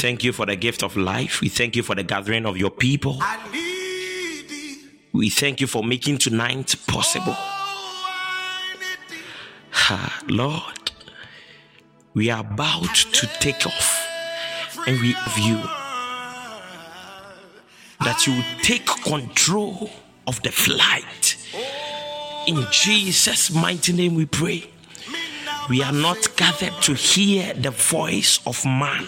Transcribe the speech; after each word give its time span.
thank 0.00 0.24
you 0.24 0.32
for 0.32 0.46
the 0.46 0.56
gift 0.56 0.82
of 0.82 0.96
life. 0.96 1.42
We 1.42 1.50
thank 1.50 1.76
you 1.76 1.82
for 1.82 1.94
the 1.94 2.02
gathering 2.02 2.46
of 2.46 2.56
your 2.56 2.70
people. 2.70 3.18
I 3.20 3.36
need 3.52 4.48
thee. 4.48 4.78
We 5.12 5.28
thank 5.28 5.60
you 5.60 5.66
for 5.66 5.84
making 5.84 6.18
tonight 6.18 6.74
possible. 6.86 7.34
Oh, 7.36 8.06
I 8.08 8.74
need 8.78 8.98
thee. 9.10 9.22
Ah, 9.74 10.22
Lord, 10.26 10.90
we 12.14 12.30
are 12.30 12.40
about 12.40 12.94
to 12.94 13.26
take 13.40 13.66
off 13.66 14.08
and 14.86 14.98
we 15.00 15.12
have 15.12 15.38
you 15.38 15.60
that 18.00 18.26
you 18.26 18.42
take 18.62 18.86
control 18.86 19.90
of 20.26 20.42
the 20.42 20.50
flight. 20.50 21.36
In 22.46 22.66
Jesus' 22.70 23.50
mighty 23.50 23.92
name 23.92 24.14
we 24.14 24.24
pray. 24.24 24.70
We 25.68 25.82
are 25.82 25.92
not 25.92 26.36
gathered 26.36 26.80
to 26.82 26.94
hear 26.94 27.52
the 27.54 27.70
voice 27.70 28.40
of 28.46 28.64
man, 28.64 29.06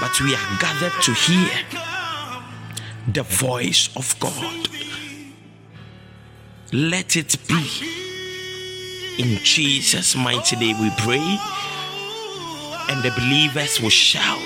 but 0.00 0.20
we 0.20 0.34
are 0.34 0.58
gathered 0.60 0.92
to 1.02 1.12
hear 1.12 1.50
the 3.12 3.22
voice 3.22 3.88
of 3.96 4.18
God. 4.20 4.68
Let 6.72 7.16
it 7.16 7.36
be. 7.48 7.68
In 9.18 9.38
Jesus' 9.44 10.16
mighty 10.16 10.56
name 10.56 10.80
we 10.80 10.90
pray. 10.98 11.38
And 12.88 13.02
the 13.02 13.10
believers 13.10 13.80
will 13.80 13.90
shout 13.90 14.38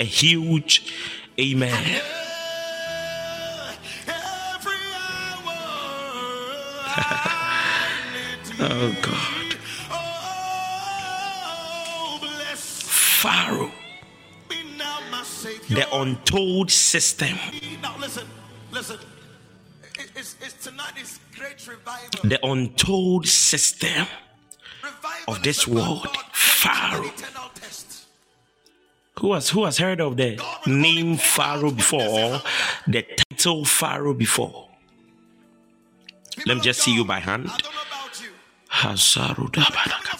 a 0.00 0.04
huge 0.04 0.92
amen. 1.38 2.00
Oh 8.66 8.96
God. 9.02 9.56
Oh, 9.90 9.94
Pharaoh, 12.54 13.70
the 15.74 15.96
untold 15.96 16.70
system, 16.70 17.38
Now 17.82 17.96
listen, 17.98 18.26
listen. 18.72 18.98
It's, 20.16 20.36
it's 20.40 20.64
tonight 20.64 20.92
is 21.00 21.18
great 21.36 21.66
revival. 21.66 22.28
the 22.28 22.44
untold 22.46 23.26
system 23.26 24.06
revival 24.82 25.34
of 25.34 25.42
this 25.42 25.66
world, 25.66 26.08
Pharaoh. 26.32 27.02
an 27.02 27.08
eternal 27.08 27.50
test. 27.54 28.06
Who 29.20 29.32
has 29.32 29.50
who 29.50 29.64
has 29.64 29.78
heard 29.78 30.00
of 30.00 30.16
the 30.16 30.40
name 30.66 31.16
Pharaoh 31.16 31.70
before 31.70 32.02
or 32.02 32.42
the 32.86 33.02
title 33.30 33.64
Pharaoh 33.64 34.14
before? 34.14 34.68
Let 36.46 36.56
me 36.56 36.62
just 36.62 36.80
see 36.80 36.94
you 36.94 37.04
by 37.04 37.20
hand. 37.20 37.48
I 37.48 37.56
don't 37.58 37.72
know 37.72 37.80
about 37.88 38.04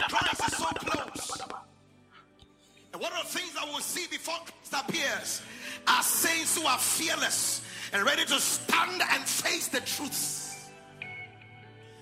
Christ 0.08 0.52
is 0.52 0.56
so 0.56 0.64
close. 0.66 1.40
And 2.92 3.02
one 3.02 3.12
of 3.12 3.22
the 3.32 3.38
things 3.38 3.52
that 3.54 3.64
we'll 3.66 3.80
see 3.80 4.06
before 4.08 4.38
appears 4.74 5.42
are 5.86 6.02
saints 6.02 6.56
who 6.58 6.66
are 6.66 6.78
fearless 6.78 7.62
and 7.92 8.04
ready 8.04 8.24
to 8.24 8.38
stand 8.40 9.02
and 9.12 9.22
face 9.24 9.68
the 9.68 9.80
truths. 9.80 10.70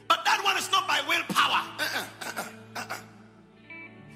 But 0.09 0.25
that 0.25 0.43
one 0.45 0.57
is 0.57 0.71
not 0.71 0.87
by 0.87 1.01
willpower. 1.09 1.63
Uh-uh, 1.79 2.05
uh-uh, 2.27 2.45
uh-uh. 2.77 2.97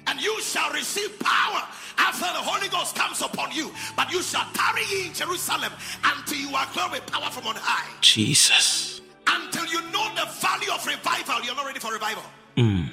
And 0.07 0.21
you 0.21 0.39
shall 0.41 0.71
receive 0.71 1.19
power 1.19 1.61
after 1.97 2.25
the 2.25 2.43
Holy 2.43 2.69
Ghost 2.69 2.95
comes 2.95 3.21
upon 3.21 3.51
you. 3.51 3.71
But 3.95 4.11
you 4.11 4.21
shall 4.21 4.45
tarry 4.53 5.07
in 5.07 5.13
Jerusalem 5.13 5.73
until 6.03 6.37
you 6.37 6.55
are 6.55 6.65
clothed 6.67 6.93
with 6.93 7.05
power 7.07 7.29
from 7.29 7.47
on 7.47 7.55
high. 7.57 7.91
Jesus. 8.01 9.01
Until 9.27 9.65
you 9.65 9.81
know 9.91 10.07
the 10.15 10.25
value 10.39 10.71
of 10.71 10.85
revival, 10.85 11.43
you're 11.43 11.55
not 11.55 11.65
ready 11.65 11.79
for 11.79 11.91
revival. 11.91 12.23
Mm. 12.55 12.89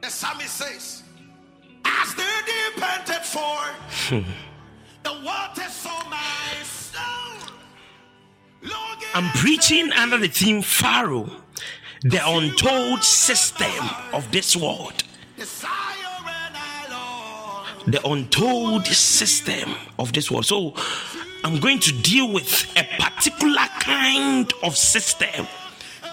The 0.00 0.08
psalmist 0.08 0.54
says, 0.54 1.02
As 1.84 2.14
the 2.14 2.22
deep 2.46 2.82
panted 2.82 3.22
for 3.22 4.22
the 5.02 5.12
waters 5.24 5.76
for 5.78 6.08
my 6.08 6.62
soul. 6.62 7.52
I'm 9.14 9.28
preaching 9.38 9.92
under 9.92 10.18
the 10.18 10.28
theme 10.28 10.62
Pharaoh, 10.62 11.30
the 12.02 12.20
untold 12.24 13.02
system 13.02 13.84
of 14.12 14.30
this 14.32 14.56
world. 14.56 15.04
desire 15.36 15.70
and 16.26 16.56
I 16.56 16.86
long. 16.90 17.90
the 17.90 18.00
untold 18.06 18.86
system 18.86 19.74
of 19.98 20.12
this 20.12 20.30
world. 20.30 20.46
So 20.46 20.74
I'm 21.44 21.58
going 21.60 21.80
to 21.80 21.92
deal 21.92 22.32
with 22.32 22.70
a 22.76 22.84
particular 23.00 23.66
kind 23.80 24.52
of 24.62 24.76
system 24.76 25.46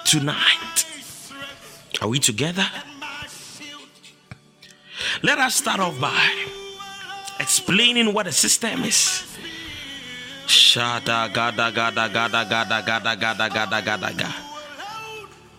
tonight. 0.06 0.86
Are 2.02 2.08
we 2.08 2.20
together? 2.20 2.66
Let 5.24 5.40
us 5.40 5.56
start 5.56 5.80
off 5.80 6.00
by 6.00 6.20
explaining 7.40 8.14
what 8.14 8.28
a 8.28 8.32
system 8.32 8.84
is. 8.84 9.26
Shada 10.46 11.32
gada 11.34 11.72
gada 11.72 12.10
gada 12.10 12.46
gada 12.50 12.82
gada 12.86 13.16
gada 13.16 13.50
gada 13.50 13.82
gada 13.82 14.14
gada. 14.14 14.36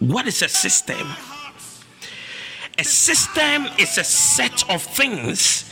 What 0.00 0.26
is 0.26 0.42
a 0.42 0.48
system? 0.48 1.06
A 2.78 2.84
system 2.84 3.66
is 3.78 3.98
a 3.98 4.04
set 4.04 4.68
of 4.70 4.82
things 4.82 5.70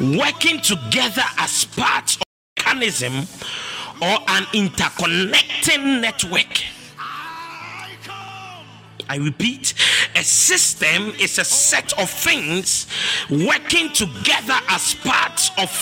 working 0.00 0.60
together 0.60 1.24
as 1.38 1.66
part 1.66 2.16
of 2.16 2.22
a 2.22 2.62
mechanism 2.62 3.12
or 4.00 4.16
an 4.28 4.44
interconnecting 4.54 6.00
network. 6.00 6.79
I 9.10 9.16
repeat, 9.16 9.74
a 10.14 10.22
system 10.22 11.12
is 11.18 11.40
a 11.40 11.44
set 11.44 11.98
of 11.98 12.08
things 12.08 12.86
working 13.28 13.92
together 13.92 14.56
as 14.68 14.94
part 15.02 15.50
of 15.58 15.72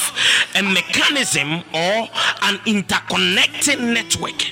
a 0.57 0.63
mechanism 0.63 1.63
or 1.75 2.09
an 2.49 2.57
interconnecting 2.65 3.93
network. 3.93 4.47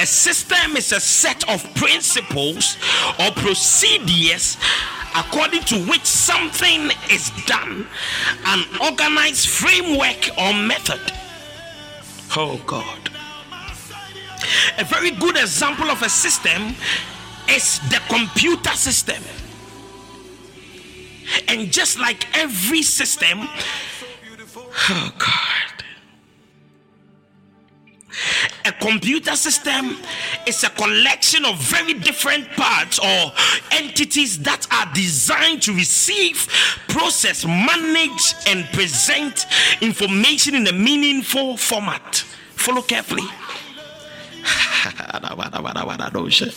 A 0.00 0.06
system 0.06 0.76
is 0.76 0.90
a 0.90 0.98
set 0.98 1.48
of 1.48 1.62
principles 1.76 2.76
or 3.20 3.30
procedures 3.30 4.56
according 5.14 5.62
to 5.62 5.76
which 5.86 6.04
something 6.04 6.90
is 7.08 7.30
done, 7.46 7.86
an 8.46 8.64
organized 8.82 9.48
framework 9.48 10.28
or 10.36 10.52
method. 10.54 11.12
Oh 12.36 12.60
God. 12.66 13.10
A 14.78 14.84
very 14.84 15.12
good 15.12 15.36
example 15.36 15.88
of 15.88 16.02
a 16.02 16.08
system 16.08 16.74
is 17.48 17.80
the 17.90 18.00
computer 18.08 18.70
system. 18.70 19.22
And 21.48 21.70
just 21.72 21.98
like 21.98 22.26
every 22.36 22.82
system, 22.82 23.48
oh 24.90 25.12
God, 25.18 25.84
a 28.64 28.72
computer 28.72 29.36
system 29.36 29.96
is 30.46 30.62
a 30.64 30.70
collection 30.70 31.44
of 31.44 31.56
very 31.58 31.94
different 31.94 32.50
parts 32.52 32.98
or 32.98 33.32
entities 33.72 34.38
that 34.40 34.66
are 34.72 34.92
designed 34.92 35.62
to 35.62 35.72
receive, 35.72 36.46
process, 36.88 37.44
manage, 37.44 38.34
and 38.46 38.66
present 38.72 39.46
information 39.80 40.54
in 40.54 40.66
a 40.66 40.72
meaningful 40.72 41.56
format. 41.56 42.16
Follow 42.56 42.82
carefully. 42.82 43.24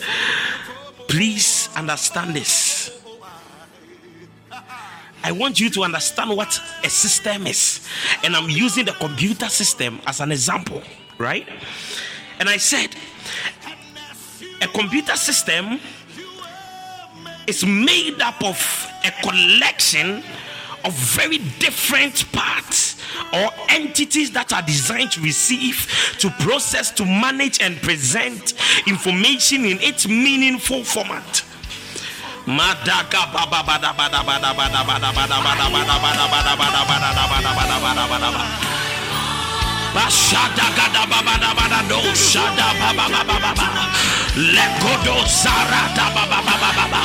Please 1.08 1.70
understand 1.76 2.36
this. 2.36 3.02
I 5.24 5.32
want 5.32 5.60
you 5.60 5.70
to 5.70 5.84
understand 5.84 6.36
what 6.36 6.60
a 6.84 6.90
system 6.90 7.48
is. 7.48 7.88
And 8.24 8.36
I'm 8.36 8.50
using 8.50 8.86
the 8.86 8.92
computer 8.94 9.48
system 9.48 10.02
as 10.06 10.20
an 10.20 10.32
example, 10.32 10.82
right? 11.18 11.48
And 12.40 12.50
I 12.50 12.58
said, 12.58 12.96
a 14.62 14.68
computer 14.68 15.16
system 15.16 15.80
is 17.48 17.66
made 17.66 18.22
up 18.22 18.44
of 18.44 18.90
a 19.06 19.12
collection 19.22 20.24
of 20.84 20.94
very 20.94 21.38
different 21.60 22.32
parts 22.32 23.02
or 23.34 23.50
entities 23.70 24.32
that 24.32 24.54
are 24.54 24.62
designed 24.62 25.12
to 25.12 25.22
receive, 25.22 25.88
to 26.20 26.30
process, 26.42 26.92
to 26.92 27.06
manage, 27.06 27.62
and 27.62 27.78
present 27.82 28.54
information 28.88 29.66
in 29.66 29.80
its 29.82 30.08
meaningful 30.08 30.84
format. 30.84 31.44
Bashada 39.94 40.68
gada 40.76 41.06
baba 41.06 41.38
da 41.38 41.54
bada 41.54 41.88
do 41.88 42.00
shada 42.18 42.74
baba 42.82 43.06
baba 43.14 43.38
baba. 43.40 43.68
Lekodo 44.56 45.22
sarata 45.30 46.10
baba 46.16 46.42
baba 46.42 46.70
baba. 46.78 47.02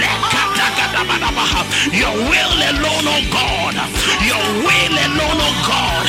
Lekata 0.00 0.66
gada 0.78 1.02
bada 1.08 1.30
baba. 1.34 1.60
Your 1.90 2.14
will 2.30 2.60
alone, 2.70 3.10
oh 3.10 3.22
God. 3.34 3.74
Your 4.22 4.46
will 4.62 4.96
alone, 5.06 5.42
oh 5.48 5.54
God. 5.66 6.06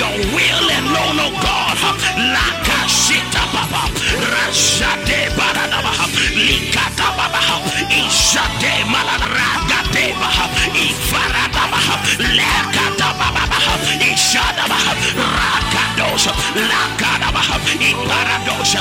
Your 0.00 0.16
will 0.32 0.68
alone, 0.80 1.20
oh 1.20 1.32
God. 1.44 1.76
Laka 2.34 2.78
shita 2.88 3.44
baba. 3.52 3.82
Rashade 4.32 5.28
bada 5.36 5.68
baba. 5.68 5.92
Likata 6.32 7.08
baba. 7.20 7.40
Ishade 7.92 8.74
malada 8.88 9.28
ragade 9.36 10.06
baba. 10.16 10.44
Ishadabah, 14.00 14.94
Rakados, 15.16 16.24
Iparados, 17.80 18.72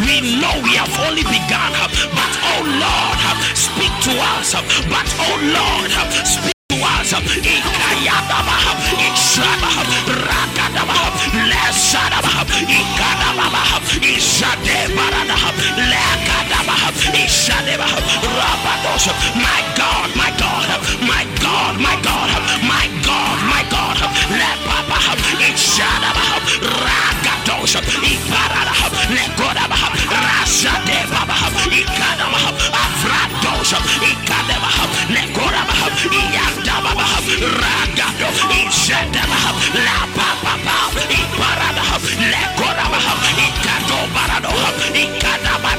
We 0.00 0.20
know 0.40 0.54
we 0.62 0.72
have 0.76 0.92
only 1.06 1.22
begun, 1.24 1.72
but 2.16 2.32
oh 2.50 2.62
Lord, 2.84 3.18
speak 3.56 3.92
to 4.06 4.12
us, 4.36 4.54
but 4.88 5.08
oh 5.18 5.36
Lord, 5.56 5.90
speak 6.26 6.51
us. 6.82 7.12
Ikayadaba, 7.12 8.56
Ikshaba, 9.06 9.70
Rakadaba, 10.26 10.98
Lesadaba, 11.50 12.32
Ikadaba, 12.66 13.62
Ishadebarada, 14.02 15.36
Lekadaba, 15.90 16.76
Ishadeba, 17.14 17.86
Rabados. 18.38 19.06
My 19.34 19.62
God, 19.76 20.10
my 20.16 20.30
God, 20.38 20.68
my 21.02 21.24
God, 21.40 21.74
my 21.80 21.96
God, 22.02 22.30
my 22.66 22.86
God, 23.02 23.38
my 23.52 23.62
God. 23.70 23.98
Lepapa, 24.38 24.98
Ishadaba, 25.48 26.24
Ragados, 26.84 27.74
Iparada, 28.02 28.74
Legodaba, 29.14 29.78
Rasadeba, 30.24 31.22
Ikadaba, 31.70 32.40
Avrados, 32.82 33.72
Ikadaba, 34.10 34.70
Legodaba, 35.14 35.74
Iyandaba, 36.72 37.04
Ragado, 37.60 38.28
Ishadaba, 38.50 39.52
La 39.74 40.06
Papa, 40.16 40.54
Iparada, 41.10 41.82
Legodaba, 42.32 42.98
Ikado 43.36 44.08
Barado, 44.14 44.50
Ikadaba, 44.94 45.70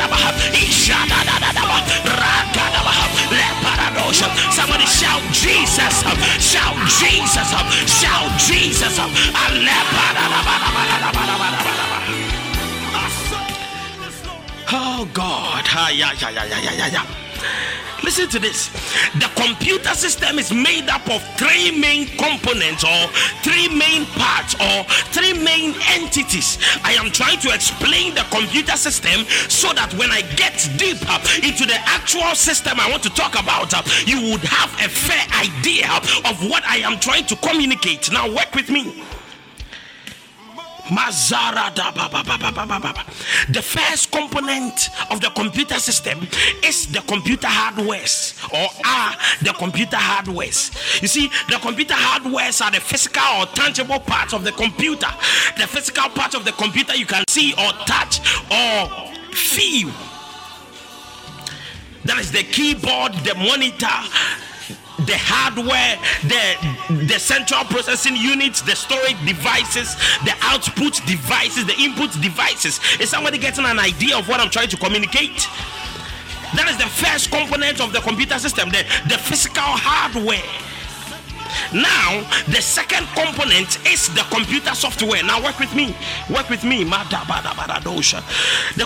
Ishadaba, 0.54 1.82
Ragadaba, 2.06 2.94
Leparados. 3.32 4.22
Somebody 4.54 4.86
shout 4.86 5.22
Jesus, 5.32 6.04
shout 6.40 6.78
Jesus, 6.88 7.50
shout 7.88 8.32
Jesus. 8.38 9.00
Oh 14.76 15.08
God. 15.14 15.64
Ah, 15.76 15.90
yeah, 15.90 16.12
yeah, 16.20 16.30
yeah, 16.30 16.46
yeah, 16.46 16.72
yeah, 16.72 16.88
yeah. 16.88 17.23
Listen 18.04 18.28
to 18.30 18.40
this. 18.40 18.68
The 19.16 19.32
computer 19.36 19.96
system 19.96 20.38
is 20.38 20.52
made 20.52 20.90
up 20.90 21.10
of 21.10 21.24
three 21.38 21.72
main 21.72 22.08
components 22.08 22.84
or 22.84 23.08
three 23.42 23.70
main 23.70 24.06
parts 24.20 24.56
or 24.56 24.84
three 25.16 25.32
main 25.32 25.74
entities. 25.96 26.58
I 26.84 26.94
am 27.00 27.12
trying 27.12 27.40
to 27.40 27.54
explain 27.54 28.14
the 28.14 28.26
computer 28.30 28.76
system 28.76 29.24
so 29.48 29.72
that 29.72 29.94
when 29.94 30.12
I 30.12 30.22
get 30.36 30.68
deep 30.76 31.00
uh, 31.08 31.24
into 31.48 31.66
the 31.66 31.80
actual 31.88 32.36
system 32.36 32.78
I 32.78 32.90
want 32.92 33.04
to 33.04 33.10
talk 33.10 33.40
about, 33.40 33.74
uh, 33.74 33.82
you 34.06 34.20
would 34.32 34.44
have 34.44 34.74
a 34.84 34.90
fair 34.90 35.24
idea 35.40 35.88
of 36.30 36.36
what 36.50 36.64
I 36.68 36.84
am 36.84 37.00
trying 37.00 37.26
to 37.28 37.38
communicate. 37.38 38.12
Now, 38.12 38.28
work 38.28 38.54
with 38.54 38.70
me. 38.70 39.02
The 43.50 43.62
first 43.62 44.12
component 44.12 44.90
of 45.12 45.22
the 45.22 45.30
computer 45.30 45.76
system 45.76 46.28
is 46.64 46.88
the 46.88 47.00
computer 47.02 47.48
hardwares 47.48 48.34
or 48.54 48.70
are 48.86 49.16
the 49.42 49.54
computer 49.54 49.98
hardwares. 49.98 51.02
You 51.02 51.08
see, 51.08 51.30
the 51.50 51.58
computer 51.62 51.94
hardwares 51.94 52.62
are 52.64 52.72
the 52.72 52.82
physical 52.82 53.24
or 53.40 53.46
tangible 53.48 54.00
parts 54.00 54.34
of 54.34 54.44
the 54.44 54.52
computer. 54.52 55.08
The 55.58 55.68
physical 55.68 56.10
part 56.10 56.36
of 56.36 56.44
the 56.44 56.52
computer 56.52 56.96
you 56.96 57.06
can 57.06 57.24
see 57.30 57.54
or 57.54 57.72
touch 57.86 58.20
or 58.52 58.90
feel. 59.34 59.92
That 62.06 62.20
is 62.20 62.32
the 62.32 62.44
keyboard, 62.44 63.14
the 63.24 63.36
monitor, 63.36 63.88
the 65.00 65.18
hardware, 65.18 65.98
the 66.24 67.06
the 67.08 67.20
central 67.20 67.66
processing 67.66 68.16
units, 68.16 68.62
the 68.62 68.76
storage 68.76 69.18
devices, 69.26 69.96
the 70.24 70.34
output 70.42 71.02
devices, 71.06 71.66
the 71.66 71.76
input 71.80 72.14
devices. 72.22 72.80
Is 73.00 73.10
somebody 73.10 73.38
getting 73.38 73.66
an 73.66 73.80
idea 73.80 74.18
of 74.18 74.30
what 74.30 74.40
I'm 74.40 74.50
trying 74.50 74.70
to 74.70 74.78
communicate? 74.78 75.48
That 76.56 76.70
is 76.70 76.78
the 76.78 76.86
first 76.86 77.32
component 77.32 77.82
of 77.82 77.92
the 77.94 78.02
computer 78.02 78.38
system, 78.38 78.70
the, 78.70 78.86
the 79.10 79.18
physical 79.18 79.64
hardware. 79.66 80.38
Now, 81.74 82.22
the 82.48 82.62
second 82.62 83.08
component 83.18 83.82
is 83.90 84.14
the 84.14 84.22
computer 84.30 84.76
software. 84.76 85.24
Now, 85.24 85.42
work 85.42 85.58
with 85.60 85.74
me. 85.74 85.96
Work 86.30 86.50
with 86.50 86.64
me. 86.64 86.84
The 86.84 88.24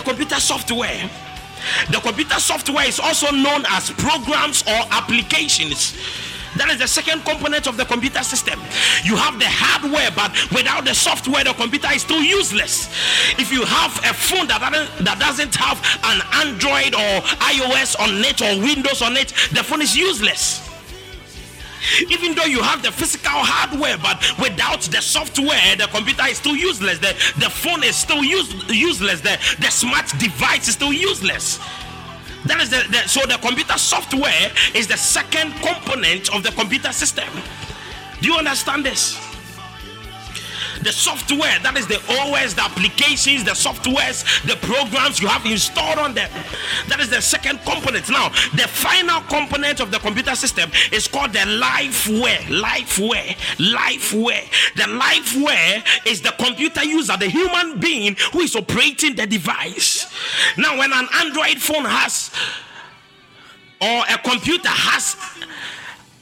computer 0.04 0.40
software. 0.40 1.10
The 1.90 2.00
computer 2.00 2.38
software 2.40 2.86
is 2.86 3.00
also 3.00 3.30
known 3.30 3.64
as 3.68 3.90
programs 3.90 4.62
or 4.62 4.80
applications. 4.90 5.96
That 6.56 6.70
is 6.70 6.78
the 6.78 6.88
second 6.88 7.24
component 7.24 7.66
of 7.66 7.76
the 7.76 7.84
computer 7.84 8.22
system. 8.22 8.58
You 9.04 9.16
have 9.16 9.38
the 9.38 9.46
hardware, 9.46 10.10
but 10.10 10.32
without 10.50 10.84
the 10.84 10.94
software, 10.94 11.44
the 11.44 11.52
computer 11.52 11.88
is 11.92 12.02
still 12.02 12.22
useless. 12.22 12.88
If 13.38 13.52
you 13.52 13.64
have 13.64 13.94
a 14.04 14.14
phone 14.14 14.48
that 14.48 14.58
doesn't, 14.58 15.04
that 15.04 15.18
doesn't 15.20 15.54
have 15.54 15.78
an 16.08 16.18
Android 16.42 16.94
or 16.94 17.22
iOS 17.46 17.94
on 18.00 18.10
it 18.24 18.42
or 18.42 18.58
Windows 18.60 19.02
on 19.02 19.16
it, 19.16 19.28
the 19.52 19.62
phone 19.62 19.82
is 19.82 19.96
useless 19.96 20.67
even 22.08 22.34
though 22.34 22.44
you 22.44 22.62
have 22.62 22.82
the 22.82 22.92
physical 22.92 23.30
hardware 23.32 23.98
but 23.98 24.18
without 24.38 24.80
the 24.82 25.00
software 25.00 25.76
the 25.76 25.88
computer 25.90 26.24
is 26.28 26.38
still 26.38 26.56
useless. 26.56 26.98
The, 26.98 27.14
the 27.38 27.50
phone 27.50 27.82
is 27.84 27.96
still 27.96 28.24
use, 28.24 28.52
useless. 28.68 29.20
The, 29.20 29.38
the 29.60 29.70
smart 29.70 30.06
device 30.18 30.68
is 30.68 30.74
still 30.74 30.92
useless. 30.92 31.58
That 32.46 32.60
is 32.62 32.70
the, 32.70 32.84
the 32.90 33.08
so 33.08 33.26
the 33.26 33.38
computer 33.38 33.76
software 33.76 34.50
is 34.74 34.86
the 34.86 34.96
second 34.96 35.52
component 35.60 36.34
of 36.34 36.42
the 36.42 36.50
computer 36.52 36.92
system. 36.92 37.28
Do 38.20 38.28
you 38.28 38.36
understand 38.36 38.84
this 38.84 39.27
the 40.82 40.92
software 40.92 41.58
that 41.62 41.76
is 41.76 41.86
the 41.86 41.98
OS, 42.08 42.54
the 42.54 42.62
applications, 42.62 43.44
the 43.44 43.52
softwares, 43.52 44.24
the 44.46 44.56
programs 44.66 45.20
you 45.20 45.28
have 45.28 45.44
installed 45.46 45.98
on 45.98 46.14
them. 46.14 46.30
That 46.88 47.00
is 47.00 47.10
the 47.10 47.20
second 47.20 47.60
component. 47.64 48.08
Now, 48.08 48.28
the 48.54 48.68
final 48.68 49.20
component 49.22 49.80
of 49.80 49.90
the 49.90 49.98
computer 49.98 50.34
system 50.34 50.70
is 50.92 51.08
called 51.08 51.32
the 51.32 51.40
lifeware. 51.40 52.38
Lifeware. 52.48 53.36
Lifeware. 53.58 54.74
The 54.74 54.84
lifeware 54.84 56.06
is 56.06 56.20
the 56.20 56.32
computer 56.38 56.84
user, 56.84 57.16
the 57.16 57.28
human 57.28 57.80
being 57.80 58.16
who 58.32 58.40
is 58.40 58.56
operating 58.56 59.16
the 59.16 59.26
device. 59.26 60.06
Now, 60.56 60.78
when 60.78 60.92
an 60.92 61.08
Android 61.20 61.58
phone 61.58 61.84
has 61.84 62.30
or 63.80 64.02
a 64.10 64.18
computer 64.18 64.68
has 64.68 65.16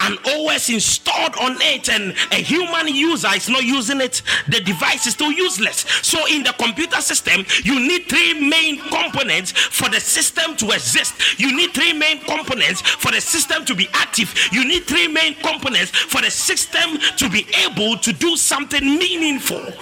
an 0.00 0.18
OS 0.26 0.68
installed 0.68 1.36
on 1.40 1.56
it 1.60 1.88
and 1.88 2.14
a 2.32 2.36
human 2.36 2.88
user 2.88 3.28
is 3.34 3.48
not 3.48 3.64
using 3.64 4.00
it, 4.00 4.22
the 4.48 4.60
device 4.60 5.06
is 5.06 5.14
still 5.14 5.32
useless. 5.32 5.84
So, 6.02 6.26
in 6.26 6.42
the 6.42 6.54
computer 6.58 7.00
system, 7.00 7.44
you 7.64 7.78
need 7.80 8.08
three 8.08 8.48
main 8.48 8.78
components 8.78 9.52
for 9.52 9.88
the 9.88 10.00
system 10.00 10.56
to 10.56 10.70
exist. 10.70 11.40
You 11.40 11.56
need 11.56 11.72
three 11.74 11.92
main 11.92 12.20
components 12.20 12.80
for 12.82 13.12
the 13.12 13.20
system 13.20 13.64
to 13.64 13.74
be 13.74 13.88
active. 13.92 14.32
You 14.52 14.66
need 14.66 14.84
three 14.84 15.08
main 15.08 15.34
components 15.36 15.90
for 15.90 16.20
the 16.20 16.30
system 16.30 16.98
to 17.16 17.28
be 17.28 17.46
able 17.64 17.98
to 17.98 18.12
do 18.12 18.36
something 18.36 18.84
meaningful. 18.84 19.72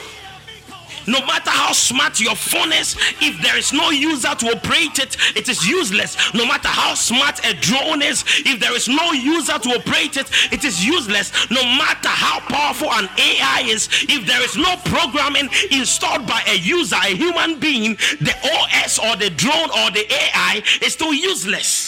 No 1.06 1.20
matter 1.26 1.50
how 1.50 1.72
smart 1.72 2.20
your 2.20 2.34
phone 2.34 2.72
is, 2.72 2.96
if 3.20 3.40
there 3.42 3.56
is 3.56 3.72
no 3.72 3.90
user 3.90 4.34
to 4.34 4.46
operate 4.56 4.98
it, 4.98 5.16
it 5.36 5.48
is 5.48 5.66
useless. 5.68 6.16
No 6.34 6.46
matter 6.46 6.68
how 6.68 6.94
smart 6.94 7.44
a 7.46 7.54
drone 7.54 8.02
is, 8.02 8.24
if 8.46 8.60
there 8.60 8.74
is 8.74 8.88
no 8.88 9.12
user 9.12 9.58
to 9.58 9.68
operate 9.70 10.16
it, 10.16 10.30
it 10.52 10.64
is 10.64 10.84
useless. 10.84 11.32
No 11.50 11.62
matter 11.62 12.08
how 12.08 12.40
powerful 12.40 12.90
an 12.92 13.08
AI 13.18 13.64
is, 13.66 13.88
if 14.08 14.26
there 14.26 14.42
is 14.42 14.56
no 14.56 14.76
programming 14.84 15.48
installed 15.70 16.26
by 16.26 16.42
a 16.46 16.56
user, 16.56 16.96
a 16.96 17.14
human 17.14 17.58
being, 17.60 17.94
the 18.20 18.34
OS 18.42 18.98
or 18.98 19.16
the 19.16 19.30
drone 19.30 19.70
or 19.70 19.90
the 19.90 20.06
AI 20.10 20.62
is 20.82 20.94
still 20.94 21.12
useless. 21.12 21.83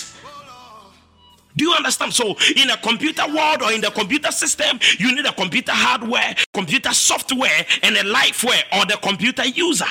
Do 1.57 1.65
you 1.65 1.73
understand? 1.73 2.13
So, 2.13 2.37
in 2.57 2.71
a 2.71 2.77
computer 2.77 3.27
world 3.27 3.63
or 3.63 3.73
in 3.73 3.81
the 3.81 3.91
computer 3.91 4.31
system, 4.31 4.79
you 4.99 5.15
need 5.15 5.25
a 5.25 5.33
computer 5.33 5.73
hardware, 5.73 6.35
computer 6.53 6.93
software, 6.93 7.67
and 7.83 7.97
a 7.97 8.03
lifeware 8.03 8.63
or 8.79 8.85
the 8.85 8.99
computer 9.03 9.47
user. 9.47 9.87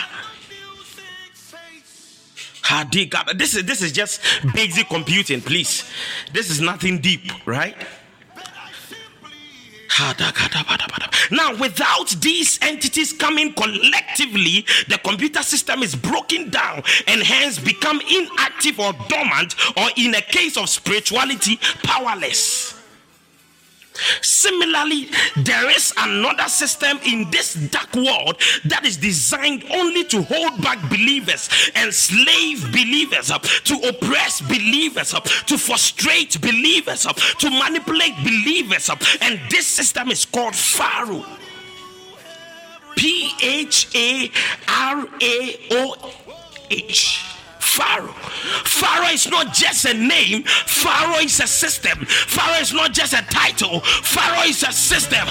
This 3.35 3.55
is 3.55 3.63
this 3.63 3.81
is 3.81 3.91
just 3.91 4.21
basic 4.53 4.89
computing, 4.89 5.41
please. 5.41 5.89
This 6.33 6.49
is 6.49 6.61
nothing 6.61 6.99
deep, 6.99 7.31
right? 7.45 7.75
Now, 11.31 11.55
without 11.55 12.09
these 12.19 12.59
entities 12.61 13.13
coming 13.13 13.53
collectively, 13.53 14.65
the 14.89 14.99
computer 15.03 15.41
system 15.41 15.83
is 15.83 15.95
broken 15.95 16.49
down 16.49 16.83
and 17.07 17.21
hence 17.21 17.59
become 17.59 18.01
inactive 18.01 18.79
or 18.79 18.93
dormant, 19.07 19.55
or 19.77 19.87
in 19.95 20.13
a 20.15 20.21
case 20.21 20.57
of 20.57 20.69
spirituality, 20.69 21.57
powerless. 21.83 22.74
Similarly, 24.21 25.09
there 25.37 25.69
is 25.69 25.93
another 25.97 26.47
system 26.47 26.99
in 27.05 27.29
this 27.31 27.53
dark 27.53 27.93
world 27.95 28.41
that 28.65 28.85
is 28.85 28.97
designed 28.97 29.63
only 29.71 30.03
to 30.05 30.23
hold 30.23 30.61
back 30.61 30.79
believers, 30.89 31.49
enslave 31.75 32.71
believers, 32.71 33.31
uh, 33.31 33.39
to 33.39 33.75
oppress 33.87 34.41
believers, 34.41 35.13
uh, 35.13 35.19
to 35.19 35.57
frustrate 35.57 36.39
believers, 36.41 37.05
uh, 37.05 37.13
to 37.13 37.49
manipulate 37.49 38.15
believers. 38.23 38.89
And 39.21 39.39
this 39.49 39.67
system 39.67 40.11
is 40.11 40.25
called 40.25 40.55
Pharaoh. 40.55 41.25
P 42.95 43.31
H 43.43 43.87
A 43.95 44.31
R 44.67 45.07
A 45.21 45.59
O 45.71 46.13
H. 46.69 47.34
Pharaoh. 47.65 48.13
Pharaoh 48.63 49.09
is 49.09 49.27
not 49.29 49.53
just 49.53 49.85
a 49.85 49.93
name, 49.93 50.43
Pharaoh 50.43 51.19
is 51.19 51.39
a 51.39 51.47
system. 51.47 52.05
Pharaoh 52.05 52.61
is 52.61 52.73
not 52.73 52.93
just 52.93 53.13
a 53.13 53.23
title, 53.29 53.81
Pharaoh 53.81 54.45
is 54.45 54.63
a 54.63 54.71
system. 54.71 55.25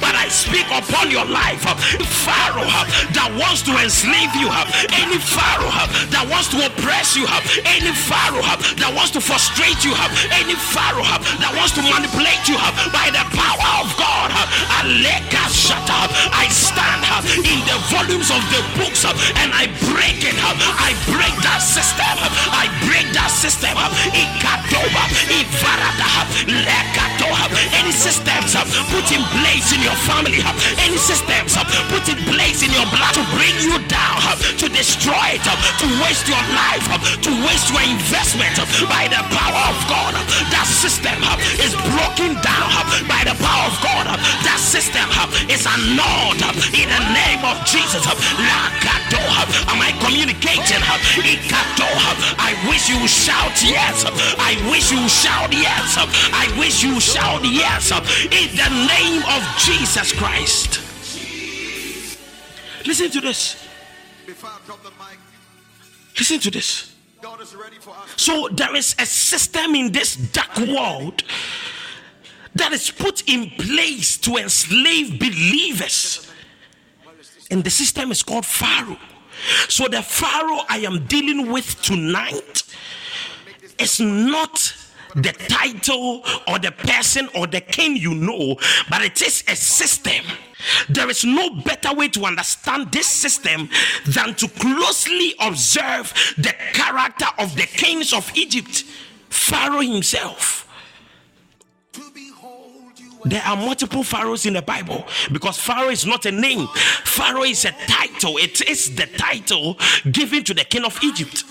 But 0.00 0.14
I 0.14 0.28
speak 0.30 0.66
upon 0.70 1.10
your 1.10 1.26
life, 1.26 1.66
Pharaoh 2.24 2.70
that 3.12 3.30
wants 3.36 3.62
to 3.66 3.72
enslave 3.74 4.32
you, 4.38 4.48
any 4.94 5.18
Pharaoh 5.18 5.74
that 6.14 6.24
wants 6.30 6.48
to 6.54 6.62
oppress 6.62 7.16
you, 7.16 7.26
any 7.66 7.92
Pharaoh 7.92 8.46
that 8.78 8.92
wants 8.94 9.10
to 9.18 9.20
frustrate 9.20 9.82
you, 9.84 9.92
any 10.30 10.54
Pharaoh 10.72 11.04
that 11.42 11.52
wants 11.58 11.74
to 11.74 11.82
manipulate 11.82 12.44
you 12.46 12.56
by 12.94 13.10
the 13.10 13.24
power 13.34 13.70
of 13.82 13.90
God. 13.98 14.30
I 14.30 14.86
Lakers 15.02 15.54
shut 15.54 15.86
up. 15.90 16.10
I 16.32 16.48
stand 16.48 17.02
in 17.44 17.60
the 17.66 17.78
volumes 17.92 18.30
of 18.30 18.42
the 18.52 18.62
books 18.78 19.04
and 19.04 19.50
I 19.52 19.66
break 19.92 20.19
it. 20.22 20.36
I 20.36 20.92
break 21.08 21.34
that 21.42 21.60
system. 21.62 22.16
I 22.52 22.68
break 22.86 23.12
that 23.12 23.30
system. 23.30 23.76
Any 27.80 27.92
systems 27.92 28.54
uh, 28.54 28.64
put 28.92 29.08
in 29.10 29.22
place 29.42 29.72
in 29.74 29.80
your 29.82 29.96
family, 30.06 30.38
uh, 30.44 30.52
any 30.84 30.96
systems 30.96 31.56
uh, 31.56 31.64
put 31.90 32.06
in 32.06 32.18
place 32.30 32.62
in 32.62 32.70
your 32.70 32.86
blood 32.92 33.14
to 33.18 33.24
bring 33.34 33.56
you 33.58 33.76
down, 33.88 34.20
to 34.60 34.66
destroy 34.70 35.34
it, 35.34 35.42
to 35.42 35.86
waste 35.98 36.28
your 36.28 36.40
life, 36.54 36.86
to 37.24 37.30
waste 37.42 37.72
your 37.74 37.82
investment 37.82 38.54
by 38.86 39.10
the 39.10 39.20
power 39.34 39.62
of 39.68 39.78
God. 39.90 40.14
That 40.54 40.68
system 40.68 41.18
is 41.58 41.74
broken 41.94 42.38
down 42.40 42.70
by 43.10 43.26
the 43.26 43.34
power 43.40 43.66
of 43.66 43.76
God. 43.82 44.06
That 44.46 44.60
system 44.60 45.08
is 45.50 45.66
annulled 45.66 46.42
in 46.76 46.86
the 46.86 47.02
name 47.10 47.42
of 47.42 47.58
Jesus. 47.66 48.06
Am 48.06 49.78
I 49.82 49.90
communicating? 50.10 50.82
I 52.42 52.54
wish 52.68 52.88
you 52.88 53.06
shout 53.06 53.62
yes. 53.62 54.04
I 54.38 54.54
wish 54.70 54.90
you 54.90 55.08
shout 55.08 55.52
yes. 55.52 55.96
I 56.32 56.46
wish 56.58 56.82
you 56.82 57.00
shout 57.00 57.44
yes. 57.44 57.90
In 58.24 58.50
the 58.56 58.70
name 58.90 59.22
of 59.36 59.42
Jesus 59.58 60.12
Christ. 60.12 60.80
Listen 62.86 63.10
to 63.10 63.20
this. 63.20 63.66
Before 64.26 64.50
I 64.50 64.58
drop 64.66 64.82
the 64.82 64.90
mic, 64.90 65.18
Listen 66.18 66.40
to 66.40 66.50
this. 66.50 66.94
So 68.16 68.48
there 68.48 68.74
is 68.74 68.94
a 68.98 69.06
system 69.06 69.74
in 69.74 69.92
this 69.92 70.16
dark 70.16 70.56
world 70.56 71.22
that 72.54 72.72
is 72.72 72.90
put 72.90 73.28
in 73.28 73.50
place 73.50 74.16
to 74.18 74.36
enslave 74.36 75.18
believers. 75.18 76.30
And 77.50 77.64
the 77.64 77.70
system 77.70 78.10
is 78.10 78.22
called 78.22 78.46
Pharaoh. 78.46 78.98
So 79.68 79.88
the 79.88 80.02
Pharaoh 80.02 80.60
I 80.68 80.78
am 80.78 81.06
dealing 81.06 81.50
with 81.50 81.80
tonight 81.82 82.62
is 83.78 84.00
not 84.00 84.74
the 85.14 85.32
title 85.32 86.22
or 86.46 86.58
the 86.58 86.70
person 86.70 87.28
or 87.34 87.46
the 87.46 87.60
king 87.60 87.96
you 87.96 88.14
know, 88.14 88.56
but 88.88 89.02
it 89.02 89.20
is 89.22 89.42
a 89.48 89.56
system. 89.56 90.24
There 90.88 91.08
is 91.08 91.24
no 91.24 91.50
better 91.50 91.94
way 91.94 92.08
to 92.08 92.24
understand 92.24 92.92
this 92.92 93.06
system 93.06 93.68
than 94.06 94.34
to 94.36 94.48
closely 94.48 95.34
observe 95.40 96.12
the 96.36 96.54
character 96.72 97.26
of 97.38 97.56
the 97.56 97.66
kings 97.66 98.12
of 98.12 98.30
Egypt, 98.36 98.84
Pharaoh 99.30 99.80
himself. 99.80 100.69
There 103.24 103.42
are 103.42 103.56
multiple 103.56 104.02
pharaohs 104.02 104.46
in 104.46 104.54
the 104.54 104.62
Bible 104.62 105.04
because 105.30 105.58
Pharaoh 105.58 105.90
is 105.90 106.06
not 106.06 106.24
a 106.26 106.32
name, 106.32 106.66
Pharaoh 107.04 107.42
is 107.42 107.64
a 107.64 107.72
title. 107.86 108.38
It 108.38 108.66
is 108.68 108.94
the 108.96 109.06
title 109.06 109.76
given 110.10 110.42
to 110.44 110.54
the 110.54 110.64
king 110.64 110.84
of 110.84 110.98
Egypt. 111.02 111.44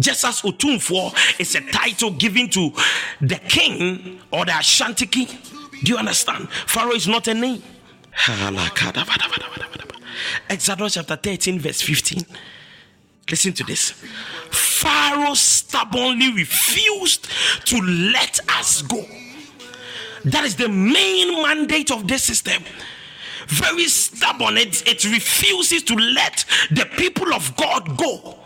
Just 0.00 0.24
as 0.24 0.42
Otumfuo 0.42 1.14
is 1.38 1.54
a 1.54 1.60
title 1.70 2.10
given 2.10 2.48
to 2.50 2.72
the 3.20 3.36
king 3.36 4.20
or 4.32 4.44
the 4.44 4.58
Ashanti 4.58 5.06
king. 5.06 5.28
Do 5.84 5.92
you 5.92 5.98
understand? 5.98 6.48
Pharaoh 6.66 6.94
is 6.94 7.06
not 7.06 7.28
a 7.28 7.34
name. 7.34 7.62
Exodus 10.48 10.94
chapter 10.94 11.16
13, 11.16 11.58
verse 11.58 11.80
15. 11.80 12.24
Listen 13.30 13.52
to 13.52 13.64
this. 13.64 13.94
Pharaoh 14.74 15.34
stubbornly 15.34 16.32
refused 16.32 17.28
to 17.66 17.80
let 17.80 18.40
us 18.58 18.82
go. 18.82 19.04
That 20.24 20.44
is 20.44 20.56
the 20.56 20.68
main 20.68 21.42
mandate 21.42 21.90
of 21.90 22.08
this 22.08 22.24
system. 22.24 22.62
Very 23.46 23.86
stubborn, 23.88 24.56
it, 24.56 24.86
it 24.88 25.04
refuses 25.04 25.82
to 25.84 25.94
let 25.94 26.44
the 26.70 26.86
people 26.96 27.32
of 27.34 27.54
God 27.56 27.96
go. 27.96 28.38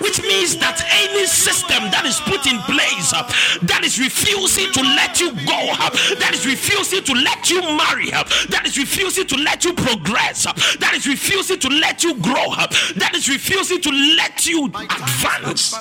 Which 0.00 0.22
means 0.22 0.56
that 0.58 0.80
any 1.04 1.26
system 1.26 1.90
that 1.90 2.04
is 2.06 2.20
put 2.20 2.46
in 2.46 2.58
place 2.64 3.12
uh, 3.12 3.22
that 3.62 3.84
is 3.84 3.98
refusing 4.00 4.72
to 4.72 4.80
let 4.82 5.20
you 5.20 5.30
go, 5.46 5.60
uh, 5.78 5.90
that 6.18 6.30
is 6.32 6.46
refusing 6.46 7.04
to 7.04 7.12
let 7.12 7.50
you 7.50 7.60
marry, 7.60 8.12
uh, 8.12 8.24
that 8.48 8.62
is 8.66 8.78
refusing 8.78 9.26
to 9.26 9.36
let 9.36 9.64
you 9.64 9.72
progress, 9.74 10.44
that 10.80 10.92
is 10.94 11.06
refusing 11.06 11.58
to 11.60 11.68
let 11.68 12.02
you 12.02 12.14
grow, 12.20 12.48
that 12.96 13.12
is 13.14 13.28
refusing 13.28 13.80
to 13.80 13.90
let 14.16 14.46
you 14.46 14.66
advance. 14.66 15.74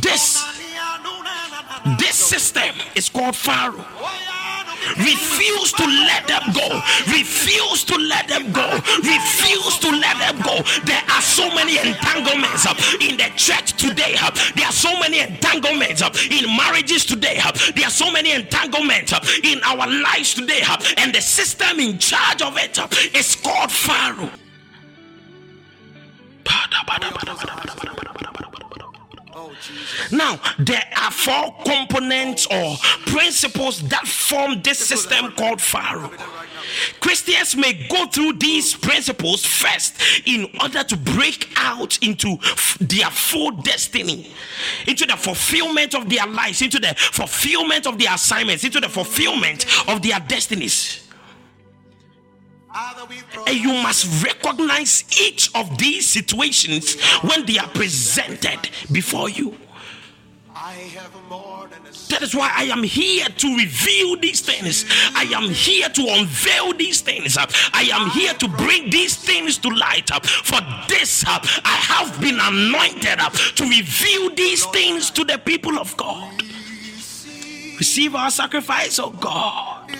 This 0.00 0.44
this 1.98 2.16
system 2.16 2.74
is 2.94 3.08
called 3.08 3.34
Pharaoh. 3.36 3.84
Refuse 4.96 5.72
to 5.72 5.84
let 5.86 6.26
them 6.26 6.42
go. 6.52 6.80
Refuse 7.06 7.84
to 7.84 7.96
let 7.96 8.28
them 8.28 8.50
go. 8.52 8.66
Refuse 8.98 9.78
to 9.78 9.90
let 9.90 10.18
them 10.18 10.40
go. 10.42 10.62
There 10.84 11.02
are 11.14 11.22
so 11.22 11.48
many 11.54 11.78
entanglements 11.78 12.66
in 13.00 13.16
the 13.16 13.30
church 13.36 13.74
today. 13.74 14.16
There 14.56 14.66
are 14.66 14.72
so 14.72 14.98
many 14.98 15.20
entanglements 15.20 16.02
in 16.30 16.56
marriages 16.56 17.04
today. 17.04 17.40
There 17.74 17.86
are 17.86 17.90
so 17.90 18.10
many 18.10 18.32
entanglements 18.32 19.12
in 19.44 19.60
our 19.64 19.86
lives 19.86 20.34
today. 20.34 20.62
And 20.96 21.14
the 21.14 21.20
system 21.20 21.78
in 21.78 21.98
charge 21.98 22.42
of 22.42 22.56
it 22.56 22.78
is 23.14 23.36
called 23.36 23.70
Pharaoh. 23.70 24.30
Now, 30.12 30.40
there 30.58 30.82
are 30.96 31.10
four 31.10 31.54
components 31.64 32.46
or 32.50 32.76
principles 33.06 33.80
that 33.88 34.06
form 34.06 34.62
this 34.62 34.78
system 34.78 35.32
called 35.32 35.60
Pharaoh. 35.60 36.10
Christians 37.00 37.56
may 37.56 37.86
go 37.88 38.06
through 38.06 38.34
these 38.34 38.74
principles 38.74 39.44
first 39.44 40.00
in 40.26 40.48
order 40.60 40.82
to 40.84 40.96
break 40.96 41.52
out 41.56 41.98
into 42.02 42.38
their 42.80 43.10
full 43.10 43.50
destiny, 43.52 44.32
into 44.86 45.06
the 45.06 45.16
fulfillment 45.16 45.94
of 45.94 46.08
their 46.08 46.26
lives, 46.26 46.62
into 46.62 46.78
the 46.78 46.94
fulfillment 46.96 47.86
of 47.86 47.98
their 47.98 48.14
assignments, 48.14 48.64
into 48.64 48.80
the 48.80 48.88
fulfillment 48.88 49.66
of 49.88 50.02
their 50.02 50.20
destinies. 50.20 51.09
And 53.46 53.56
you 53.56 53.72
must 53.82 54.24
recognize 54.24 55.04
each 55.20 55.50
of 55.54 55.76
these 55.78 56.08
situations 56.08 57.00
when 57.22 57.44
they 57.46 57.58
are 57.58 57.68
presented 57.68 58.70
before 58.92 59.28
you. 59.28 59.56
That 62.10 62.22
is 62.22 62.34
why 62.34 62.52
I 62.54 62.64
am 62.64 62.82
here 62.82 63.26
to 63.26 63.56
reveal 63.56 64.16
these 64.18 64.40
things. 64.40 64.84
I 65.14 65.22
am 65.34 65.48
here 65.48 65.88
to 65.88 66.02
unveil 66.02 66.74
these 66.74 67.00
things. 67.00 67.36
I 67.38 67.88
am 67.92 68.10
here 68.10 68.34
to 68.34 68.48
bring 68.48 68.90
these 68.90 69.16
things 69.16 69.58
to 69.58 69.68
light. 69.68 70.10
Up. 70.12 70.26
For 70.26 70.60
this, 70.88 71.24
I 71.26 71.40
have 71.64 72.20
been 72.20 72.38
anointed 72.40 73.18
to 73.56 73.64
reveal 73.64 74.34
these 74.34 74.64
things 74.66 75.10
to 75.12 75.24
the 75.24 75.38
people 75.38 75.78
of 75.78 75.96
God. 75.96 76.42
Receive 77.78 78.14
our 78.14 78.30
sacrifice, 78.30 78.98
oh 78.98 79.10
God. 79.10 79.90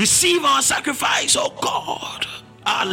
Receive 0.00 0.42
our 0.42 0.62
sacrifice, 0.62 1.36
oh 1.38 1.52
God. 1.60 2.26
Are 2.64 2.84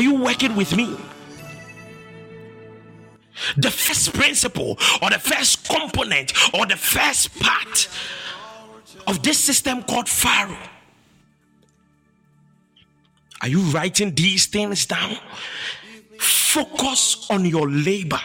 you 0.00 0.14
working 0.14 0.54
with 0.54 0.76
me? 0.76 0.94
The 3.56 3.70
first 3.70 4.12
principle, 4.12 4.78
or 5.00 5.08
the 5.08 5.18
first 5.18 5.66
component, 5.66 6.34
or 6.52 6.66
the 6.66 6.76
first 6.76 7.40
part 7.40 7.88
of 9.06 9.22
this 9.22 9.38
system 9.38 9.82
called 9.84 10.06
Pharaoh 10.06 10.68
are 13.42 13.48
you 13.48 13.60
writing 13.72 14.14
these 14.14 14.46
things 14.46 14.86
down? 14.86 15.16
Focus 16.18 17.26
on 17.28 17.44
your 17.44 17.68
labor. 17.68 18.20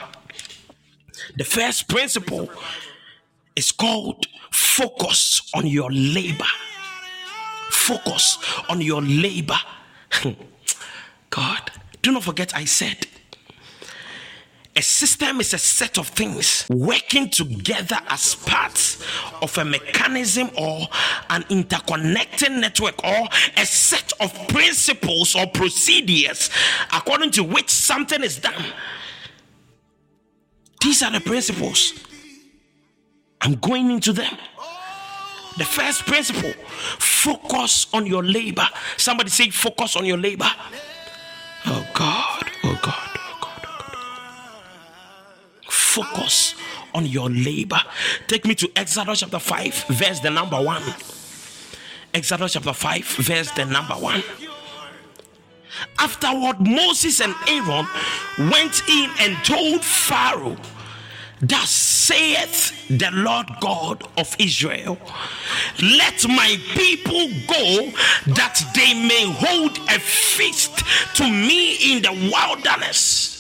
The 1.36 1.44
first 1.44 1.90
principle 1.90 2.50
is 3.56 3.72
called 3.72 4.28
focus 4.52 5.42
on 5.56 5.66
your 5.66 5.92
labor. 5.92 6.46
Focus 7.72 8.38
on 8.70 8.82
your 8.82 9.02
labor. 9.02 9.58
God, 11.30 11.72
do 12.02 12.12
not 12.12 12.24
forget, 12.24 12.56
I 12.56 12.66
said 12.66 13.08
a 14.78 14.82
system 14.82 15.42
is 15.42 15.56
a 15.56 15.58
set 15.58 15.98
of 15.98 16.08
things 16.08 16.68
working 16.70 17.32
together 17.32 17.98
as 18.10 18.36
parts 18.36 19.04
of 19.42 19.58
a 19.58 19.66
mechanism 19.66 20.52
or 20.56 20.88
an 21.32 21.44
interconnected 21.50 22.52
network 22.52 23.04
or 23.04 23.28
a 23.58 23.66
set 23.66 24.14
of 24.22 24.32
principles 24.50 25.36
or 25.36 25.48
procedures 25.48 26.52
according 26.94 27.32
to 27.32 27.44
which 27.44 27.70
something 27.70 28.22
is 28.24 28.38
done. 28.38 28.64
These 30.84 31.02
are 31.02 31.12
the 31.12 31.22
principles. 31.22 31.94
I'm 33.42 33.56
going 33.56 33.90
into 33.90 34.14
them. 34.14 34.38
The 35.58 35.66
first 35.66 36.06
principle 36.06 36.54
focus 37.00 37.88
on 37.94 38.06
your 38.06 38.24
labor. 38.24 38.68
Somebody 38.98 39.32
say, 39.32 39.50
focus 39.50 39.96
on 39.96 40.06
your 40.06 40.18
labor. 40.20 40.50
Oh 41.66 41.86
God, 41.96 42.17
focus 45.98 46.56
on 46.94 47.06
your 47.06 47.30
labor. 47.30 47.80
Take 48.28 48.46
me 48.46 48.56
to 48.56 48.70
Exodus 48.76 49.22
chapter 49.22 49.40
5, 49.40 49.86
verse 49.90 50.20
the 50.20 50.30
number 50.30 50.62
1. 50.62 50.84
Exodus 52.14 52.54
chapter 52.54 52.74
5, 52.74 53.06
verse 53.06 53.52
the 53.52 53.66
number 53.66 53.96
1. 53.96 54.24
Afterward, 56.00 56.60
Moses 56.60 57.22
and 57.22 57.36
Aaron 57.48 57.88
went 58.52 58.82
in 58.88 59.10
and 59.20 59.38
told 59.44 59.84
Pharaoh, 59.84 60.58
Thus 61.40 61.70
saith 61.70 62.88
the 62.88 63.10
Lord 63.14 63.48
God 63.60 64.04
of 64.18 64.36
Israel, 64.40 64.98
Let 65.82 66.28
my 66.28 66.58
people 66.74 67.28
go 67.48 67.92
that 68.34 68.60
they 68.74 68.94
may 68.94 69.32
hold 69.32 69.78
a 69.90 70.00
feast 70.00 70.84
to 71.16 71.24
me 71.30 71.94
in 71.94 72.02
the 72.02 72.32
wilderness 72.32 73.37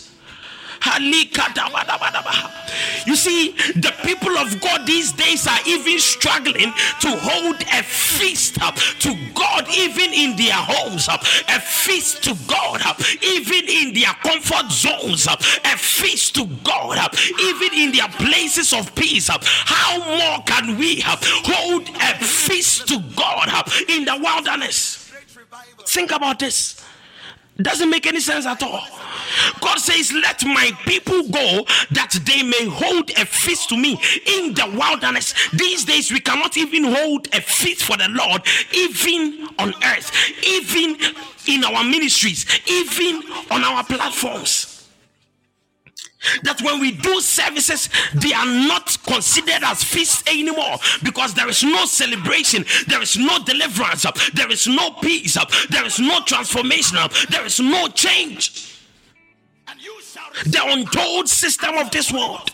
you 3.05 3.15
see, 3.15 3.51
the 3.75 3.93
people 4.03 4.38
of 4.38 4.60
God 4.62 4.86
these 4.86 5.12
days 5.13 5.48
are 5.48 5.60
even 5.65 6.00
struggling 6.00 6.74
to 7.01 7.10
hold 7.10 7.62
a 7.62 7.84
feast 7.84 8.62
up 8.62 8.75
to 8.75 9.15
God, 9.34 9.67
even 9.69 10.13
in 10.13 10.36
their 10.36 10.53
homes, 10.53 11.07
up 11.07 11.22
a 11.22 11.60
feast 11.60 12.24
to 12.24 12.36
God, 12.48 12.81
up 12.86 13.00
even 13.24 13.63
in 13.67 13.93
their 13.93 14.13
comfort 14.24 14.72
zones, 14.72 15.27
up 15.27 15.39
a 15.39 15.77
feast 15.77 16.36
to 16.36 16.46
God, 16.63 16.98
up 16.98 17.15
even 17.39 17.74
in 17.74 17.91
their 17.91 18.10
places 18.10 18.74
of 18.74 18.93
peace. 18.96 19.29
Up 19.29 19.43
how 19.43 20.00
more 20.00 20.43
can 20.46 20.77
we 20.77 21.01
hold 21.03 21.88
a 21.89 22.24
feast 22.24 22.88
to 22.89 23.00
God 23.15 23.50
up 23.50 23.69
in 23.89 24.05
the 24.05 24.17
wilderness? 24.17 25.12
Think 25.86 26.12
about 26.12 26.39
this. 26.39 26.84
Doesn't 27.58 27.90
make 27.90 28.06
any 28.06 28.20
sense 28.20 28.46
at 28.46 28.62
all. 28.62 28.84
God 29.62 29.78
says, 29.80 30.12
Let 30.12 30.44
my 30.46 30.72
people 30.86 31.28
go 31.30 31.66
that 31.92 32.18
they 32.26 32.44
may 32.44 32.66
hold 32.66 33.10
a 33.12 33.26
feast 33.26 33.70
to 33.70 33.78
me 33.78 34.00
in 34.26 34.54
the 34.54 34.72
wilderness. 34.78 35.34
These 35.52 35.86
days, 35.86 36.12
we 36.12 36.20
cannot 36.20 36.56
even 36.58 36.84
hold 36.84 37.28
a 37.34 37.42
feast 37.42 37.84
for 37.84 37.98
the 37.98 38.10
Lord, 38.10 38.44
even 38.74 39.48
on 39.58 39.74
earth, 39.84 40.12
even 40.46 40.98
in 41.48 41.63
our 41.63 41.84
ministries, 41.84 42.46
even 42.67 43.24
on 43.50 43.63
our 43.63 43.84
platforms 43.84 44.77
that 46.43 46.62
when 46.62 46.80
we 46.80 46.91
do 46.91 47.21
services, 47.21 47.89
they 48.13 48.34
are 48.34 48.45
not 48.45 48.97
considered 49.06 49.63
as 49.63 49.84
feasts 49.84 50.23
anymore 50.27 50.77
because 51.03 51.34
there 51.34 51.47
is 51.47 51.63
no 51.63 51.86
celebration, 51.86 52.65
there 52.88 53.01
is 53.01 53.17
no 53.17 53.39
deliverance, 53.43 54.06
there 54.34 54.51
is 54.51 54.67
no 54.67 54.91
peace, 55.01 55.38
there 55.69 55.86
is 55.86 55.99
no 55.99 56.21
transformation, 56.21 56.97
there 57.30 57.45
is 57.45 57.60
no 57.60 57.88
change 57.89 58.73
the 60.45 60.62
untold 60.63 61.27
system 61.27 61.77
of 61.77 61.91
this 61.91 62.12
world. 62.12 62.51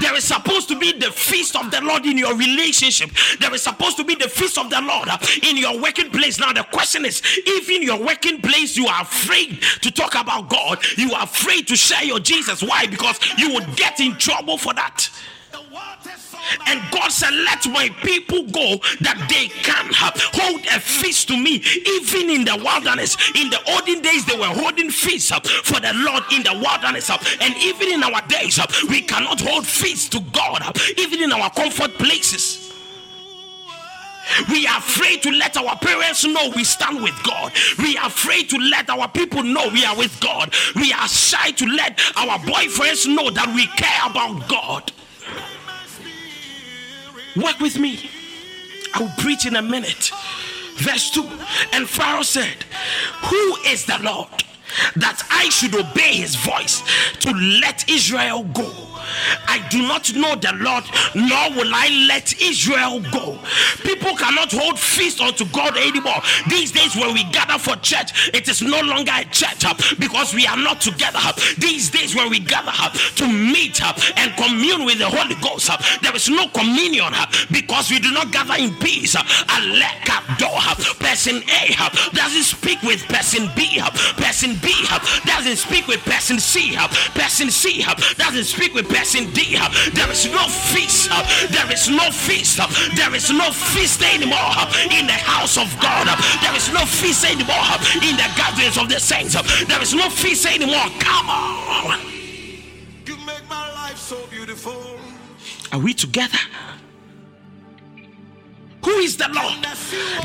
There 0.00 0.14
is 0.14 0.24
supposed 0.24 0.68
to 0.68 0.78
be 0.78 0.92
the 0.92 1.10
feast 1.10 1.56
of 1.56 1.70
the 1.70 1.80
Lord 1.80 2.06
in 2.06 2.18
your 2.18 2.36
relationship. 2.36 3.10
There 3.40 3.52
is 3.54 3.62
supposed 3.62 3.96
to 3.98 4.04
be 4.04 4.14
the 4.14 4.28
feast 4.28 4.58
of 4.58 4.70
the 4.70 4.80
Lord 4.80 5.08
in 5.42 5.56
your 5.56 5.80
working 5.80 6.10
place. 6.10 6.38
Now, 6.38 6.52
the 6.52 6.64
question 6.64 7.04
is 7.04 7.22
if 7.24 7.68
in 7.68 7.82
your 7.82 8.02
working 8.02 8.40
place 8.40 8.76
you 8.76 8.86
are 8.86 9.02
afraid 9.02 9.62
to 9.82 9.90
talk 9.90 10.14
about 10.14 10.48
God, 10.48 10.78
you 10.96 11.12
are 11.12 11.24
afraid 11.24 11.66
to 11.68 11.76
share 11.76 12.04
your 12.04 12.20
Jesus. 12.20 12.62
Why? 12.62 12.86
Because 12.86 13.18
you 13.38 13.54
would 13.54 13.76
get 13.76 14.00
in 14.00 14.16
trouble 14.16 14.58
for 14.58 14.74
that. 14.74 15.08
And 16.66 16.80
God 16.90 17.10
said, 17.10 17.32
Let 17.32 17.66
my 17.68 17.88
people 18.02 18.42
go 18.44 18.78
that 19.00 19.18
they 19.28 19.48
can 19.62 19.92
have. 19.92 20.14
hold 20.34 20.60
a 20.66 20.80
feast 20.80 21.28
to 21.28 21.36
me, 21.36 21.62
even 21.86 22.30
in 22.30 22.44
the 22.44 22.56
wilderness. 22.56 23.16
In 23.34 23.50
the 23.50 23.60
olden 23.70 24.02
days, 24.02 24.24
they 24.26 24.38
were 24.38 24.46
holding 24.46 24.90
feasts 24.90 25.32
uh, 25.32 25.40
for 25.40 25.80
the 25.80 25.92
Lord 25.94 26.22
in 26.32 26.42
the 26.42 26.54
wilderness. 26.54 27.10
Uh, 27.10 27.18
and 27.40 27.54
even 27.56 27.88
in 27.88 28.02
our 28.02 28.22
days, 28.28 28.58
uh, 28.58 28.66
we 28.88 29.02
cannot 29.02 29.40
hold 29.40 29.66
feasts 29.66 30.08
to 30.10 30.20
God, 30.32 30.62
even 30.98 31.22
in 31.22 31.32
our 31.32 31.50
comfort 31.50 31.92
places. 31.94 32.70
We 34.50 34.66
are 34.66 34.78
afraid 34.78 35.22
to 35.24 35.30
let 35.30 35.56
our 35.56 35.76
parents 35.76 36.24
know 36.24 36.52
we 36.54 36.64
stand 36.64 37.02
with 37.02 37.20
God. 37.24 37.52
We 37.78 37.96
are 37.96 38.06
afraid 38.06 38.48
to 38.50 38.58
let 38.58 38.88
our 38.88 39.08
people 39.08 39.42
know 39.42 39.68
we 39.72 39.84
are 39.84 39.96
with 39.96 40.18
God. 40.20 40.54
We 40.76 40.92
are 40.92 41.08
shy 41.08 41.50
to 41.52 41.66
let 41.66 42.00
our 42.16 42.38
boyfriends 42.38 43.12
know 43.12 43.30
that 43.30 43.48
we 43.54 43.66
care 43.66 44.06
about 44.08 44.48
God. 44.48 44.92
Work 47.36 47.60
with 47.60 47.78
me. 47.78 48.10
I 48.94 49.00
will 49.00 49.12
preach 49.18 49.46
in 49.46 49.56
a 49.56 49.62
minute. 49.62 50.10
Verse 50.76 51.10
2 51.10 51.22
And 51.72 51.88
Pharaoh 51.88 52.22
said, 52.22 52.64
Who 53.24 53.56
is 53.66 53.86
the 53.86 53.98
Lord 54.02 54.44
that 54.96 55.22
I 55.30 55.48
should 55.50 55.74
obey 55.74 56.16
his 56.16 56.34
voice 56.34 56.82
to 57.20 57.32
let 57.32 57.88
Israel 57.88 58.44
go? 58.44 58.89
I 59.46 59.66
do 59.70 59.82
not 59.82 60.14
know 60.14 60.34
the 60.36 60.52
Lord, 60.54 60.84
nor 61.14 61.50
will 61.56 61.72
I 61.74 61.88
let 62.08 62.40
Israel 62.40 63.00
go. 63.10 63.38
People 63.82 64.16
cannot 64.16 64.52
hold 64.52 64.78
feast 64.78 65.20
unto 65.20 65.44
God 65.46 65.76
anymore. 65.76 66.20
These 66.48 66.72
days, 66.72 66.96
when 66.96 67.14
we 67.14 67.24
gather 67.24 67.58
for 67.58 67.76
church, 67.76 68.30
it 68.34 68.48
is 68.48 68.62
no 68.62 68.80
longer 68.80 69.12
a 69.14 69.24
church 69.24 69.64
uh, 69.64 69.74
because 69.98 70.34
we 70.34 70.46
are 70.46 70.56
not 70.56 70.80
together. 70.80 71.18
Uh. 71.20 71.32
These 71.58 71.90
days, 71.90 72.14
when 72.14 72.30
we 72.30 72.38
gather 72.38 72.72
uh, 72.72 72.90
to 72.90 73.26
meet 73.28 73.82
uh, 73.82 73.92
and 74.16 74.34
commune 74.36 74.84
with 74.84 74.98
the 74.98 75.08
Holy 75.08 75.34
Ghost, 75.40 75.70
uh, 75.70 75.78
there 76.02 76.14
is 76.14 76.28
no 76.28 76.48
communion 76.48 77.12
uh, 77.12 77.26
because 77.50 77.90
we 77.90 77.98
do 77.98 78.12
not 78.12 78.32
gather 78.32 78.54
in 78.54 78.74
peace. 78.76 79.16
Person 81.00 81.42
A 81.42 81.74
doesn't 82.14 82.44
speak 82.44 82.82
with 82.82 83.02
person 83.08 83.50
B. 83.56 83.80
Person 84.16 84.56
B 84.62 84.72
doesn't 85.24 85.56
speak 85.56 85.86
with 85.86 86.00
person 86.04 86.38
C. 86.38 86.76
Person 87.14 87.50
C 87.50 87.84
doesn't 88.16 88.44
speak 88.44 88.74
with 88.74 88.88
person 88.88 88.99
in 89.14 89.32
thee. 89.32 89.56
There 89.92 90.10
is 90.10 90.26
no 90.26 90.46
feast. 90.48 91.10
There 91.50 91.72
is 91.72 91.88
no 91.88 92.10
feast. 92.10 92.60
There 92.96 93.14
is 93.14 93.30
no 93.30 93.50
feast 93.50 94.02
anymore 94.02 94.54
in 94.92 95.06
the 95.06 95.18
house 95.18 95.56
of 95.56 95.68
God. 95.80 96.06
There 96.42 96.54
is 96.54 96.72
no 96.72 96.84
feast 96.84 97.24
anymore 97.24 97.76
in 98.04 98.16
the 98.16 98.28
gatherings 98.36 98.76
of 98.78 98.88
the 98.88 99.00
saints. 99.00 99.34
There 99.66 99.82
is 99.82 99.94
no 99.94 100.08
feast 100.10 100.46
anymore. 100.46 100.88
Come 101.00 101.28
on. 101.28 102.00
You 103.06 103.16
make 103.26 103.48
my 103.48 103.72
life 103.72 103.98
so 103.98 104.26
beautiful. 104.26 104.98
Are 105.72 105.80
we 105.80 105.94
together? 105.94 106.38
Who 108.84 108.92
is 108.98 109.16
the 109.16 109.28
Lord? 109.28 109.62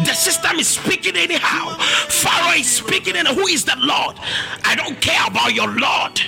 The 0.05 0.13
system 0.13 0.57
is 0.59 0.67
speaking 0.67 1.15
anyhow. 1.15 1.77
Pharaoh 2.07 2.57
is 2.57 2.69
speaking, 2.69 3.15
and 3.15 3.27
who 3.27 3.47
is 3.47 3.65
the 3.65 3.75
Lord? 3.77 4.17
I 4.63 4.75
don't 4.75 4.99
care 5.01 5.27
about 5.27 5.53
your 5.53 5.67
Lord 5.67 6.21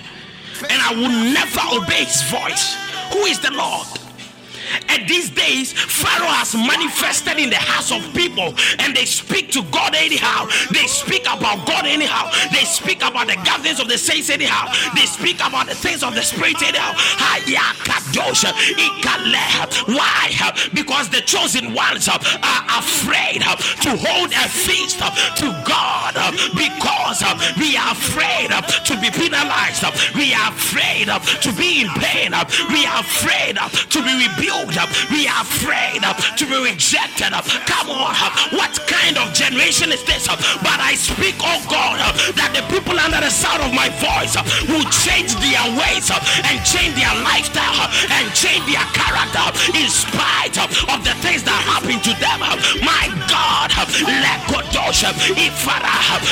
and 0.63 0.81
I 0.81 0.93
will 0.93 1.09
never 1.09 1.61
obey 1.73 2.05
his 2.05 2.21
voice. 2.23 2.75
Who 3.13 3.25
is 3.25 3.39
the 3.39 3.51
Lord? 3.51 3.96
And 4.89 5.07
these 5.07 5.29
days, 5.29 5.73
Pharaoh 5.73 6.31
has 6.31 6.55
manifested 6.55 7.37
in 7.37 7.49
the 7.49 7.59
hearts 7.59 7.91
of 7.91 8.01
people, 8.13 8.53
and 8.79 8.95
they 8.95 9.05
speak 9.05 9.51
to 9.51 9.63
God 9.71 9.95
anyhow. 9.95 10.47
They 10.71 10.87
speak 10.87 11.23
about 11.23 11.65
God 11.67 11.85
anyhow. 11.85 12.29
They 12.51 12.65
speak 12.65 12.97
about 13.03 13.27
the 13.27 13.37
gatherings 13.43 13.79
of 13.79 13.87
the 13.87 13.97
saints 13.97 14.29
anyhow. 14.29 14.71
They 14.95 15.05
speak 15.05 15.37
about 15.37 15.67
the 15.67 15.75
things 15.75 16.03
of 16.03 16.15
the 16.15 16.21
Spirit 16.21 16.61
anyhow. 16.61 16.93
Why? 19.87 20.31
Because 20.73 21.09
the 21.09 21.21
chosen 21.21 21.73
ones 21.73 22.07
uh, 22.07 22.17
are 22.17 22.79
afraid 22.79 23.41
uh, 23.43 23.55
to 23.83 23.95
hold 23.95 24.31
a 24.31 24.47
feast 24.49 24.99
uh, 25.01 25.11
to 25.35 25.47
God 25.67 26.15
because 26.53 27.23
we 27.57 27.77
are 27.77 27.91
afraid 27.91 28.49
to 28.85 28.93
be 28.99 29.09
penalized. 29.11 29.83
We 30.15 30.33
are 30.33 30.51
afraid 30.51 31.07
to 31.07 31.51
be 31.53 31.81
in 31.81 31.89
pain. 31.99 32.33
We 32.71 32.85
are 32.85 33.01
afraid 33.01 33.57
to 33.57 33.99
be 34.03 34.27
rebuked. 34.27 34.56
We 34.57 35.29
are 35.29 35.45
afraid 35.45 36.01
uh, 36.01 36.17
to 36.17 36.43
be 36.49 36.57
rejected. 36.57 37.29
Uh, 37.29 37.45
come 37.69 37.93
on, 37.93 38.09
uh, 38.17 38.57
what 38.57 38.73
kind 38.89 39.13
of 39.17 39.29
generation 39.33 39.93
is 39.93 40.01
this? 40.03 40.25
But 40.25 40.79
I 40.81 40.97
speak, 40.97 41.37
oh 41.45 41.61
God, 41.69 42.01
that 42.33 42.57
the 42.57 42.65
people 42.73 42.97
under 42.97 43.21
the 43.21 43.29
sound 43.29 43.61
of 43.61 43.69
my 43.69 43.93
voice 44.01 44.33
will 44.65 44.85
change 45.05 45.37
their 45.45 45.61
ways 45.77 46.09
and 46.09 46.57
change 46.65 46.97
their 46.97 47.13
lifestyle 47.21 47.85
and 48.17 48.25
change 48.33 48.65
their 48.65 48.81
character 48.97 49.45
in 49.77 49.85
spite 49.93 50.57
of 50.57 50.99
the 51.05 51.13
things 51.21 51.45
that 51.45 51.61
happen 51.61 52.01
to 52.01 52.13
them. 52.17 52.41
My 52.81 53.13
God, 53.29 53.69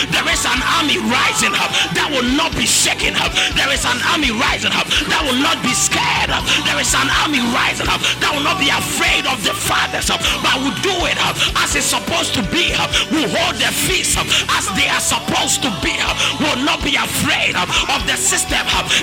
there 0.09 0.27
is 0.31 0.43
an 0.47 0.61
army 0.79 0.97
rising 1.11 1.53
up 1.53 1.71
that 1.93 2.07
will 2.09 2.25
not 2.33 2.55
be 2.55 2.65
shaken. 2.65 3.13
up. 3.19 3.31
There 3.53 3.69
is 3.69 3.83
an 3.85 3.99
army 4.09 4.31
rising 4.31 4.71
up 4.71 4.87
that 5.11 5.21
will 5.27 5.37
not 5.43 5.59
be 5.61 5.75
scared. 5.75 6.31
There 6.63 6.79
is 6.79 6.91
an 6.95 7.09
army 7.21 7.43
rising 7.51 7.87
that 8.21 8.31
will 8.33 8.45
not 8.45 8.59
be 8.59 8.69
afraid 8.69 9.25
of 9.27 9.37
the 9.43 9.53
fathers, 9.53 10.09
uh, 10.09 10.17
but 10.43 10.55
will 10.61 10.77
do 10.81 10.95
it 11.07 11.17
uh, 11.19 11.61
as 11.63 11.75
it's 11.75 11.89
supposed 11.89 12.33
to 12.35 12.43
be. 12.53 12.71
Uh, 12.75 12.87
will 13.11 13.29
hold 13.31 13.55
their 13.59 13.73
feet 13.73 14.07
as 14.15 14.65
they 14.77 14.87
are 14.87 15.03
supposed 15.03 15.61
to 15.63 15.69
be. 15.81 15.95
Will 16.39 16.61
not 16.63 16.83
be 16.83 16.95
afraid 16.95 17.55
of 17.55 18.01
the 18.07 18.17
system 18.17 18.61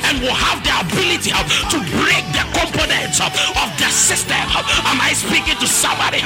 and 0.09 0.21
will 0.21 0.37
have 0.37 0.61
the 0.65 0.73
ability 0.73 1.33
to 1.33 1.79
break 1.99 2.25
the 2.33 2.45
components 2.55 3.21
of 3.21 3.33
the 3.79 3.91
system. 3.91 4.39
Am 4.87 4.99
I 5.01 5.13
speaking 5.13 5.57
to 5.59 5.67
somebody? 5.67 6.23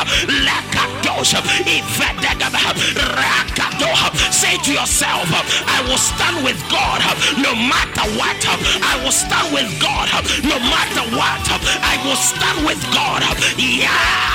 Say 4.31 4.59
to 4.69 4.73
yourself, 4.73 5.25
I 5.67 5.81
will 5.89 5.97
stand 5.97 6.45
with 6.45 6.61
God 6.69 7.01
no 7.41 7.57
matter 7.57 8.05
what. 8.21 8.37
I 8.85 9.01
will 9.03 9.15
stand 9.15 9.49
with 9.53 9.69
God 9.81 10.13
no 10.45 10.59
matter 10.61 11.05
what. 11.17 11.41
I 11.81 11.97
will 12.05 12.21
stand 12.21 12.67
with 12.67 12.76
God. 12.93 13.23
Yeah. 13.59 14.27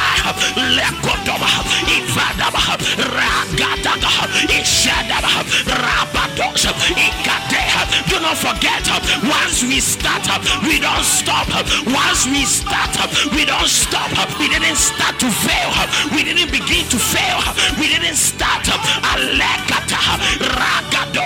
Do 8.10 8.19
not 8.19 8.38
forget, 8.38 8.88
once 9.23 9.63
we 9.63 9.80
start, 9.80 10.27
we 10.63 10.80
don't 10.80 11.04
stop. 11.04 11.47
Once 11.86 12.25
we 12.27 12.45
start, 12.45 12.95
we 13.34 13.45
don't 13.45 13.67
stop. 13.67 14.12
We 14.39 14.47
didn't 14.47 14.75
start 14.77 15.19
to 15.19 15.30
fail. 15.30 15.71
We 16.15 16.23
didn't 16.23 16.51
begin 16.51 16.86
to 16.89 16.99
fail. 16.99 17.39
We 17.80 17.88
didn't 17.88 18.15
start. 18.15 18.51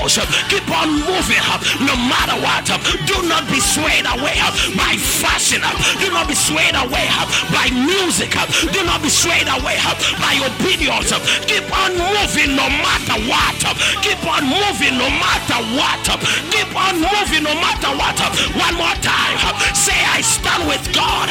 Keep 0.06 0.70
on 0.70 1.02
moving 1.02 1.42
up, 1.50 1.62
no 1.82 1.98
matter 1.98 2.38
what. 2.40 2.64
Do 3.10 3.28
not 3.28 3.50
be 3.50 3.60
swayed 3.60 4.06
away 4.06 4.38
by 4.78 4.96
fashion. 4.96 5.62
Do 6.00 6.12
not 6.12 6.28
be 6.28 6.36
swayed 6.36 6.76
away 6.76 7.05
have 7.06 7.55
by 7.66 7.74
music. 7.74 8.36
Uh, 8.36 8.46
do 8.72 8.84
not 8.86 9.02
be 9.02 9.10
swayed 9.10 9.48
away 9.48 9.78
uh, 9.82 9.96
by 10.22 10.38
opinions. 10.38 11.12
Uh, 11.12 11.20
keep 11.50 11.66
on 11.74 11.98
moving 11.98 12.56
no 12.56 12.68
matter 12.70 13.18
what. 13.26 13.58
Keep 14.02 14.22
on 14.26 14.46
moving 14.46 14.98
no 14.98 15.10
matter 15.10 15.60
what. 15.74 16.06
Keep 16.54 16.76
on 16.76 16.96
moving 17.02 17.44
no 17.44 17.54
matter 17.58 17.92
what. 17.98 18.18
One 18.54 18.76
more 18.76 18.98
time. 19.02 19.38
Say, 19.74 19.98
I 19.98 20.22
stand 20.22 20.68
with 20.68 20.86
God. 20.94 21.30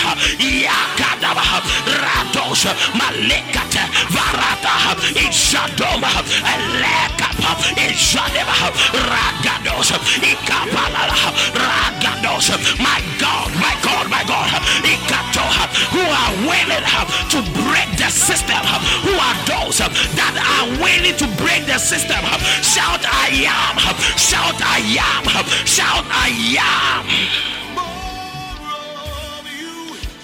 Radosh, 2.34 2.66
Ragados. 11.54 12.50
My 12.78 13.00
God, 13.18 13.50
my 13.56 13.74
God, 13.82 14.10
my 14.10 14.22
God. 14.24 14.50
Ikato, 14.82 15.44
who 15.92 16.00
are 16.00 16.23
willing 16.46 16.84
uh, 16.84 17.04
to 17.30 17.38
break 17.66 17.88
the 17.96 18.10
system, 18.10 18.56
uh, 18.60 18.78
who 19.04 19.12
are 19.14 19.36
those 19.46 19.80
uh, 19.80 19.88
that 20.16 20.34
are 20.38 20.68
willing 20.80 21.16
to 21.16 21.26
break 21.40 21.66
the 21.66 21.78
system. 21.78 22.20
Shout, 22.62 23.02
I 23.04 23.28
am. 23.48 23.76
Shout, 24.16 24.56
I 24.60 24.80
am. 24.98 25.24
Shout, 25.66 26.04
I 26.08 26.30
am. 26.58 27.04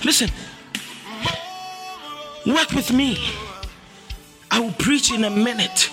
Listen, 0.04 0.30
work 2.46 2.72
with 2.72 2.92
me. 2.92 3.18
I 4.50 4.60
will 4.60 4.72
preach 4.72 5.12
in 5.12 5.24
a 5.24 5.30
minute. 5.30 5.90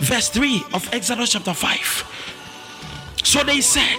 Verse 0.00 0.28
3 0.30 0.62
of 0.72 0.88
Exodus 0.94 1.32
chapter 1.32 1.52
5. 1.52 3.20
So 3.24 3.42
they 3.44 3.60
said, 3.60 3.98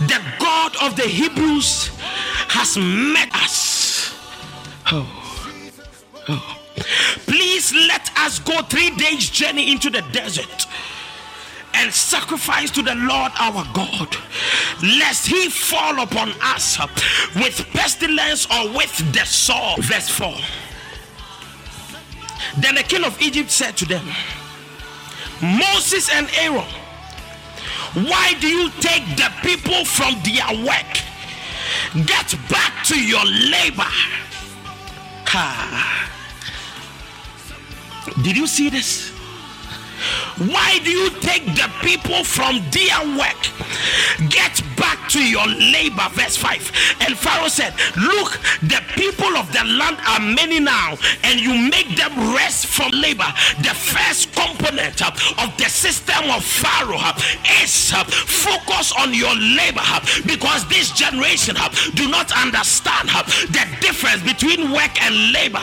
The 0.00 0.20
God 0.38 0.76
of 0.82 0.96
the 0.96 1.02
Hebrews 1.02 1.88
has 2.48 2.76
met 2.76 3.34
us. 3.34 4.14
Oh, 4.90 5.06
oh. 6.28 6.58
Please 7.26 7.72
let 7.74 8.10
us 8.18 8.38
go 8.38 8.62
three 8.62 8.90
days' 8.90 9.28
journey 9.28 9.70
into 9.70 9.90
the 9.90 10.02
desert 10.12 10.66
and 11.74 11.92
sacrifice 11.92 12.70
to 12.70 12.82
the 12.82 12.94
Lord 12.94 13.32
our 13.38 13.64
God, 13.72 14.16
lest 14.82 15.26
he 15.26 15.48
fall 15.48 16.00
upon 16.02 16.32
us 16.42 16.78
with 17.36 17.66
pestilence 17.72 18.46
or 18.46 18.68
with 18.76 18.96
the 19.12 19.24
sword. 19.24 19.82
Verse 19.84 20.08
4. 20.08 20.34
Then 22.58 22.74
the 22.74 22.82
king 22.82 23.04
of 23.04 23.20
Egypt 23.20 23.50
said 23.50 23.76
to 23.78 23.84
them, 23.86 24.04
Moses 25.40 26.10
and 26.12 26.28
Aaron, 26.38 26.66
why 27.94 28.32
do 28.40 28.48
you 28.48 28.70
take 28.80 29.04
the 29.16 29.30
people 29.42 29.84
from 29.84 30.14
their 30.24 30.64
work? 30.64 30.92
Get 32.06 32.34
back 32.48 32.84
to 32.86 32.98
your 32.98 33.24
labor. 33.24 33.92
Ha. 35.26 36.08
Did 38.22 38.36
you 38.36 38.46
see 38.46 38.70
this? 38.70 39.11
Why 40.38 40.80
do 40.84 40.90
you 40.90 41.10
take 41.20 41.44
the 41.46 41.70
people 41.82 42.24
from 42.24 42.60
their 42.70 43.18
work? 43.18 43.40
Get 44.30 44.62
back 44.76 45.08
to 45.10 45.22
your 45.24 45.46
labor. 45.46 46.08
Verse 46.12 46.36
5. 46.36 46.72
And 47.06 47.16
Pharaoh 47.18 47.48
said, 47.48 47.74
Look, 47.96 48.38
the 48.62 48.82
people 48.94 49.36
of 49.36 49.50
the 49.52 49.64
land 49.64 49.98
are 50.06 50.20
many 50.20 50.60
now, 50.60 50.96
and 51.24 51.40
you 51.40 51.54
make 51.70 51.96
them 51.96 52.34
rest 52.34 52.66
from 52.66 52.90
labor. 52.92 53.28
The 53.62 53.74
first 53.74 54.32
component 54.34 55.02
of 55.02 55.50
the 55.58 55.68
system 55.68 56.30
of 56.30 56.44
Pharaoh 56.44 57.00
is 57.62 57.92
focus 57.92 58.92
on 58.98 59.14
your 59.14 59.34
labor 59.34 59.84
because 60.26 60.66
this 60.68 60.90
generation 60.92 61.56
do 61.94 62.08
not 62.08 62.32
understand 62.36 63.08
the 63.52 63.64
difference 63.80 64.22
between 64.22 64.72
work 64.72 64.92
and 65.02 65.32
labor, 65.32 65.62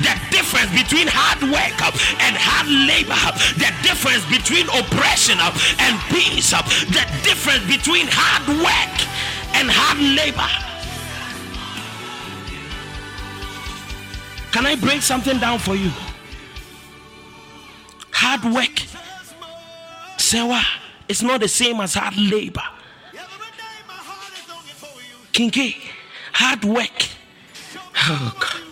the 0.00 0.14
difference 0.30 0.70
between 0.72 1.08
hard 1.08 1.42
work 1.50 1.76
and 2.20 2.36
hard 2.36 2.68
labor, 2.68 3.18
the 3.56 3.70
difference 3.82 4.24
between 4.26 4.68
oppression 4.68 5.38
uh, 5.38 5.56
and 5.78 5.98
peace, 6.10 6.52
of 6.52 6.64
the 6.88 7.04
difference 7.22 7.66
between 7.66 8.06
hard 8.08 8.46
work 8.58 8.96
and 9.56 9.68
hard 9.70 9.98
labor. 9.98 10.48
Can 14.52 14.66
I 14.66 14.74
break 14.74 15.02
something 15.02 15.38
down 15.38 15.58
for 15.58 15.74
you? 15.74 15.90
Hard 18.12 18.44
work, 18.52 18.82
Sewa, 20.18 20.62
it's 21.08 21.22
not 21.22 21.40
the 21.40 21.48
same 21.48 21.80
as 21.80 21.94
hard 21.94 22.16
labor. 22.16 22.62
Kinky, 25.32 25.76
hard 26.32 26.64
work. 26.64 27.08
Oh 27.96 28.36
God. 28.38 28.62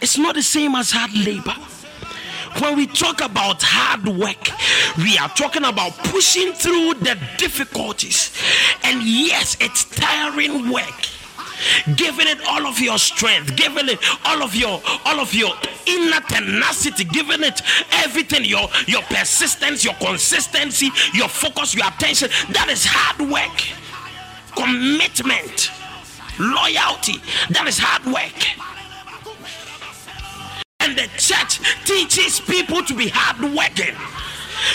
It's 0.00 0.18
not 0.18 0.34
the 0.34 0.42
same 0.42 0.74
as 0.74 0.90
hard 0.90 1.12
labor. 1.14 1.54
When 2.60 2.76
we 2.76 2.86
talk 2.86 3.20
about 3.20 3.62
hard 3.62 4.06
work, 4.06 4.48
we 4.98 5.18
are 5.18 5.28
talking 5.30 5.64
about 5.64 5.92
pushing 5.98 6.52
through 6.52 6.94
the 6.94 7.18
difficulties. 7.36 8.32
And 8.84 9.02
yes, 9.02 9.56
it's 9.60 9.84
tiring 9.84 10.70
work. 10.70 11.08
Giving 11.96 12.26
it 12.28 12.38
all 12.48 12.66
of 12.66 12.78
your 12.78 12.98
strength 12.98 13.56
giving 13.56 13.88
it 13.88 13.98
all 14.26 14.42
of 14.42 14.54
your 14.54 14.82
all 15.06 15.20
of 15.20 15.32
your 15.32 15.50
inner 15.86 16.20
tenacity 16.28 17.04
giving 17.04 17.42
it 17.42 17.62
everything 17.92 18.44
your 18.44 18.68
your 18.86 19.02
persistence 19.02 19.84
your 19.84 19.94
consistency 19.94 20.90
your 21.14 21.28
focus 21.28 21.74
your 21.74 21.86
attention. 21.86 22.28
That 22.50 22.68
is 22.68 22.84
hard 22.84 23.30
work. 23.30 23.62
Commitment 24.56 25.70
loyalty 26.38 27.20
that 27.50 27.64
is 27.66 27.78
hard 27.78 28.04
work 28.12 28.34
teaches 31.94 32.40
people 32.40 32.82
to 32.82 32.94
be 32.94 33.08
hardworking. 33.08 33.94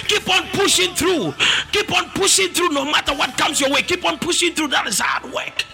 Keep 0.08 0.30
on 0.30 0.44
pushing 0.54 0.94
through. 0.96 1.34
Keep 1.72 1.92
on 1.96 2.10
pushing 2.12 2.50
through 2.50 2.70
no 2.70 2.86
matter 2.86 3.14
what 3.14 3.38
comes 3.38 3.60
your 3.60 3.70
way. 3.72 3.82
Keep 3.82 4.06
on 4.06 4.18
pushing 4.20 4.54
through. 4.54 4.70
That 4.70 4.88
is 4.88 5.00
hard 5.00 5.34
work. 5.34 5.66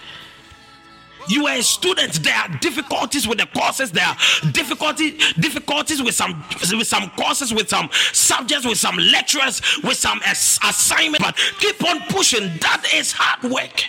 You 1.27 1.47
are 1.47 1.57
a 1.57 1.61
student. 1.63 2.23
There 2.23 2.35
are 2.35 2.47
difficulties 2.59 3.27
with 3.27 3.39
the 3.39 3.47
courses. 3.47 3.91
There 3.91 4.05
are 4.05 4.15
difficulty 4.51 5.17
difficulties 5.39 6.01
with 6.01 6.15
some 6.15 6.43
with 6.71 6.87
some 6.87 7.09
courses, 7.11 7.53
with 7.53 7.69
some 7.69 7.89
subjects, 8.13 8.65
with 8.65 8.77
some 8.77 8.97
lecturers, 8.97 9.61
with 9.83 9.97
some 9.97 10.21
ass- 10.25 10.59
assignment. 10.63 11.23
But 11.23 11.35
keep 11.59 11.83
on 11.83 11.99
pushing. 12.09 12.57
That 12.59 12.83
is 12.93 13.11
hard 13.11 13.51
work. 13.51 13.85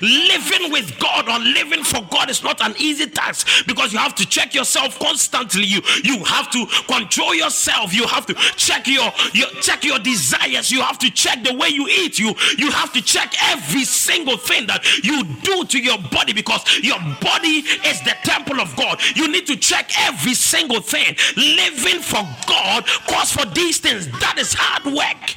Living 0.00 0.72
with 0.72 0.98
God 0.98 1.28
or 1.28 1.38
living 1.38 1.84
for 1.84 2.02
God 2.10 2.30
is 2.30 2.42
not 2.42 2.60
an 2.60 2.74
easy 2.78 3.06
task 3.06 3.66
because 3.66 3.92
you 3.92 3.98
have 3.98 4.14
to 4.16 4.26
check 4.26 4.54
yourself 4.54 4.98
constantly. 4.98 5.64
You 5.64 5.80
you 6.02 6.24
have 6.24 6.50
to 6.52 6.66
control 6.86 7.34
yourself. 7.34 7.94
You 7.94 8.06
have 8.06 8.26
to 8.26 8.34
check 8.56 8.86
your, 8.86 9.10
your 9.32 9.48
check 9.60 9.84
your 9.84 9.98
desires. 9.98 10.70
You 10.70 10.82
have 10.82 10.98
to 11.00 11.10
check 11.10 11.42
the 11.44 11.54
way 11.54 11.68
you 11.68 11.86
eat. 11.88 12.18
You 12.18 12.34
you 12.58 12.70
have 12.70 12.92
to 12.92 13.02
check 13.02 13.34
every 13.52 13.84
single 13.84 14.36
thing 14.36 14.66
that 14.66 14.84
you 15.04 15.24
do 15.42 15.64
to 15.64 15.78
your 15.78 15.98
body 16.10 16.32
because 16.32 16.62
your 16.82 16.98
body 17.20 17.64
is 17.84 18.00
the 18.02 18.14
temple 18.24 18.60
of 18.60 18.74
God. 18.76 19.00
You 19.14 19.28
need 19.30 19.46
to 19.46 19.56
check 19.56 19.90
every 20.06 20.34
single 20.34 20.80
thing. 20.80 21.16
Living 21.36 22.00
for 22.00 22.22
God 22.46 22.86
calls 23.08 23.32
for 23.32 23.44
these 23.46 23.78
things. 23.78 24.08
That 24.20 24.38
is 24.38 24.54
hard 24.54 24.84
work. 24.94 25.36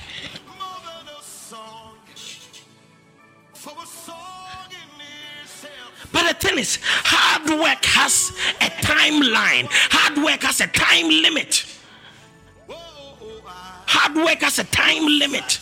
But 6.11 6.27
the 6.27 6.47
thing 6.47 6.57
is, 6.59 6.79
hard 6.81 7.49
work 7.59 7.83
has 7.85 8.31
a 8.61 8.69
timeline. 8.81 9.67
Hard 9.91 10.23
work 10.23 10.41
has 10.43 10.61
a 10.61 10.67
time 10.67 11.09
limit. 11.09 11.65
Hard 13.87 14.15
work 14.15 14.41
has 14.41 14.59
a 14.59 14.63
time 14.65 15.05
limit. 15.05 15.59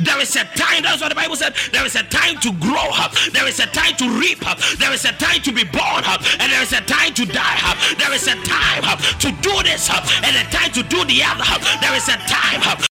There 0.00 0.20
is 0.20 0.36
a 0.36 0.44
time, 0.54 0.84
that's 0.84 1.00
what 1.00 1.08
the 1.08 1.14
Bible 1.14 1.36
said. 1.36 1.54
There 1.72 1.84
is 1.84 1.96
a 1.96 2.04
time 2.04 2.38
to 2.40 2.52
grow 2.60 2.88
up, 2.94 3.12
there 3.32 3.48
is 3.48 3.58
a 3.58 3.66
time 3.66 3.96
to 3.96 4.08
reap 4.18 4.46
up, 4.46 4.58
there 4.78 4.92
is 4.92 5.04
a 5.04 5.12
time 5.12 5.42
to 5.42 5.52
be 5.52 5.64
born 5.64 6.04
up, 6.06 6.22
and 6.38 6.52
there 6.52 6.62
is 6.62 6.72
a 6.72 6.80
time 6.82 7.14
to 7.14 7.24
die 7.26 7.58
up. 7.66 7.76
There 7.98 8.12
is 8.12 8.26
a 8.28 8.36
time 8.46 8.84
to 9.18 9.32
do 9.42 9.62
this 9.62 9.90
up, 9.90 10.04
and 10.22 10.36
a 10.36 10.48
time 10.50 10.72
to 10.72 10.82
do 10.82 11.04
the 11.04 11.22
other 11.24 11.44
up. 11.50 11.62
There 11.80 11.94
is 11.96 12.08
a 12.08 12.16
time 12.28 12.62
up. 12.62 12.91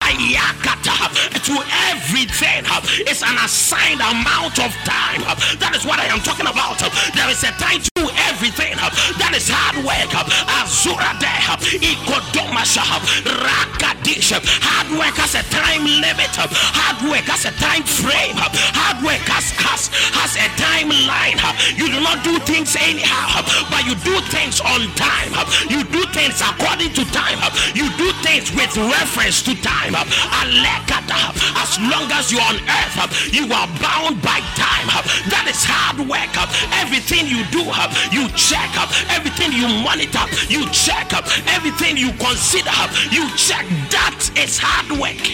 To 1.46 1.62
everything 1.94 2.66
up. 2.74 2.82
It's 3.06 3.22
an 3.22 3.38
assigned 3.38 4.02
amount 4.02 4.58
of 4.58 4.74
time. 4.82 5.22
Uh, 5.30 5.38
that 5.62 5.78
is 5.78 5.86
what 5.86 6.02
I 6.02 6.10
am 6.10 6.18
talking 6.26 6.50
about. 6.50 6.82
Uh, 6.82 6.90
there 7.14 7.30
is 7.30 7.46
a 7.46 7.54
time 7.62 7.86
to 7.86 8.10
everything. 8.30 8.74
That 9.22 9.38
is 9.38 9.46
hard 9.46 9.78
work 9.86 10.10
up. 10.18 10.26
Azura 10.50 11.14
de 11.22 11.30
up. 11.46 11.62
Ikodomasha. 11.62 12.82
Rakadish. 13.30 14.34
Hard 14.62 14.90
work 14.98 15.14
has 15.22 15.38
a 15.38 15.46
time 15.54 15.86
limit. 15.86 16.34
Hard 16.34 16.98
work 17.06 17.30
has 17.30 17.46
a 17.46 17.54
time 17.62 17.86
frame. 17.86 18.38
Hard 18.42 19.06
work 19.06 19.22
has 19.30 19.54
has 19.62 19.94
has 20.18 20.34
a 20.38 20.50
timeline. 20.58 21.38
You 21.78 21.94
do 21.94 22.02
not 22.02 22.26
do 22.26 22.38
things 22.46 22.74
anyhow 22.74 23.46
but 23.70 23.86
you 23.86 23.96
do 24.04 24.16
things 24.32 24.62
on 24.62 24.88
time. 24.96 25.32
You 25.70 25.84
do 25.84 26.04
things 26.14 26.42
according 26.42 26.94
to 26.94 27.04
time. 27.12 27.40
You 27.74 27.90
do 27.98 28.12
things 28.24 28.52
with 28.56 28.76
reference 28.78 29.42
to 29.44 29.56
time. 29.62 29.95
As 29.96 31.80
long 31.80 32.12
as 32.12 32.32
you're 32.32 32.42
on 32.42 32.56
earth 32.56 33.34
you 33.34 33.46
are 33.52 33.68
bound 33.80 34.22
by 34.22 34.40
time. 34.56 34.88
That 35.30 35.48
is 35.50 35.64
hard 35.64 36.08
work. 36.08 36.36
Everything 36.76 37.28
you 37.28 37.44
do 37.52 37.64
you 38.12 38.28
check 38.36 38.72
up. 38.78 38.90
Everything 39.12 39.52
you 39.52 39.68
monitor, 39.84 40.26
you 40.48 40.68
check 40.72 41.14
up. 41.14 41.26
Everything 41.56 41.98
you 41.98 42.12
consider 42.14 42.72
you 43.12 43.28
check. 43.36 43.66
That 43.90 44.32
is 44.36 44.58
hard 44.60 45.00
work. 45.00 45.26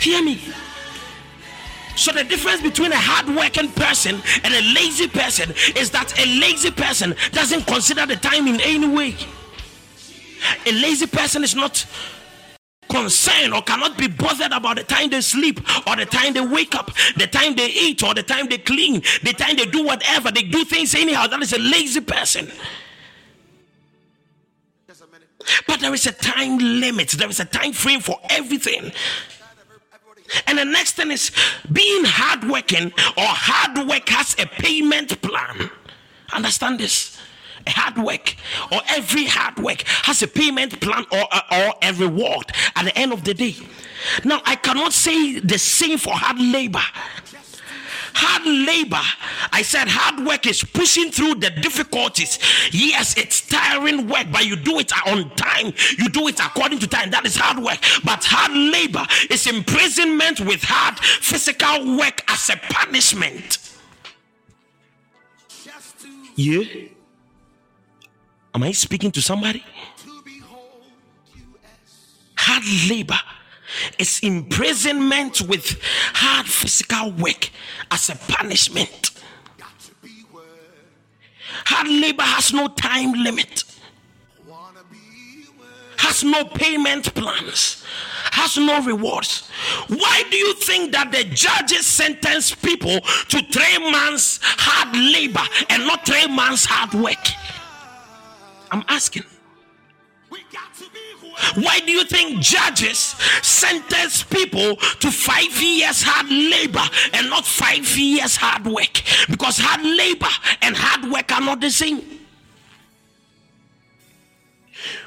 Hear 0.00 0.22
me. 0.22 0.40
So 1.94 2.10
the 2.12 2.24
difference 2.24 2.62
between 2.62 2.90
a 2.90 2.96
hard-working 2.96 3.70
person 3.72 4.20
and 4.42 4.54
a 4.54 4.62
lazy 4.74 5.06
person 5.06 5.54
is 5.76 5.90
that 5.90 6.12
a 6.18 6.26
lazy 6.40 6.70
person 6.70 7.14
doesn't 7.32 7.66
consider 7.66 8.06
the 8.06 8.16
time 8.16 8.48
in 8.48 8.60
any 8.62 8.88
way. 8.88 9.14
A 10.66 10.72
lazy 10.72 11.06
person 11.06 11.44
is 11.44 11.54
not 11.54 11.86
concerned 12.88 13.54
or 13.54 13.62
cannot 13.62 13.96
be 13.96 14.06
bothered 14.06 14.52
about 14.52 14.76
the 14.76 14.84
time 14.84 15.08
they 15.10 15.20
sleep 15.20 15.60
or 15.86 15.96
the 15.96 16.04
time 16.04 16.34
they 16.34 16.40
wake 16.40 16.74
up, 16.74 16.90
the 17.16 17.26
time 17.26 17.54
they 17.54 17.68
eat 17.68 18.02
or 18.02 18.14
the 18.14 18.22
time 18.22 18.48
they 18.48 18.58
clean, 18.58 19.00
the 19.22 19.32
time 19.32 19.56
they 19.56 19.66
do 19.66 19.84
whatever. 19.84 20.30
They 20.30 20.42
do 20.42 20.64
things 20.64 20.94
anyhow. 20.94 21.26
That 21.26 21.42
is 21.42 21.52
a 21.52 21.58
lazy 21.58 22.00
person. 22.00 22.50
But 25.66 25.80
there 25.80 25.92
is 25.94 26.06
a 26.06 26.12
time 26.12 26.58
limit. 26.58 27.10
There 27.10 27.28
is 27.28 27.40
a 27.40 27.44
time 27.44 27.72
frame 27.72 28.00
for 28.00 28.18
everything. 28.30 28.92
And 30.46 30.58
the 30.58 30.64
next 30.64 30.92
thing 30.92 31.10
is 31.10 31.30
being 31.72 32.04
hardworking 32.04 32.86
or 33.16 33.24
hard 33.26 33.88
work 33.88 34.08
has 34.08 34.34
a 34.38 34.46
payment 34.46 35.20
plan. 35.20 35.70
Understand 36.32 36.78
this? 36.78 37.11
Hard 37.72 37.98
work 37.98 38.36
or 38.70 38.80
every 38.88 39.24
hard 39.24 39.58
work 39.58 39.82
has 39.86 40.22
a 40.22 40.28
payment 40.28 40.80
plan 40.80 41.04
or, 41.10 41.26
uh, 41.30 41.40
or 41.50 41.74
a 41.82 41.92
reward 41.94 42.52
at 42.76 42.84
the 42.84 42.96
end 42.98 43.12
of 43.12 43.24
the 43.24 43.34
day. 43.34 43.56
Now, 44.24 44.40
I 44.44 44.56
cannot 44.56 44.92
say 44.92 45.38
the 45.38 45.58
same 45.58 45.98
for 45.98 46.12
hard 46.12 46.38
labor. 46.40 46.82
Hard 48.14 48.44
labor, 48.44 49.00
I 49.52 49.62
said 49.62 49.88
hard 49.88 50.26
work 50.26 50.46
is 50.46 50.62
pushing 50.62 51.10
through 51.10 51.36
the 51.36 51.48
difficulties. 51.48 52.38
Yes, 52.70 53.16
it's 53.16 53.46
tiring 53.46 54.06
work, 54.06 54.26
but 54.30 54.44
you 54.44 54.54
do 54.56 54.78
it 54.80 54.92
on 55.06 55.30
time. 55.30 55.72
You 55.98 56.08
do 56.10 56.28
it 56.28 56.38
according 56.38 56.80
to 56.80 56.86
time. 56.86 57.10
That 57.10 57.24
is 57.24 57.36
hard 57.36 57.64
work. 57.64 57.78
But 58.04 58.22
hard 58.22 58.52
labor 58.52 59.06
is 59.30 59.46
imprisonment 59.46 60.40
with 60.40 60.62
hard 60.62 60.98
physical 60.98 61.96
work 61.96 62.22
as 62.28 62.50
a 62.50 62.56
punishment. 62.56 63.58
Yeah. 66.36 66.64
Am 68.54 68.62
I 68.62 68.72
speaking 68.72 69.10
to 69.12 69.22
somebody? 69.22 69.64
Hard 72.36 72.64
labor 72.90 73.18
is 73.98 74.20
imprisonment 74.22 75.40
with 75.42 75.80
hard 76.12 76.46
physical 76.46 77.12
work 77.12 77.50
as 77.90 78.10
a 78.10 78.16
punishment. 78.32 79.10
Hard 81.64 81.88
labor 81.88 82.22
has 82.22 82.52
no 82.52 82.68
time 82.68 83.12
limit. 83.12 83.64
has 86.02 86.24
no 86.24 86.44
payment 86.44 87.14
plans, 87.14 87.84
has 88.32 88.58
no 88.58 88.82
rewards. 88.82 89.48
Why 89.88 90.24
do 90.30 90.36
you 90.36 90.54
think 90.54 90.92
that 90.92 91.12
the 91.12 91.24
judges 91.24 91.86
sentence 91.86 92.54
people 92.54 93.00
to 93.28 93.40
three 93.40 93.90
months 93.90 94.40
hard 94.42 94.94
labor 94.96 95.46
and 95.70 95.86
not 95.86 96.04
three 96.04 96.26
months 96.26 96.66
hard 96.66 96.92
work? 96.94 97.24
I'm 98.72 98.82
asking. 98.88 99.24
Why 101.56 101.80
do 101.80 101.92
you 101.92 102.04
think 102.04 102.40
judges 102.40 102.98
sentence 103.42 104.22
people 104.22 104.76
to 104.76 105.10
five 105.10 105.52
years 105.62 106.02
hard 106.02 106.30
labor 106.30 106.82
and 107.12 107.28
not 107.28 107.44
five 107.44 107.86
years 107.96 108.36
hard 108.36 108.64
work? 108.66 109.02
Because 109.28 109.58
hard 109.58 109.84
labor 109.84 110.32
and 110.62 110.74
hard 110.76 111.10
work 111.12 111.30
are 111.32 111.40
not 111.40 111.60
the 111.60 111.70
same. 111.70 112.02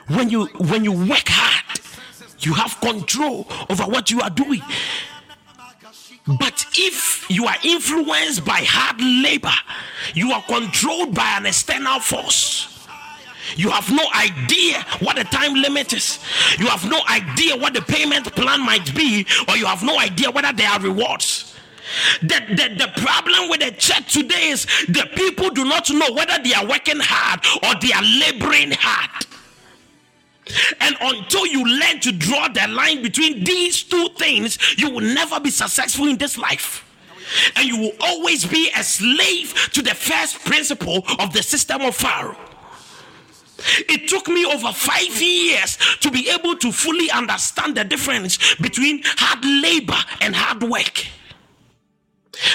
When 0.08 0.30
you 0.30 0.46
when 0.46 0.84
you 0.84 0.92
work 0.92 1.28
hard, 1.28 1.80
you 2.40 2.54
have 2.54 2.80
control 2.80 3.48
over 3.70 3.84
what 3.84 4.12
you 4.12 4.22
are 4.22 4.30
doing. 4.30 4.62
But 6.28 6.66
if 6.76 7.30
you 7.30 7.46
are 7.46 7.58
influenced 7.64 8.46
by 8.46 8.62
hard 8.64 9.02
labor, 9.02 9.54
you 10.14 10.32
are 10.32 10.44
controlled 10.44 11.16
by 11.16 11.38
an 11.38 11.48
external 11.48 12.00
force. 12.00 12.75
You 13.56 13.70
have 13.70 13.92
no 13.92 14.04
idea 14.16 14.86
what 15.00 15.16
the 15.16 15.24
time 15.26 15.54
limit 15.54 15.94
is. 15.94 16.20
You 16.58 16.68
have 16.68 16.90
no 16.90 17.02
idea 17.10 17.56
what 17.56 17.74
the 17.74 17.82
payment 17.82 18.34
plan 18.36 18.66
might 18.66 18.94
be, 18.96 19.26
or 19.48 19.58
you 19.58 19.66
have 19.66 19.84
no 19.84 20.00
idea 20.00 20.32
whether 20.32 20.52
there 20.52 20.70
are 20.70 20.80
rewards. 20.80 21.56
The, 22.22 22.42
the, 22.50 22.86
the 22.86 23.02
problem 23.02 23.50
with 23.50 23.62
the 23.62 23.72
church 23.72 24.14
today 24.14 24.50
is 24.50 24.66
the 24.88 25.08
people 25.16 25.50
do 25.50 25.64
not 25.64 25.90
know 25.90 26.12
whether 26.14 26.42
they 26.44 26.54
are 26.54 26.66
working 26.66 27.00
hard 27.00 27.46
or 27.64 27.80
they 27.80 27.94
are 27.94 28.04
laboring 28.04 28.72
hard. 28.76 29.26
And 30.80 30.96
until 31.02 31.46
you 31.48 31.66
learn 31.66 32.00
to 32.02 32.12
draw 32.12 32.48
the 32.48 32.68
line 32.68 33.02
between 33.02 33.44
these 33.44 33.84
two 33.84 34.10
things, 34.18 34.78
you 34.78 34.90
will 34.92 35.02
never 35.02 35.40
be 35.40 35.50
successful 35.50 36.08
in 36.08 36.18
this 36.18 36.38
life. 36.38 36.84
And 37.56 37.68
you 37.68 37.78
will 37.78 37.94
always 38.02 38.46
be 38.46 38.70
a 38.76 38.84
slave 38.84 39.54
to 39.74 39.82
the 39.82 39.96
first 39.96 40.40
principle 40.46 41.04
of 41.20 41.34
the 41.34 41.42
system 41.42 41.82
of 41.82 41.96
Pharaoh. 41.96 42.38
It 43.90 44.08
took 44.08 44.28
me 44.28 44.46
over 44.46 44.72
five 44.72 45.22
years 45.22 45.78
to 46.02 46.12
be 46.12 46.30
able 46.30 46.56
to 46.58 46.72
fully 46.72 47.10
understand 47.12 47.76
the 47.76 47.84
difference 47.84 48.56
between 48.56 49.02
hard 49.04 49.44
labor 49.44 49.98
and 50.22 50.36
hard 50.36 50.64
work. 50.64 51.06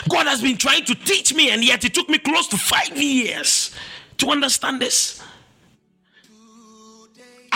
God 0.08 0.26
has 0.26 0.42
been 0.42 0.56
trying 0.56 0.84
to 0.84 0.94
teach 0.94 1.34
me, 1.34 1.50
and 1.50 1.64
yet 1.64 1.84
it 1.84 1.94
took 1.94 2.08
me 2.08 2.18
close 2.18 2.46
to 2.48 2.56
five 2.56 2.96
years 2.96 3.74
to 4.18 4.28
understand 4.30 4.80
this. 4.80 5.22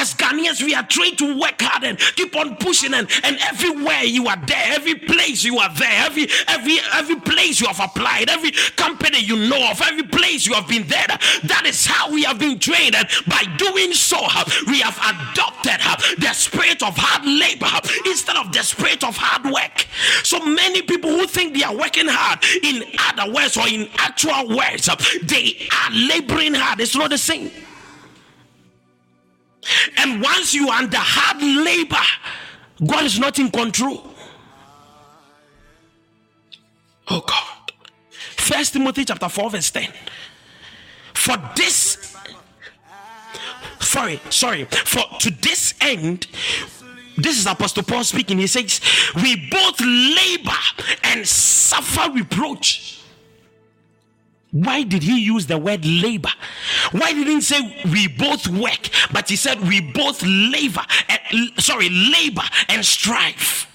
As 0.05 0.13
Ghanaians, 0.13 0.63
we 0.63 0.75
are 0.75 0.83
trained 0.83 1.17
to 1.17 1.41
work 1.41 1.63
hard 1.63 1.83
and 1.83 1.99
keep 1.99 2.37
on 2.37 2.57
pushing, 2.57 2.93
and, 2.93 3.09
and 3.23 3.39
everywhere 3.41 4.03
you 4.03 4.29
are 4.29 4.37
there, 4.45 4.65
every 4.75 4.97
place 4.97 5.43
you 5.43 5.59
are 5.59 5.73
there, 5.77 6.05
every 6.05 6.29
every 6.47 6.77
every 6.93 7.17
place 7.17 7.59
you 7.59 7.67
have 7.67 7.81
applied, 7.81 8.29
every 8.29 8.51
company 8.77 9.21
you 9.21 9.49
know 9.49 9.71
of, 9.71 9.81
every 9.81 10.03
place 10.03 10.47
you 10.47 10.53
have 10.53 10.69
been 10.69 10.87
there. 10.89 11.07
That 11.45 11.63
is 11.65 11.87
how 11.87 12.13
we 12.13 12.25
have 12.25 12.39
been 12.39 12.59
trained, 12.59 12.95
and 12.95 13.09
by 13.27 13.45
doing 13.57 13.95
so, 13.95 14.19
we 14.67 14.81
have 14.81 14.99
adopted 14.99 15.81
the 16.21 16.35
spirit 16.35 16.83
of 16.83 16.95
hard 16.99 17.25
labor 17.25 17.73
instead 18.05 18.37
of 18.37 18.53
the 18.53 18.63
spirit 18.63 19.03
of 19.05 19.17
hard 19.17 19.51
work. 19.51 19.87
So 20.23 20.39
many 20.45 20.83
people 20.83 21.09
who 21.13 21.27
think 21.27 21.57
they 21.57 21.65
are 21.65 21.75
working 21.75 22.09
hard, 22.09 22.45
in 22.63 22.85
other 23.09 23.33
words 23.33 23.57
or 23.57 23.67
in 23.69 23.89
actual 23.97 24.55
words, 24.55 24.85
they 25.23 25.67
are 25.73 25.91
laboring 25.93 26.53
hard. 26.53 26.81
It's 26.81 26.95
not 26.95 27.09
the 27.09 27.17
same. 27.17 27.51
And 29.99 30.21
once 30.23 30.55
you 30.55 30.69
are 30.69 30.79
under 30.83 30.97
hard 30.99 31.43
labor, 31.43 31.97
God 32.87 33.05
is 33.05 33.19
not 33.19 33.39
in 33.39 33.51
control. 33.51 34.03
Oh 37.09 37.23
God. 37.27 37.73
First 38.11 38.73
Timothy 38.75 39.05
chapter 39.05 39.29
4, 39.29 39.51
verse 39.51 39.71
10. 39.71 39.93
For 41.15 41.37
this, 41.57 42.17
sorry, 43.81 44.21
sorry, 44.31 44.65
for 44.65 45.03
to 45.21 45.31
this 45.31 45.75
end, 45.81 46.27
this 47.17 47.39
is 47.39 47.47
Apostle 47.47 47.85
Paul 47.85 48.05
speaking. 48.05 48.39
He 48.39 48.47
says, 48.47 48.81
We 49.17 49.49
both 49.49 49.81
labor 49.81 50.51
and 51.05 51.27
suffer 51.27 52.11
reproach 52.11 53.04
why 54.55 54.85
did 54.85 55.03
he 55.03 55.21
use 55.21 55.49
the 55.49 55.59
word 55.59 55.85
labor? 55.85 56.31
Why 56.93 57.13
didn't 57.13 57.27
he 57.27 57.41
say 57.41 57.83
we 57.91 58.07
both 58.07 58.47
work, 58.47 58.89
but 59.13 59.29
he 59.29 59.35
said 59.35 59.61
we 59.61 59.81
both 59.81 60.23
labor, 60.23 60.83
uh, 61.09 61.17
sorry, 61.59 61.89
labor 61.89 62.45
and 62.69 62.85
strive. 62.85 63.67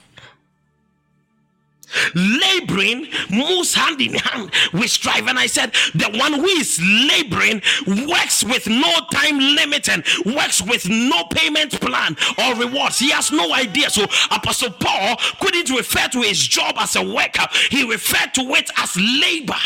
Laboring 2.15 3.07
moves 3.29 3.73
hand 3.73 3.99
in 3.99 4.13
hand 4.13 4.51
with 4.71 4.89
strive. 4.89 5.27
And 5.27 5.37
I 5.37 5.47
said, 5.47 5.73
the 5.95 6.17
one 6.17 6.31
who 6.31 6.45
is 6.45 6.79
laboring 6.81 7.61
works 8.07 8.45
with 8.45 8.67
no 8.67 8.93
time 9.11 9.37
limit 9.37 9.89
and 9.89 10.05
works 10.27 10.61
with 10.61 10.87
no 10.87 11.25
payment 11.25 11.81
plan 11.81 12.15
or 12.37 12.55
rewards. 12.55 12.99
He 12.99 13.09
has 13.11 13.33
no 13.33 13.53
idea. 13.53 13.89
So, 13.89 14.03
Apostle 14.31 14.71
Paul 14.79 15.17
couldn't 15.41 15.71
refer 15.71 16.07
to 16.09 16.21
his 16.21 16.39
job 16.47 16.75
as 16.77 16.95
a 16.95 17.03
worker, 17.03 17.47
he 17.69 17.83
referred 17.89 18.33
to 18.35 18.41
it 18.53 18.69
as 18.77 18.95
labor. 18.95 19.59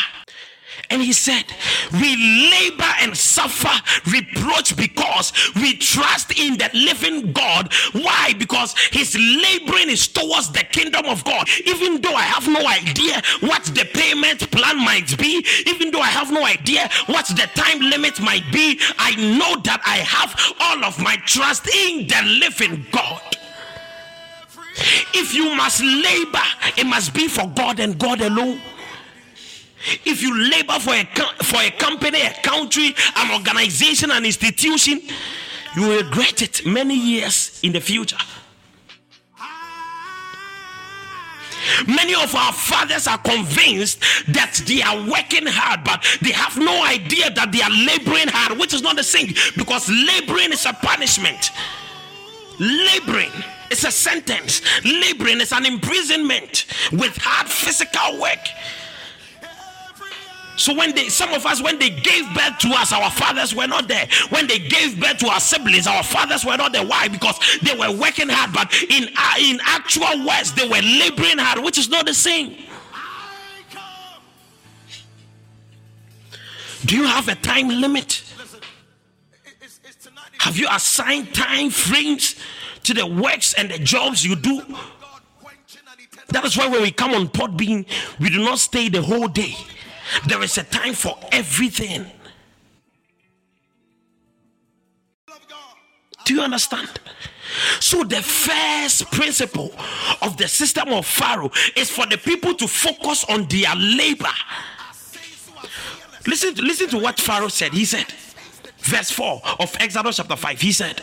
And 0.93 1.01
he 1.01 1.11
said, 1.11 1.45
We 1.91 2.15
labor 2.51 2.93
and 3.01 3.17
suffer 3.17 3.73
reproach 4.11 4.77
because 4.77 5.33
we 5.55 5.75
trust 5.75 6.37
in 6.37 6.55
the 6.59 6.69
living 6.71 7.31
God. 7.31 7.73
Why? 7.93 8.33
Because 8.37 8.75
his 8.91 9.15
laboring 9.15 9.89
is 9.89 10.07
towards 10.07 10.51
the 10.51 10.63
kingdom 10.63 11.07
of 11.07 11.23
God. 11.23 11.49
Even 11.65 11.99
though 11.99 12.13
I 12.13 12.21
have 12.21 12.47
no 12.47 12.67
idea 12.67 13.23
what 13.39 13.63
the 13.73 13.85
payment 13.91 14.51
plan 14.51 14.77
might 14.85 15.17
be, 15.17 15.43
even 15.65 15.89
though 15.89 16.01
I 16.01 16.09
have 16.09 16.31
no 16.31 16.45
idea 16.45 16.87
what 17.07 17.25
the 17.25 17.49
time 17.55 17.79
limit 17.79 18.21
might 18.21 18.45
be, 18.51 18.79
I 18.99 19.15
know 19.15 19.59
that 19.63 19.81
I 19.87 19.97
have 19.97 20.39
all 20.59 20.85
of 20.85 20.99
my 20.99 21.15
trust 21.25 21.67
in 21.73 22.05
the 22.05 22.21
living 22.39 22.85
God. 22.91 23.21
If 25.15 25.33
you 25.33 25.55
must 25.55 25.81
labor, 25.81 26.47
it 26.77 26.85
must 26.85 27.15
be 27.15 27.27
for 27.27 27.47
God 27.47 27.79
and 27.79 27.97
God 27.97 28.21
alone. 28.21 28.61
If 30.05 30.21
you 30.21 30.49
labor 30.49 30.79
for 30.79 30.93
a, 30.93 31.05
for 31.43 31.61
a 31.61 31.71
company, 31.71 32.21
a 32.21 32.33
country, 32.41 32.95
an 33.17 33.31
organization, 33.31 34.11
an 34.11 34.25
institution, 34.25 35.01
you 35.75 35.81
will 35.81 36.03
regret 36.03 36.41
it 36.41 36.65
many 36.65 36.95
years 36.95 37.59
in 37.63 37.73
the 37.73 37.81
future. 37.81 38.17
Many 41.87 42.13
of 42.13 42.35
our 42.35 42.53
fathers 42.53 43.07
are 43.07 43.17
convinced 43.17 43.99
that 44.27 44.61
they 44.67 44.81
are 44.81 44.97
working 45.09 45.47
hard, 45.47 45.83
but 45.83 46.05
they 46.21 46.31
have 46.31 46.57
no 46.57 46.83
idea 46.85 47.31
that 47.31 47.51
they 47.51 47.61
are 47.61 47.71
laboring 47.71 48.27
hard, 48.27 48.59
which 48.59 48.73
is 48.73 48.81
not 48.81 48.95
the 48.95 49.03
same 49.03 49.33
because 49.57 49.89
laboring 49.89 50.51
is 50.51 50.65
a 50.65 50.73
punishment. 50.73 51.51
Laboring 52.59 53.31
is 53.71 53.83
a 53.83 53.91
sentence, 53.91 54.61
laboring 54.85 55.41
is 55.41 55.51
an 55.51 55.65
imprisonment 55.65 56.65
with 56.91 57.17
hard 57.17 57.47
physical 57.47 58.19
work. 58.21 58.39
So 60.55 60.73
when 60.75 60.93
they 60.93 61.09
some 61.09 61.33
of 61.33 61.45
us 61.45 61.61
when 61.61 61.79
they 61.79 61.89
gave 61.89 62.31
birth 62.33 62.59
to 62.59 62.69
us, 62.69 62.93
our 62.93 63.09
fathers 63.09 63.55
were 63.55 63.67
not 63.67 63.87
there. 63.87 64.07
When 64.29 64.47
they 64.47 64.59
gave 64.59 64.99
birth 64.99 65.17
to 65.19 65.27
our 65.27 65.39
siblings, 65.39 65.87
our 65.87 66.03
fathers 66.03 66.45
were 66.45 66.57
not 66.57 66.73
there. 66.73 66.85
Why? 66.85 67.07
Because 67.07 67.39
they 67.61 67.75
were 67.75 67.91
working 67.91 68.29
hard, 68.29 68.53
but 68.53 68.73
in 68.83 69.09
uh, 69.17 69.33
in 69.39 69.59
actual 69.63 70.25
words, 70.25 70.53
they 70.53 70.67
were 70.67 70.81
laboring 70.81 71.39
hard, 71.39 71.63
which 71.63 71.77
is 71.77 71.89
not 71.89 72.05
the 72.05 72.13
same. 72.13 72.55
Do 76.85 76.97
you 76.97 77.05
have 77.05 77.29
a 77.29 77.35
time 77.35 77.69
limit? 77.69 78.23
Have 80.39 80.57
you 80.57 80.67
assigned 80.69 81.33
time 81.33 81.69
frames 81.69 82.35
to 82.83 82.93
the 82.93 83.07
works 83.07 83.53
and 83.53 83.71
the 83.71 83.79
jobs 83.79 84.25
you 84.25 84.35
do? 84.35 84.61
That 86.29 86.43
is 86.43 86.57
why 86.57 86.67
when 86.67 86.81
we 86.81 86.91
come 86.91 87.13
on 87.13 87.29
Podbean, 87.29 87.85
we 88.19 88.29
do 88.29 88.43
not 88.43 88.59
stay 88.59 88.89
the 88.89 89.01
whole 89.01 89.29
day. 89.29 89.55
There 90.27 90.41
is 90.41 90.57
a 90.57 90.63
time 90.63 90.93
for 90.93 91.17
everything. 91.31 92.05
Do 96.25 96.35
you 96.35 96.41
understand? 96.41 96.89
So, 97.79 98.03
the 98.03 98.21
first 98.21 99.11
principle 99.11 99.71
of 100.21 100.37
the 100.37 100.47
system 100.47 100.89
of 100.89 101.05
Pharaoh 101.05 101.51
is 101.75 101.89
for 101.89 102.05
the 102.05 102.17
people 102.17 102.53
to 102.55 102.67
focus 102.67 103.25
on 103.25 103.47
their 103.47 103.75
labor. 103.75 104.31
Listen, 106.25 106.55
listen 106.55 106.87
to 106.89 106.99
what 106.99 107.19
Pharaoh 107.19 107.49
said. 107.49 107.73
He 107.73 107.83
said, 107.83 108.05
verse 108.79 109.11
4 109.11 109.41
of 109.59 109.75
Exodus 109.79 110.17
chapter 110.17 110.37
5, 110.37 110.61
he 110.61 110.71
said, 110.71 111.01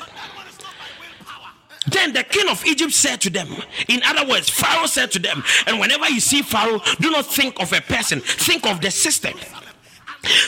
then 1.90 2.12
the 2.12 2.24
king 2.24 2.48
of 2.48 2.64
Egypt 2.64 2.92
said 2.92 3.20
to 3.22 3.30
them, 3.30 3.48
in 3.88 4.00
other 4.04 4.28
words, 4.28 4.48
Pharaoh 4.48 4.86
said 4.86 5.10
to 5.12 5.18
them, 5.18 5.42
and 5.66 5.78
whenever 5.80 6.08
you 6.08 6.20
see 6.20 6.42
Pharaoh, 6.42 6.80
do 7.00 7.10
not 7.10 7.26
think 7.26 7.60
of 7.60 7.72
a 7.72 7.80
person, 7.80 8.20
think 8.20 8.66
of 8.66 8.80
the 8.80 8.90
system. 8.90 9.34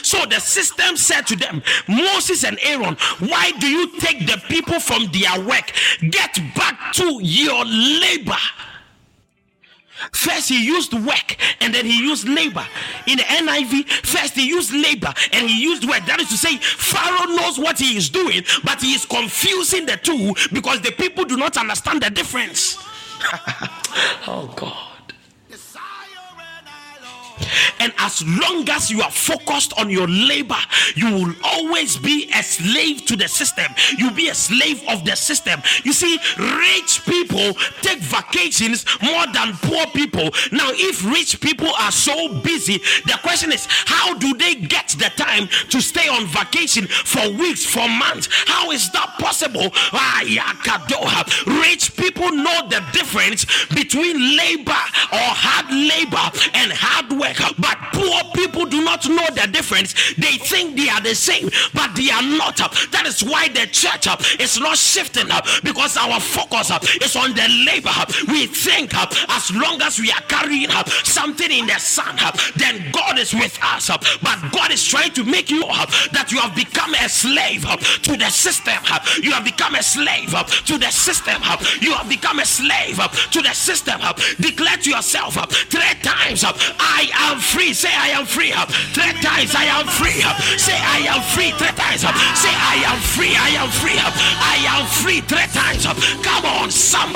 So 0.03 0.27
the 0.27 0.39
system 0.39 0.97
said 0.97 1.27
to 1.29 1.37
them, 1.37 1.63
Moses 1.89 2.45
and 2.45 2.59
Aaron, 2.63 2.97
why 3.21 3.53
do 3.59 3.67
you 3.67 3.99
take 3.99 4.27
the 4.27 4.41
people 4.49 4.79
from 4.81 5.07
their 5.13 5.41
work? 5.47 5.73
Get 6.11 6.39
back 6.55 6.93
to 6.95 7.19
your 7.23 7.65
labor. 7.65 8.37
First, 10.13 10.49
he 10.49 10.65
used 10.65 10.93
work 10.93 11.37
and 11.61 11.75
then 11.75 11.87
he 11.87 11.99
used 11.99 12.29
labor. 12.29 12.67
In 13.07 13.19
the 13.19 13.25
NIV, 13.25 13.89
first 14.05 14.35
he 14.35 14.49
used 14.49 14.73
labor 14.73 15.13
and 15.33 15.49
he 15.49 15.63
used 15.63 15.89
work. 15.89 16.05
That 16.07 16.21
is 16.21 16.29
to 16.29 16.37
say, 16.37 16.57
Pharaoh 16.59 17.35
knows 17.35 17.59
what 17.59 17.79
he 17.79 17.97
is 17.97 18.09
doing, 18.11 18.43
but 18.65 18.81
he 18.81 18.95
is 18.95 19.05
confusing 19.05 19.87
the 19.87 19.97
two 19.97 20.35
because 20.53 20.81
the 20.81 20.93
people 20.93 21.25
do 21.25 21.37
not 21.37 21.57
understand 21.57 22.03
the 22.03 22.11
difference. 22.11 22.77
oh, 24.27 24.53
God. 24.57 24.93
And 27.83 27.93
as 27.99 28.25
long 28.25 28.69
as 28.71 28.91
you 28.91 29.03
are 29.03 29.11
focused 29.11 29.73
on 29.79 29.91
your 29.91 30.07
labor, 30.07 30.59
you 30.95 31.13
will 31.13 31.35
always 31.45 31.97
be 31.97 32.31
a 32.33 32.43
slave 32.43 33.07
to 33.07 33.17
the 33.17 33.27
system. 33.29 33.67
You'll 33.99 34.15
be 34.15 34.29
a 34.29 34.35
slave 34.35 34.83
of 34.89 35.05
the 35.05 35.17
system. 35.17 35.61
You 35.83 35.93
see, 35.93 36.19
rich 36.39 37.05
people 37.05 37.22
take 37.83 37.99
vacations 38.01 38.85
more 39.03 39.27
than 39.33 39.55
poor 39.63 39.87
people. 39.89 40.31
Now, 40.53 40.71
if 40.73 41.05
rich 41.05 41.41
people 41.41 41.71
are 41.79 41.91
so 41.91 42.41
busy, 42.41 42.79
the 43.07 43.19
question 43.23 43.53
is, 43.53 43.67
how 43.69 44.15
do 44.15 44.35
they 44.35 44.55
get 44.55 44.89
the 44.91 45.11
time 45.17 45.49
to 45.71 45.81
stay 45.81 46.09
on 46.09 46.27
vacation 46.27 46.87
for 46.87 47.31
weeks, 47.33 47.65
for 47.65 47.89
months? 47.89 48.29
How 48.47 48.71
is 48.71 48.91
that 48.93 49.17
possible? 49.19 49.71
Rich 51.47 51.97
people 51.97 52.31
know 52.31 52.69
the 52.69 52.83
difference 52.93 53.45
between 53.75 54.37
labor 54.37 54.83
or 55.13 55.29
hard 55.35 55.67
labor 55.73 56.27
and 56.55 56.73
hard 56.73 57.13
work. 57.19 57.39
But 57.59 57.73
But 57.73 57.93
poor 57.93 58.21
people 58.35 58.67
do 58.67 58.85
not 58.85 59.09
know 59.09 59.27
the 59.35 59.49
difference. 59.51 59.95
They 60.15 60.37
think 60.37 60.77
they 60.77 60.89
are 60.91 61.01
the 61.01 61.15
same, 61.15 61.49
but 61.73 61.95
they 61.97 62.11
are 62.11 62.23
not. 62.23 62.57
That 62.93 63.05
is 63.07 63.23
why 63.23 63.49
the 63.49 63.67
church 63.67 64.07
is 64.39 64.61
not 64.61 64.77
shifting 64.77 65.31
up 65.31 65.47
because 65.65 65.97
our 65.97 66.21
focus 66.21 66.71
is 67.01 67.17
on 67.17 67.22
the 67.31 67.47
labor. 67.67 67.95
We 68.27 68.47
think 68.47 68.95
uh, 68.95 69.07
as 69.31 69.51
long 69.55 69.81
as 69.83 69.99
we 69.99 70.11
are 70.11 70.23
carrying 70.29 70.71
uh, 70.71 70.85
something 71.05 71.51
in 71.51 71.67
the 71.67 71.79
sun, 71.79 72.17
uh, 72.21 72.33
then 72.57 72.91
God 72.93 73.19
is 73.19 73.33
with 73.33 73.59
us. 73.63 73.89
But 73.89 74.39
God 74.53 74.73
is 74.73 74.83
trying 74.85 75.13
to 75.13 75.25
make 75.25 75.51
you 75.51 75.63
that 76.13 76.31
you 76.31 76.39
have 76.39 76.55
become 76.55 76.95
a 76.95 77.09
slave 77.09 77.63
to 78.03 78.17
the 78.17 78.31
system. 78.31 78.83
You 79.23 79.33
have 79.33 79.45
become 79.45 79.75
a 79.75 79.83
slave 79.83 80.35
to 80.67 80.79
the 80.79 80.91
system. 80.91 81.41
You 81.81 81.93
have 81.95 82.09
become 82.09 82.41
a 82.41 82.47
slave 82.47 82.99
to 83.31 83.41
the 83.41 83.53
system. 83.53 84.01
Declare 84.41 84.79
to 84.79 84.91
yourself 84.91 85.35
three 85.71 85.95
times, 86.03 86.45
I 86.45 87.11
am 87.31 87.39
free. 87.39 87.73
Say, 87.73 87.93
I 87.93 88.09
am 88.19 88.27
free. 88.27 88.53
Three 88.93 89.13
times, 89.23 89.55
I 89.55 89.65
am 89.71 89.87
free. 89.87 90.21
Say, 90.59 90.75
I 90.75 91.07
am 91.15 91.23
free. 91.35 91.51
Three 91.53 91.75
times. 91.77 92.03
Say, 92.03 92.53
I 92.53 92.83
am 92.91 93.01
free. 93.01 93.35
I 93.37 93.51
am 93.63 93.71
free. 93.71 93.99
I 93.99 94.57
am 94.75 94.87
free. 94.87 95.21
Three 95.21 95.49
times. 95.53 95.87
Come 96.23 96.45
on, 96.45 96.71
somebody. 96.71 97.12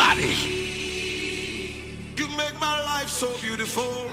You 2.16 2.28
make 2.36 2.58
my 2.60 2.82
life 2.84 3.08
so 3.08 3.36
beautiful. 3.38 4.10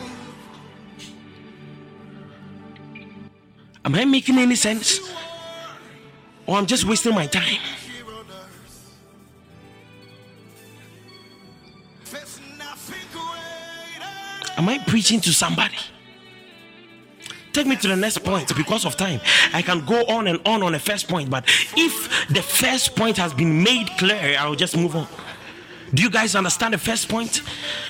Am 3.86 3.96
I 3.96 4.06
making 4.06 4.38
any 4.38 4.56
sense? 4.56 5.00
Or 6.46 6.58
I'm 6.58 6.66
just 6.66 6.86
wasting 6.86 7.14
my 7.14 7.28
time? 7.28 7.60
Am 14.56 14.70
I 14.70 14.78
preaching 14.88 15.20
to 15.22 15.34
somebody? 15.34 15.76
Take 17.52 17.68
me 17.68 17.76
to 17.76 17.88
the 17.88 17.96
next 17.96 18.20
point 18.20 18.56
because 18.56 18.86
of 18.86 18.96
time. 18.96 19.20
I 19.54 19.62
can 19.62 19.86
go 19.86 20.06
on 20.06 20.28
and 20.28 20.40
on 20.46 20.64
on 20.64 20.72
the 20.72 20.80
first 20.80 21.08
point, 21.08 21.30
but 21.30 21.44
if 21.76 22.28
the 22.30 22.42
first 22.42 22.96
point 22.96 23.18
has 23.18 23.34
been 23.34 23.62
made 23.64 23.90
clear, 23.98 24.38
I'll 24.40 24.56
just 24.56 24.78
move 24.78 24.96
on. 24.96 25.08
Do 25.94 26.02
you 26.02 26.10
guys 26.10 26.36
understand 26.36 26.74
the 26.74 26.78
first 26.80 27.08
point? 27.08 27.42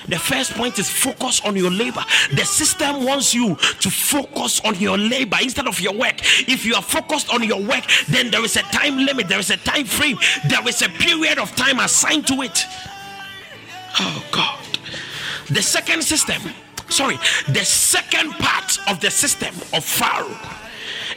The 0.08 0.18
first 0.18 0.52
point 0.52 0.78
is 0.78 0.90
focus 0.90 1.40
on 1.44 1.56
your 1.56 1.70
labor. 1.70 2.04
The 2.34 2.44
system 2.44 3.04
wants 3.04 3.34
you 3.34 3.56
to 3.56 3.90
focus 3.90 4.60
on 4.60 4.78
your 4.78 4.98
labor 4.98 5.38
instead 5.40 5.66
of 5.66 5.80
your 5.80 5.94
work. 5.94 6.20
If 6.46 6.66
you 6.66 6.74
are 6.74 6.82
focused 6.82 7.32
on 7.32 7.42
your 7.42 7.62
work, 7.62 7.84
then 8.08 8.30
there 8.30 8.44
is 8.44 8.56
a 8.56 8.62
time 8.62 8.98
limit, 8.98 9.28
there 9.28 9.38
is 9.38 9.50
a 9.50 9.56
time 9.56 9.86
frame, 9.86 10.18
there 10.48 10.66
is 10.68 10.82
a 10.82 10.88
period 10.88 11.38
of 11.38 11.54
time 11.56 11.80
assigned 11.80 12.26
to 12.26 12.42
it. 12.42 12.64
Oh, 14.00 14.24
God. 14.32 14.58
The 15.48 15.62
second 15.62 16.02
system, 16.02 16.42
sorry, 16.88 17.16
the 17.48 17.64
second 17.64 18.32
part 18.32 18.78
of 18.88 19.00
the 19.00 19.10
system 19.10 19.54
of 19.72 19.84
Pharaoh 19.84 20.36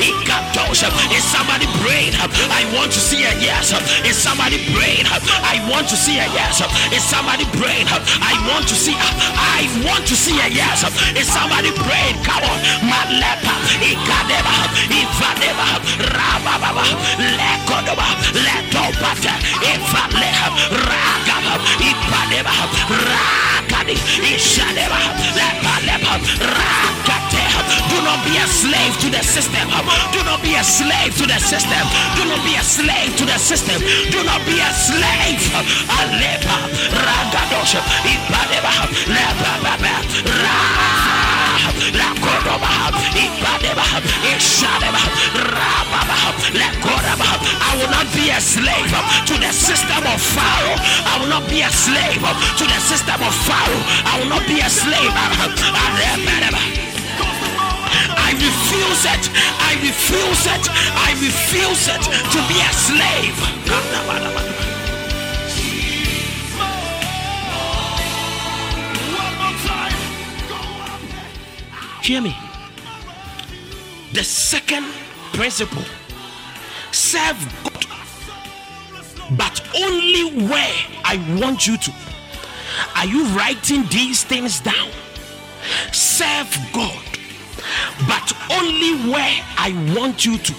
Ikatosha. 0.00 0.88
Is 1.12 1.24
somebody 1.24 1.66
praying? 1.84 2.14
I 2.16 2.64
want 2.74 2.92
to 2.92 3.00
see 3.00 3.24
a 3.24 3.32
yes. 3.40 3.72
Is 4.04 4.16
somebody 4.16 4.58
praying? 4.72 5.06
I 5.06 5.60
want 5.70 5.88
to 5.88 5.96
see 5.96 6.18
a 6.18 6.26
yes. 6.32 6.60
Is 6.92 7.04
somebody 7.04 7.44
praying? 7.58 7.86
I 7.88 8.34
want 8.48 8.68
to 8.68 8.74
see. 8.74 8.94
I 8.96 9.68
want 9.84 10.06
to 10.08 10.16
see 10.16 10.36
a 10.40 10.48
yes. 10.48 10.84
Is 11.16 11.28
somebody 11.28 11.70
praying? 11.84 12.16
Come 12.24 12.42
on, 12.44 12.58
Malepa, 12.88 13.54
Ikadeva, 13.84 14.56
Ivaleva, 14.88 15.68
Rababa, 16.16 16.84
Lekodova, 17.18 18.08
Letopata, 18.32 19.34
Ivaleha, 19.60 20.48
Ragaba, 20.88 21.54
Ipadeva, 21.80 22.54
Ragadi, 22.88 23.96
Ishadeva. 24.32 25.00
Do 27.90 28.02
not 28.02 28.24
be 28.24 28.36
a 28.38 28.46
slave 28.46 28.98
to 29.00 29.10
the 29.10 29.22
system. 29.22 29.68
Do 30.12 30.22
not 30.24 30.42
be 30.42 30.54
a 30.54 30.62
slave 30.62 31.14
to 31.18 31.26
the 31.26 31.38
system. 31.38 31.84
Do 32.16 32.24
not 32.30 32.42
be 32.44 32.54
a 32.54 32.62
slave 32.62 33.16
to 33.16 33.24
the 33.24 33.38
system. 33.38 33.80
Do 34.10 34.22
not 34.24 34.40
be 34.46 34.60
a 34.60 34.70
slave. 34.72 35.42
Alepa 35.98 36.56
ragadosha 37.04 37.80
ibadeba 38.06 38.72
lebaba 39.10 39.94
ra 40.42 40.58
la 41.98 42.08
kodoba 42.22 42.70
ibadeba 43.18 43.84
ishadeba 44.30 45.02
rababa 45.34 46.18
la 46.54 46.68
kodoba. 46.84 47.28
I 47.68 47.76
will 47.78 47.90
not 47.90 48.06
be 48.14 48.30
a 48.30 48.40
slave 48.40 48.94
to 49.26 49.34
the 49.38 49.52
system 49.52 50.06
of 50.06 50.20
Pharaoh. 50.20 50.78
I 51.10 51.18
will 51.20 51.28
not 51.28 51.48
be 51.48 51.62
a 51.62 51.70
slave 51.70 52.22
to 52.58 52.64
the 52.64 52.80
system 52.80 53.20
of 53.22 53.34
Pharaoh. 53.46 53.84
I 54.06 54.20
will 54.20 54.30
not 54.30 54.46
be 54.46 54.60
a 54.60 54.70
slave. 54.70 55.14
I 58.34 58.36
refuse 58.36 59.04
it. 59.04 59.30
I 59.60 59.74
refuse 59.80 60.46
it. 60.46 60.68
I 60.96 61.12
refuse 61.22 61.86
it 61.86 62.02
to 62.32 62.40
be 62.50 62.58
a 62.58 62.72
slave. 62.72 63.38
Hear 72.02 72.20
me. 72.20 72.36
The 74.12 74.24
second 74.24 74.84
principle 75.32 75.84
serve 76.90 77.38
God, 77.62 77.86
but 79.36 79.62
only 79.80 80.48
where 80.48 80.74
I 81.04 81.38
want 81.40 81.68
you 81.68 81.76
to. 81.78 81.92
Are 82.96 83.06
you 83.06 83.24
writing 83.26 83.86
these 83.90 84.24
things 84.24 84.58
down? 84.60 84.90
Serve 85.92 86.52
God, 86.72 87.13
but 88.06 88.32
only 88.50 89.10
where 89.10 89.42
I 89.58 89.94
want 89.96 90.24
you 90.24 90.38
to. 90.38 90.52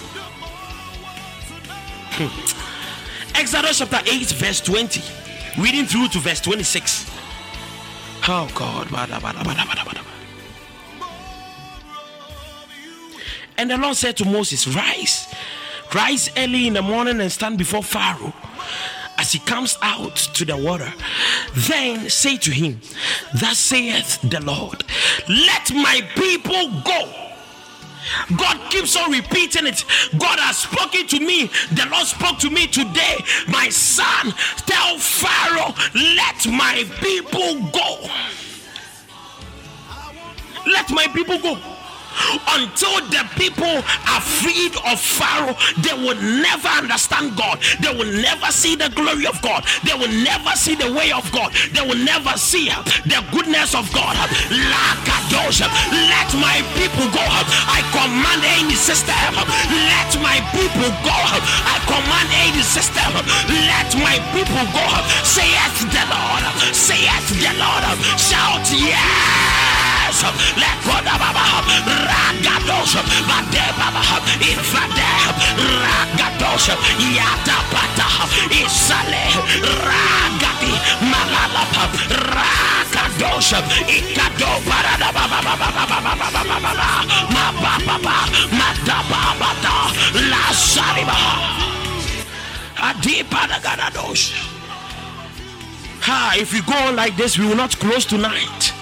Hmm. 2.18 3.40
Exodus 3.40 3.80
chapter 3.80 4.00
8, 4.06 4.30
verse 4.32 4.62
20, 4.62 5.02
reading 5.62 5.86
through 5.86 6.08
to 6.10 6.20
verse 6.20 6.40
26. 6.42 7.12
Oh 8.28 8.50
God. 8.56 8.88
And 13.58 13.70
the 13.70 13.78
Lord 13.78 13.96
said 13.96 14.18
to 14.18 14.26
Moses, 14.26 14.68
Rise, 14.68 15.34
rise 15.94 16.30
early 16.38 16.68
in 16.68 16.74
the 16.74 16.82
morning 16.82 17.22
and 17.22 17.32
stand 17.32 17.58
before 17.58 17.84
Pharaoh 17.84 18.34
as 19.26 19.32
he 19.32 19.40
comes 19.40 19.76
out 19.82 20.16
to 20.16 20.46
the 20.46 20.56
water. 20.56 20.94
Then 21.56 22.10
say 22.12 22.38
to 22.38 22.52
him, 22.52 22.80
Thus 23.34 23.58
saith 23.58 24.22
the 24.22 24.40
Lord, 24.42 24.84
Let 25.28 25.72
my 25.74 26.02
people 26.14 26.70
go. 26.82 27.02
God 28.38 28.58
keeps 28.70 28.96
on 28.96 29.12
repeating 29.12 29.66
it. 29.66 29.84
God 30.20 30.38
has 30.38 30.58
spoken 30.58 31.08
to 31.08 31.20
me. 31.20 31.48
The 31.72 31.88
Lord 31.92 32.06
spoke 32.06 32.38
to 32.40 32.52
me 32.52 32.68
today. 32.68 33.18
My 33.48 33.70
son, 33.70 34.32
tell 34.68 35.00
Pharaoh, 35.00 35.74
let 35.96 36.46
my 36.46 36.86
people 37.02 37.66
go. 37.72 37.90
Let 40.68 40.92
my 40.92 41.08
people 41.08 41.40
go 41.40 41.75
until 42.56 42.96
the 43.12 43.24
people 43.36 43.84
are 44.08 44.22
freed 44.22 44.76
of 44.88 45.00
Pharaoh, 45.00 45.56
they 45.82 45.94
will 45.94 46.20
never 46.22 46.70
understand 46.70 47.36
God. 47.36 47.60
They 47.82 47.94
will 47.94 48.12
never 48.22 48.48
see 48.52 48.76
the 48.76 48.90
glory 48.90 49.28
of 49.28 49.42
God. 49.42 49.66
They 49.84 49.94
will 49.94 50.12
never 50.24 50.52
see 50.56 50.76
the 50.76 50.92
way 50.94 51.12
of 51.12 51.30
God. 51.32 51.54
They 51.74 51.82
will 51.82 52.00
never 52.00 52.38
see 52.38 52.70
the 53.06 53.24
goodness 53.32 53.76
of 53.76 53.92
God. 53.94 54.16
Let 54.52 56.30
my 56.40 56.62
people 56.78 57.08
go. 57.12 57.24
I 57.24 57.82
command 57.92 58.42
any 58.46 58.76
system. 58.76 59.16
Let 59.92 60.12
my 60.22 60.40
people 60.56 60.90
go. 61.04 61.18
I 61.68 61.78
command 61.86 62.30
any 62.46 62.64
system. 62.64 63.12
Let 63.50 63.90
my 64.00 64.18
people 64.32 64.66
go. 64.72 64.86
Say 65.24 65.50
it, 65.50 65.76
the 65.92 66.04
Lord. 66.08 66.44
Say 66.74 67.04
it, 67.04 67.26
the 67.42 67.52
Lord. 67.60 67.84
Shout 68.20 68.66
yes 68.72 69.95
darkness. 70.06 70.58
Let 70.58 70.78
Ragados, 72.06 72.96
Vadebaba, 73.28 74.02
Infade, 74.40 75.10
Ragados, 75.82 76.66
Yatapata, 77.18 78.08
Isale, 78.50 79.26
Ragati, 79.86 80.74
Malalapa, 81.02 81.86
Ragados, 82.10 83.54
Ikado, 83.88 84.52
Paradababa, 84.66 85.40
Mababa, 87.30 88.16
Matababata, 88.52 89.76
Lasariba, 90.30 91.18
Adipada 92.78 93.60
Ganados. 93.62 94.34
Ha, 96.02 96.36
if 96.38 96.54
we 96.54 96.62
go 96.62 96.74
on 96.74 96.96
like 96.96 97.18
this, 97.18 97.40
we 97.40 97.48
will 97.48 97.56
not 97.56 97.76
close 97.80 98.06
tonight. 98.06 98.75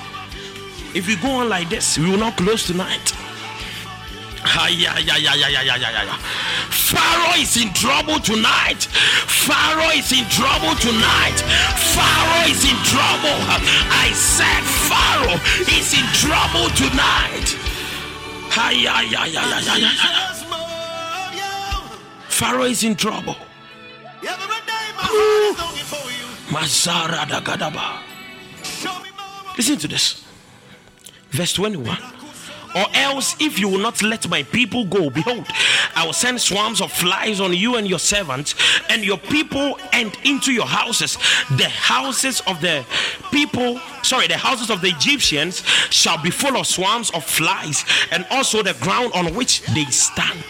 If 0.93 1.07
we 1.07 1.15
go 1.15 1.29
on 1.41 1.49
like 1.49 1.69
this, 1.69 1.97
we 1.97 2.09
will 2.09 2.19
not 2.19 2.37
close 2.37 2.67
tonight. 2.67 3.13
Pharaoh 6.69 7.33
is 7.39 7.57
in 7.57 7.73
trouble 7.73 8.19
tonight. 8.19 8.83
Pharaoh 9.25 9.89
is 9.97 10.11
in 10.11 10.25
trouble 10.29 10.75
tonight. 10.77 11.39
Pharaoh 11.97 12.45
is 12.45 12.63
in 12.63 12.77
trouble. 12.85 13.37
I 13.89 14.11
said 14.13 14.61
Pharaoh 14.85 15.39
is 15.65 15.93
in 15.97 16.05
trouble 16.13 16.69
tonight. 16.77 17.57
Pharaoh 22.29 22.65
is 22.65 22.83
in 22.83 22.95
trouble. 22.95 23.35
Listen 29.57 29.77
to 29.77 29.87
this. 29.87 30.23
Verse 31.33 31.53
21. 31.53 31.97
Or 32.75 32.85
else, 32.95 33.35
if 33.39 33.59
you 33.59 33.67
will 33.67 33.79
not 33.79 34.01
let 34.01 34.27
my 34.27 34.41
people 34.43 34.85
go, 34.85 35.09
behold, 35.09 35.45
I 35.95 36.05
will 36.05 36.13
send 36.13 36.41
swarms 36.41 36.81
of 36.81 36.91
flies 36.91 37.39
on 37.39 37.53
you 37.53 37.75
and 37.75 37.87
your 37.87 37.99
servants 37.99 38.55
and 38.89 39.03
your 39.03 39.17
people 39.17 39.77
and 39.91 40.15
into 40.23 40.51
your 40.51 40.65
houses. 40.65 41.17
The 41.57 41.69
houses 41.69 42.41
of 42.47 42.61
the 42.61 42.83
people, 43.31 43.79
sorry, 44.01 44.27
the 44.27 44.37
houses 44.37 44.71
of 44.71 44.81
the 44.81 44.87
Egyptians 44.87 45.63
shall 45.91 46.21
be 46.21 46.31
full 46.31 46.57
of 46.57 46.65
swarms 46.65 47.11
of 47.11 47.23
flies, 47.23 47.85
and 48.11 48.25
also 48.31 48.63
the 48.63 48.73
ground 48.81 49.11
on 49.13 49.35
which 49.35 49.61
they 49.73 49.85
stand. 49.85 50.43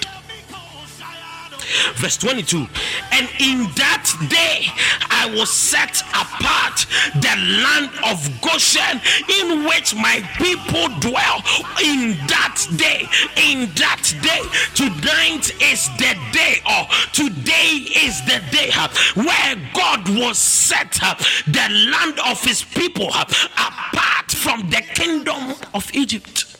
Verse 1.95 2.17
22 2.17 2.67
And 3.11 3.29
in 3.39 3.67
that 3.75 4.05
day 4.29 4.67
I 5.09 5.27
will 5.33 5.45
set 5.45 6.01
apart 6.09 6.85
the 7.15 7.35
land 7.63 7.91
of 8.05 8.19
Goshen 8.41 8.99
in 9.29 9.65
which 9.65 9.95
my 9.95 10.21
people 10.37 10.87
dwell. 10.99 11.43
In 11.83 12.17
that 12.27 12.65
day, 12.75 13.07
in 13.37 13.69
that 13.75 14.03
day, 14.21 14.41
tonight 14.75 15.51
is 15.61 15.89
the 15.97 16.15
day, 16.31 16.61
or 16.67 16.87
today 17.13 17.85
is 18.03 18.23
the 18.25 18.41
day 18.51 18.71
where 19.15 19.55
God 19.73 20.07
will 20.09 20.33
set 20.33 20.91
the 20.91 21.89
land 21.91 22.19
of 22.25 22.43
his 22.43 22.63
people 22.63 23.09
apart 23.09 24.31
from 24.31 24.69
the 24.69 24.81
kingdom 24.93 25.55
of 25.73 25.89
Egypt. 25.93 26.57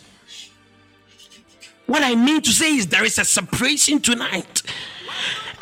What 1.86 2.03
I 2.03 2.16
mean 2.16 2.41
to 2.41 2.51
say 2.51 2.76
is 2.76 2.88
there 2.88 3.03
is 3.03 3.20
a 3.20 3.26
separation 3.26 3.99
tonight. 3.99 4.64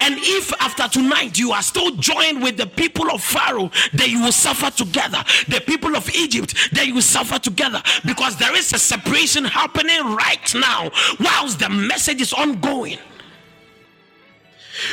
And 0.02 0.16
if 0.18 0.52
after 0.60 0.88
tonight 0.88 1.38
you 1.38 1.52
are 1.52 1.62
still 1.62 1.91
joined 1.91 2.41
with 2.41 2.58
the 2.58 2.66
people 2.66 3.12
of 3.12 3.24
Pharaoh, 3.24 3.70
then 3.93 4.10
you 4.10 4.24
will 4.24 4.32
suffer 4.32 4.72
together. 4.72 5.24
The 5.47 5.62
people 5.62 5.95
of 5.95 6.10
Egypt, 6.16 6.56
then 6.74 6.88
you 6.88 6.95
will 6.95 7.02
suffer 7.02 7.38
together 7.39 7.82
because 8.06 8.36
there 8.38 8.56
is 8.56 8.74
a 8.74 8.80
separation 8.80 9.45
happening 9.45 10.16
right 10.16 10.54
now 10.56 10.89
whilst 11.20 11.60
the 11.60 11.70
message 11.70 12.22
is 12.22 12.34
ongoing. 12.34 12.97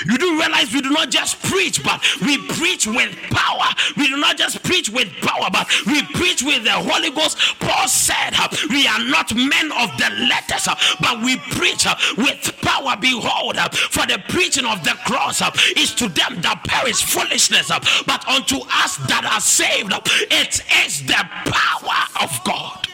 You 0.06 0.18
do 0.18 0.38
realize 0.38 0.72
we 0.72 0.80
do 0.80 0.90
not 0.90 1.10
just 1.10 1.40
preach, 1.42 1.82
but 1.82 2.02
we 2.22 2.38
preach 2.54 2.86
with 2.86 3.14
power. 3.30 3.68
We 3.96 4.08
do 4.08 4.16
not 4.16 4.36
just 4.36 4.62
preach 4.62 4.90
with 4.90 5.08
power, 5.20 5.48
but 5.52 5.68
we 5.86 6.02
preach 6.14 6.42
with 6.42 6.64
the 6.64 6.72
Holy 6.72 7.10
Ghost. 7.10 7.38
Paul 7.60 7.88
said, 7.88 8.34
We 8.70 8.86
are 8.86 9.04
not 9.04 9.34
men 9.34 9.72
of 9.72 9.90
the 9.98 10.10
letters, 10.28 10.68
but 11.00 11.22
we 11.22 11.36
preach 11.52 11.86
with 12.16 12.54
power. 12.62 12.96
Behold, 13.00 13.58
for 13.90 14.06
the 14.06 14.22
preaching 14.28 14.64
of 14.64 14.82
the 14.84 14.96
cross 15.06 15.42
is 15.76 15.94
to 15.94 16.08
them 16.08 16.40
that 16.42 16.64
perish 16.64 17.04
foolishness, 17.04 17.68
but 18.06 18.26
unto 18.28 18.58
us 18.70 18.96
that 19.08 19.24
are 19.24 19.40
saved, 19.40 19.92
it 20.30 20.60
is 20.86 21.02
the 21.06 21.22
power 21.44 22.22
of 22.22 22.44
God. 22.44 22.88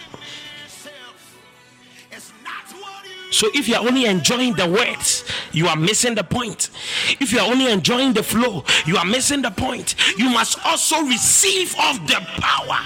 So 3.34 3.48
if 3.52 3.66
you 3.66 3.74
are 3.74 3.84
only 3.84 4.06
enjoying 4.06 4.54
the 4.54 4.68
words, 4.68 5.24
you 5.50 5.66
are 5.66 5.74
missing 5.74 6.14
the 6.14 6.22
point. 6.22 6.70
If 7.18 7.32
you 7.32 7.40
are 7.40 7.50
only 7.50 7.66
enjoying 7.66 8.12
the 8.12 8.22
flow, 8.22 8.62
you 8.86 8.96
are 8.96 9.04
missing 9.04 9.42
the 9.42 9.50
point. 9.50 9.96
You 10.16 10.30
must 10.30 10.64
also 10.64 11.02
receive 11.02 11.74
of 11.90 12.06
the 12.06 12.22
power. 12.38 12.78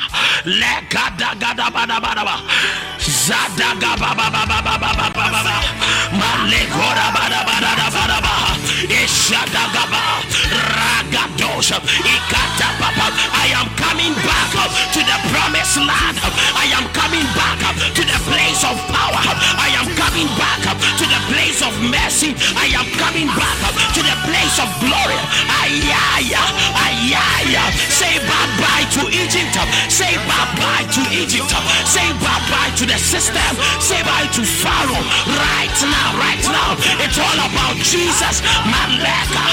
I 12.89 13.53
am 13.53 13.69
coming 13.77 14.15
back 14.25 14.51
to 14.95 15.01
the 15.01 15.17
promised 15.29 15.77
land. 15.77 16.17
I 16.55 16.71
am 16.73 16.87
coming 16.95 17.27
back 17.37 17.59
to 17.95 18.03
the 18.03 18.19
place 18.31 18.63
of 18.65 18.77
power. 18.89 19.23
I 19.59 19.69
am 19.75 19.87
coming 19.97 20.29
back 20.39 20.63
up 20.71 20.79
to 20.79 21.05
the 21.05 21.21
place 21.29 21.61
of 21.61 21.73
mercy. 21.83 22.33
I 22.57 22.71
am 22.79 22.87
coming 22.97 23.27
back 23.29 23.59
up 23.69 23.77
to 23.95 24.01
the 24.01 24.17
place 24.25 24.57
of 24.63 24.69
glory. 24.81 25.19
Ayaya, 25.61 26.43
ayaya. 26.87 27.65
Say 27.91 28.17
bye 28.25 28.49
bye 28.63 28.87
to 28.97 29.03
Egypt. 29.11 29.59
Say 29.91 30.15
bye 30.31 30.49
bye 30.57 30.87
to 30.95 31.03
Egypt. 31.13 31.51
Say 31.85 32.07
bye 32.23 32.41
bye 32.49 32.73
to 32.79 32.85
the 32.87 32.99
system. 32.99 33.53
Say 33.83 34.01
bye 34.07 34.29
to 34.39 34.43
Pharaoh. 34.47 35.05
Right 35.27 35.79
now, 35.85 36.09
right 36.23 36.45
now. 36.49 36.71
It's 37.03 37.19
all 37.19 37.39
about 37.51 37.77
Jesus. 37.83 38.41
Maleka, 38.71 39.45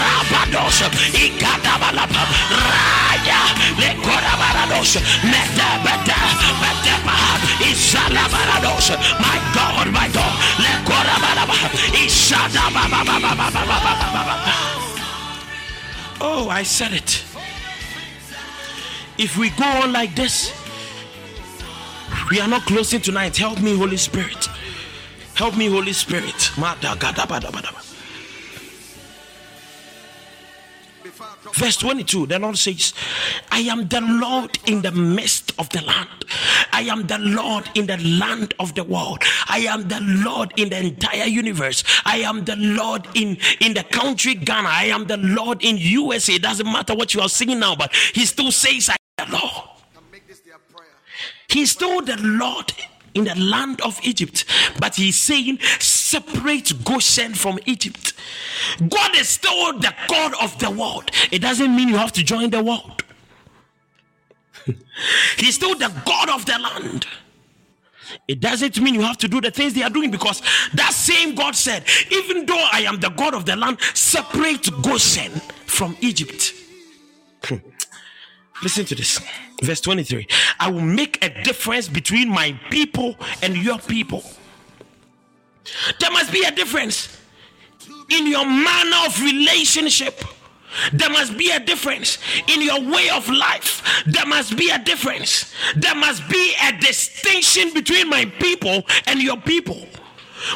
Rabadosh, 0.00 0.86
Ikadabalapa, 1.14 2.22
Raya, 2.52 3.40
Lekorabaradosh, 3.82 4.98
Medabada, 5.26 6.20
Medaba, 6.62 7.16
Isalabaradosh. 7.70 8.90
My 9.20 9.38
God, 9.54 9.86
my 9.92 10.08
God. 10.12 10.27
Oh, 16.20 16.48
I 16.50 16.62
said 16.64 16.92
it. 16.92 17.24
If 19.18 19.36
we 19.36 19.50
go 19.50 19.64
on 19.64 19.92
like 19.92 20.14
this, 20.14 20.52
we 22.30 22.40
are 22.40 22.48
not 22.48 22.62
closing 22.62 23.00
tonight. 23.00 23.36
Help 23.36 23.60
me, 23.60 23.76
Holy 23.76 23.96
Spirit. 23.96 24.48
Help 25.34 25.56
me, 25.56 25.68
Holy 25.68 25.92
Spirit. 25.92 26.50
Verse 31.54 31.76
22, 31.76 32.26
the 32.26 32.38
Lord 32.38 32.56
says, 32.56 32.94
I 33.50 33.60
am 33.60 33.88
the 33.88 34.00
Lord 34.00 34.58
in 34.66 34.82
the 34.82 34.92
midst 34.92 35.52
of 35.58 35.68
the 35.70 35.82
land. 35.82 36.08
I 36.72 36.82
am 36.82 37.06
the 37.06 37.18
Lord 37.18 37.68
in 37.74 37.86
the 37.86 37.96
land 37.98 38.54
of 38.58 38.74
the 38.74 38.84
world. 38.84 39.22
I 39.48 39.60
am 39.60 39.88
the 39.88 40.00
Lord 40.00 40.52
in 40.56 40.70
the 40.70 40.78
entire 40.78 41.24
universe. 41.24 41.84
I 42.04 42.18
am 42.18 42.44
the 42.44 42.56
Lord 42.56 43.06
in, 43.14 43.38
in 43.60 43.74
the 43.74 43.84
country 43.84 44.34
Ghana. 44.34 44.68
I 44.68 44.84
am 44.84 45.06
the 45.06 45.16
Lord 45.16 45.64
in 45.64 45.76
USA. 45.78 46.34
It 46.34 46.42
doesn't 46.42 46.66
matter 46.66 46.94
what 46.94 47.14
you 47.14 47.20
are 47.20 47.28
singing 47.28 47.60
now, 47.60 47.76
but 47.76 47.94
he 47.94 48.26
still 48.26 48.52
says, 48.52 48.88
I 48.90 48.96
am 49.18 49.30
the 49.30 49.36
Lord. 49.36 49.68
He's 51.48 51.70
still 51.70 52.02
the 52.02 52.16
Lord 52.20 52.72
in 53.14 53.24
the 53.24 53.34
land 53.34 53.80
of 53.80 53.98
Egypt. 54.02 54.44
But 54.78 54.96
he's 54.96 55.18
saying, 55.18 55.58
separate 56.08 56.72
Goshen 56.84 57.34
from 57.34 57.58
Egypt. 57.66 58.14
God 58.88 59.16
is 59.16 59.28
still 59.28 59.78
the 59.78 59.94
God 60.08 60.32
of 60.42 60.58
the 60.58 60.70
world. 60.70 61.10
It 61.30 61.40
doesn't 61.40 61.74
mean 61.74 61.88
you 61.88 61.96
have 61.96 62.12
to 62.12 62.24
join 62.24 62.50
the 62.50 62.62
world. 62.62 63.04
he's 65.36 65.54
still 65.54 65.74
the 65.74 65.92
God 66.06 66.30
of 66.30 66.46
the 66.46 66.58
land. 66.58 67.06
It 68.26 68.40
doesn't 68.40 68.80
mean 68.80 68.94
you 68.94 69.02
have 69.02 69.18
to 69.18 69.28
do 69.28 69.40
the 69.40 69.50
things 69.50 69.74
they 69.74 69.82
are 69.82 69.90
doing 69.90 70.10
because 70.10 70.40
that 70.74 70.92
same 70.92 71.34
God 71.34 71.54
said, 71.54 71.84
even 72.10 72.46
though 72.46 72.66
I 72.72 72.80
am 72.80 73.00
the 73.00 73.10
God 73.10 73.34
of 73.34 73.44
the 73.44 73.54
land, 73.54 73.78
separate 73.94 74.68
Goshen 74.82 75.32
from 75.66 75.96
Egypt. 76.00 76.54
Listen 78.62 78.84
to 78.86 78.94
this. 78.94 79.20
Verse 79.62 79.80
23 79.80 80.26
I 80.58 80.70
will 80.70 80.80
make 80.80 81.22
a 81.24 81.42
difference 81.42 81.88
between 81.88 82.28
my 82.28 82.58
people 82.70 83.16
and 83.42 83.56
your 83.56 83.78
people. 83.78 84.22
There 86.00 86.10
must 86.10 86.32
be 86.32 86.44
a 86.44 86.50
difference 86.50 87.16
in 88.10 88.26
your 88.26 88.44
manner 88.44 88.96
of 89.06 89.20
relationship. 89.22 90.24
There 90.92 91.10
must 91.10 91.36
be 91.36 91.50
a 91.50 91.60
difference 91.60 92.18
in 92.46 92.62
your 92.62 92.80
way 92.80 93.08
of 93.10 93.28
life. 93.28 93.82
There 94.06 94.26
must 94.26 94.56
be 94.56 94.70
a 94.70 94.78
difference. 94.78 95.52
There 95.76 95.94
must 95.94 96.28
be 96.28 96.54
a 96.62 96.72
distinction 96.78 97.72
between 97.74 98.08
my 98.08 98.26
people 98.38 98.82
and 99.06 99.20
your 99.20 99.38
people. 99.38 99.86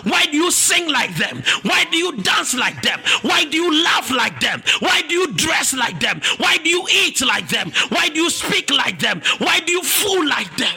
Why 0.05 0.27
do 0.27 0.37
you 0.37 0.51
sing 0.51 0.89
like 0.89 1.17
them? 1.17 1.43
Why 1.63 1.85
do 1.91 1.97
you 1.97 2.17
dance 2.23 2.55
like 2.55 2.83
them? 2.83 3.01
Why 3.23 3.45
do 3.45 3.57
you 3.57 3.83
laugh 3.83 4.11
like 4.11 4.39
them? 4.41 4.63
Why 4.79 5.03
do 5.03 5.15
you 5.15 5.33
dress 5.33 5.75
like 5.75 5.99
them? 5.99 6.21
Why 6.39 6.57
do 6.59 6.69
you 6.69 6.87
eat 6.89 7.21
like 7.27 7.49
them? 7.49 7.73
Why 7.89 8.09
do 8.09 8.21
you 8.21 8.31
speak 8.31 8.71
like 8.71 9.01
them? 9.01 9.23
Why 9.39 9.61
do 9.61 9.73
you 9.73 9.83
fool 9.83 10.27
like 10.27 10.57
them? 10.57 10.75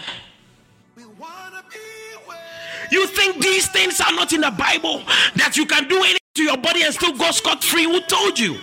You 2.91 3.07
think 3.07 3.41
these 3.41 3.67
things 3.67 3.99
are 4.01 4.13
not 4.13 4.33
in 4.33 4.41
the 4.41 4.51
Bible? 4.51 5.03
That 5.35 5.57
you 5.57 5.65
can 5.65 5.87
do 5.87 5.97
anything 5.97 6.19
to 6.35 6.43
your 6.43 6.57
body 6.57 6.83
and 6.83 6.93
still 6.93 7.15
go 7.17 7.31
scot 7.31 7.63
free? 7.63 7.83
Who 7.83 8.01
told 8.01 8.37
you? 8.39 8.57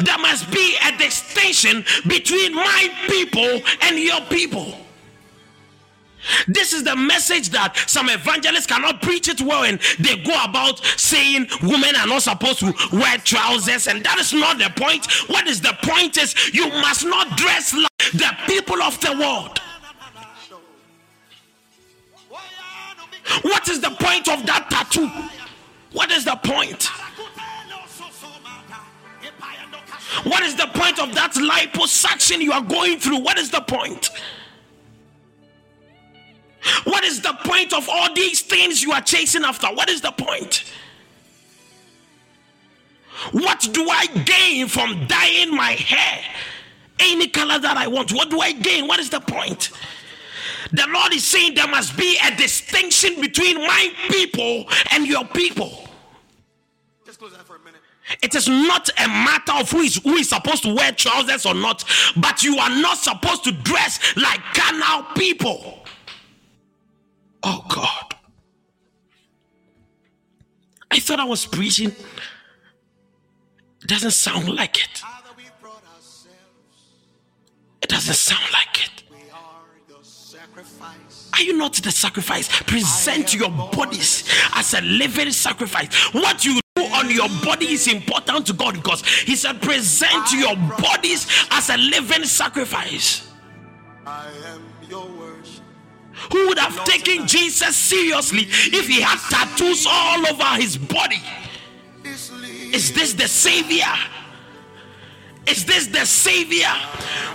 There 0.00 0.18
must 0.18 0.50
be 0.50 0.76
a 0.86 0.96
distinction 0.98 1.84
between 2.06 2.54
my 2.54 2.88
people 3.08 3.60
and 3.82 3.98
your 3.98 4.20
people. 4.22 4.74
This 6.46 6.72
is 6.72 6.84
the 6.84 6.94
message 6.96 7.48
that 7.50 7.76
some 7.88 8.10
evangelists 8.10 8.66
cannot 8.66 9.00
preach 9.00 9.28
it 9.28 9.40
well, 9.40 9.64
and 9.64 9.80
they 9.98 10.16
go 10.16 10.36
about 10.44 10.84
saying 10.98 11.46
women 11.62 11.96
are 11.96 12.06
not 12.06 12.22
supposed 12.22 12.58
to 12.60 12.74
wear 12.92 13.16
trousers, 13.18 13.86
and 13.86 14.04
that 14.04 14.18
is 14.18 14.32
not 14.32 14.58
the 14.58 14.70
point. 14.76 15.06
What 15.28 15.46
is 15.46 15.60
the 15.60 15.76
point 15.82 16.18
is 16.18 16.34
you 16.52 16.68
must 16.68 17.06
not 17.06 17.36
dress 17.38 17.72
like 17.74 18.12
the 18.12 18.36
people 18.46 18.82
of 18.82 19.00
the 19.00 19.16
world. 19.18 19.60
What 23.42 23.68
is 23.68 23.80
the 23.80 23.90
point 23.90 24.28
of 24.28 24.46
that 24.46 24.68
tattoo? 24.70 25.10
What 25.92 26.10
is 26.10 26.24
the 26.24 26.36
point? 26.36 26.88
What 30.24 30.42
is 30.42 30.54
the 30.56 30.66
point 30.66 30.98
of 30.98 31.14
that 31.14 31.32
liposuction 31.34 32.40
you 32.40 32.52
are 32.52 32.62
going 32.62 32.98
through? 32.98 33.20
What 33.20 33.38
is 33.38 33.50
the 33.50 33.60
point? 33.60 34.10
What 36.84 37.04
is 37.04 37.20
the 37.20 37.32
point 37.44 37.72
of 37.72 37.88
all 37.88 38.12
these 38.14 38.42
things 38.42 38.82
you 38.82 38.92
are 38.92 39.00
chasing 39.00 39.44
after? 39.44 39.68
What 39.68 39.88
is 39.88 40.00
the 40.00 40.12
point? 40.12 40.64
What 43.32 43.68
do 43.72 43.88
I 43.88 44.06
gain 44.06 44.66
from 44.68 45.06
dyeing 45.06 45.54
my 45.54 45.72
hair 45.72 46.24
any 46.98 47.28
color 47.28 47.58
that 47.58 47.76
I 47.76 47.86
want? 47.86 48.12
What 48.12 48.30
do 48.30 48.40
I 48.40 48.52
gain? 48.52 48.86
What 48.86 49.00
is 49.00 49.10
the 49.10 49.20
point? 49.20 49.70
The 50.72 50.86
Lord 50.88 51.12
is 51.12 51.24
saying 51.24 51.54
there 51.54 51.68
must 51.68 51.96
be 51.96 52.18
a 52.24 52.34
distinction 52.36 53.20
between 53.20 53.58
my 53.58 53.92
people 54.08 54.66
and 54.92 55.06
your 55.06 55.24
people. 55.24 55.88
Just 57.04 57.18
close 57.18 57.32
that 57.32 57.42
for 57.42 57.56
a 57.56 57.58
minute. 57.60 57.80
It 58.22 58.34
is 58.34 58.48
not 58.48 58.88
a 58.98 59.08
matter 59.08 59.52
of 59.52 59.70
who 59.70 59.80
is 59.80 59.96
who 59.96 60.14
is 60.14 60.28
supposed 60.28 60.62
to 60.64 60.74
wear 60.74 60.92
trousers 60.92 61.46
or 61.46 61.54
not, 61.54 61.84
but 62.16 62.42
you 62.42 62.56
are 62.58 62.70
not 62.70 62.98
supposed 62.98 63.44
to 63.44 63.52
dress 63.52 64.16
like 64.16 64.40
carnal 64.54 65.04
people. 65.14 65.84
Oh 67.42 67.64
God. 67.68 68.14
I 70.90 70.98
thought 70.98 71.20
I 71.20 71.24
was 71.24 71.46
preaching. 71.46 71.94
It 73.82 73.86
doesn't 73.86 74.10
sound 74.10 74.48
like 74.48 74.82
it. 74.82 75.02
It 77.82 77.88
doesn't 77.88 78.14
sound 78.14 78.44
like 78.52 78.84
it. 78.84 78.99
Are 81.34 81.42
you 81.42 81.56
not 81.56 81.74
the 81.74 81.90
sacrifice? 81.90 82.48
Present 82.62 83.34
your 83.34 83.50
bodies 83.50 84.28
as 84.54 84.74
a 84.74 84.80
living 84.80 85.30
sacrifice. 85.32 85.94
What 86.12 86.44
you 86.44 86.60
do 86.76 86.82
on 86.82 87.10
your 87.10 87.28
body 87.44 87.72
is 87.72 87.88
important 87.88 88.46
to 88.46 88.52
God 88.52 88.74
because 88.74 89.04
He 89.06 89.36
said, 89.36 89.62
present 89.62 90.32
your 90.32 90.56
bodies 90.78 91.26
as 91.50 91.70
a 91.70 91.76
living 91.76 92.24
sacrifice. 92.24 93.30
I 94.06 94.28
am 94.46 94.62
your 94.88 95.06
worship. 95.06 95.64
Who 96.32 96.48
would 96.48 96.58
have 96.58 96.84
taken 96.84 97.26
Jesus 97.26 97.76
seriously 97.76 98.42
if 98.48 98.86
he 98.86 99.00
had 99.00 99.18
tattoos 99.30 99.86
all 99.88 100.26
over 100.26 100.60
his 100.60 100.76
body? 100.76 101.22
Is 102.04 102.92
this 102.92 103.14
the 103.14 103.26
Savior? 103.28 103.86
Is 105.50 105.64
this 105.64 105.88
the 105.88 106.04
Savior 106.06 106.72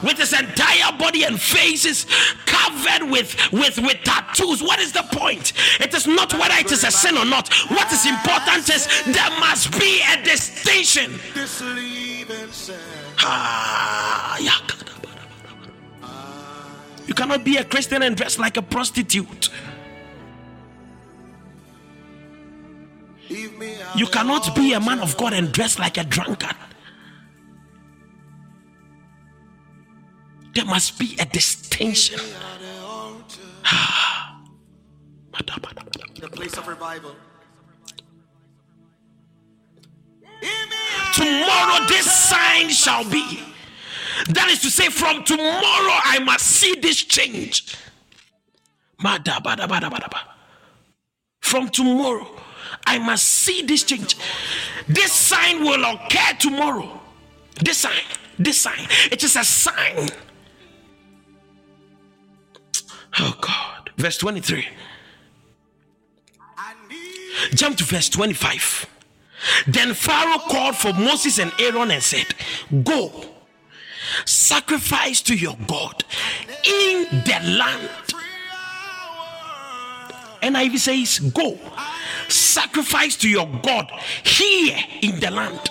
with 0.01 0.17
his 0.17 0.31
entire 0.31 0.97
body 0.97 1.23
and 1.25 1.39
faces 1.39 2.05
covered 2.45 3.09
with, 3.11 3.35
with, 3.51 3.77
with 3.77 3.97
tattoos? 4.05 4.63
What 4.63 4.79
is 4.79 4.93
the 4.93 5.03
point? 5.11 5.51
It 5.81 5.93
is 5.93 6.07
not 6.07 6.33
whether 6.33 6.55
it 6.55 6.71
is 6.71 6.85
a 6.85 6.91
sin 6.91 7.17
or 7.17 7.25
not. 7.25 7.53
What 7.67 7.91
is 7.91 8.05
important 8.05 8.69
is 8.69 8.87
there 9.05 9.29
must 9.39 9.77
be 9.77 10.01
a 10.13 10.23
distinction. 10.23 11.19
Ah, 13.19 14.37
you 17.05 17.13
cannot 17.13 17.43
be 17.43 17.57
a 17.57 17.65
Christian 17.65 18.01
and 18.01 18.15
dress 18.15 18.39
like 18.39 18.55
a 18.55 18.61
prostitute. 18.61 19.49
You 23.29 24.07
cannot 24.07 24.55
be 24.55 24.71
a 24.73 24.79
man 24.79 24.99
of 24.99 25.17
God 25.17 25.33
and 25.33 25.51
dress 25.51 25.77
like 25.79 25.97
a 25.97 26.05
drunkard. 26.05 26.55
There 30.55 30.65
must 30.65 30.97
be 30.97 31.17
a 31.19 31.25
distinction. 31.25 32.19
the 36.21 36.29
place 36.31 36.57
of 36.57 36.67
revival. 36.67 37.13
Tomorrow, 41.13 41.85
this 41.87 42.09
sign 42.09 42.69
shall 42.69 43.03
be. 43.09 43.41
That 44.29 44.49
is 44.49 44.61
to 44.61 44.71
say, 44.71 44.87
from 44.87 45.25
tomorrow, 45.25 45.99
I 46.03 46.19
must 46.23 46.45
see 46.45 46.75
this 46.75 47.03
change. 47.03 47.75
From 51.41 51.69
tomorrow, 51.69 52.27
I 52.87 52.97
must 52.99 53.27
see 53.27 53.61
this 53.63 53.83
change. 53.83 54.15
This 54.87 55.11
sign 55.11 55.65
will 55.65 55.83
occur 55.83 56.33
tomorrow. 56.39 57.01
This 57.61 57.79
sign, 57.79 58.03
this 58.39 58.61
sign, 58.61 58.87
it 59.11 59.21
is 59.21 59.35
a 59.35 59.43
sign 59.43 60.09
Oh 63.19 63.37
God. 63.39 63.91
Verse 63.97 64.17
23. 64.17 64.67
Jump 67.53 67.77
to 67.77 67.83
verse 67.83 68.09
25. 68.09 68.87
Then 69.67 69.93
Pharaoh 69.93 70.39
called 70.39 70.75
for 70.75 70.93
Moses 70.93 71.39
and 71.39 71.51
Aaron 71.59 71.91
and 71.91 72.01
said, 72.01 72.33
Go, 72.83 73.25
sacrifice 74.25 75.21
to 75.23 75.35
your 75.35 75.55
God 75.67 76.03
in 76.65 77.07
the 77.25 77.57
land. 77.57 77.89
And 80.41 80.55
NIV 80.55 80.77
says, 80.77 81.19
Go, 81.31 81.57
sacrifice 82.27 83.15
to 83.17 83.29
your 83.29 83.47
God 83.61 83.91
here 84.23 84.77
in 85.01 85.19
the 85.19 85.31
land. 85.31 85.69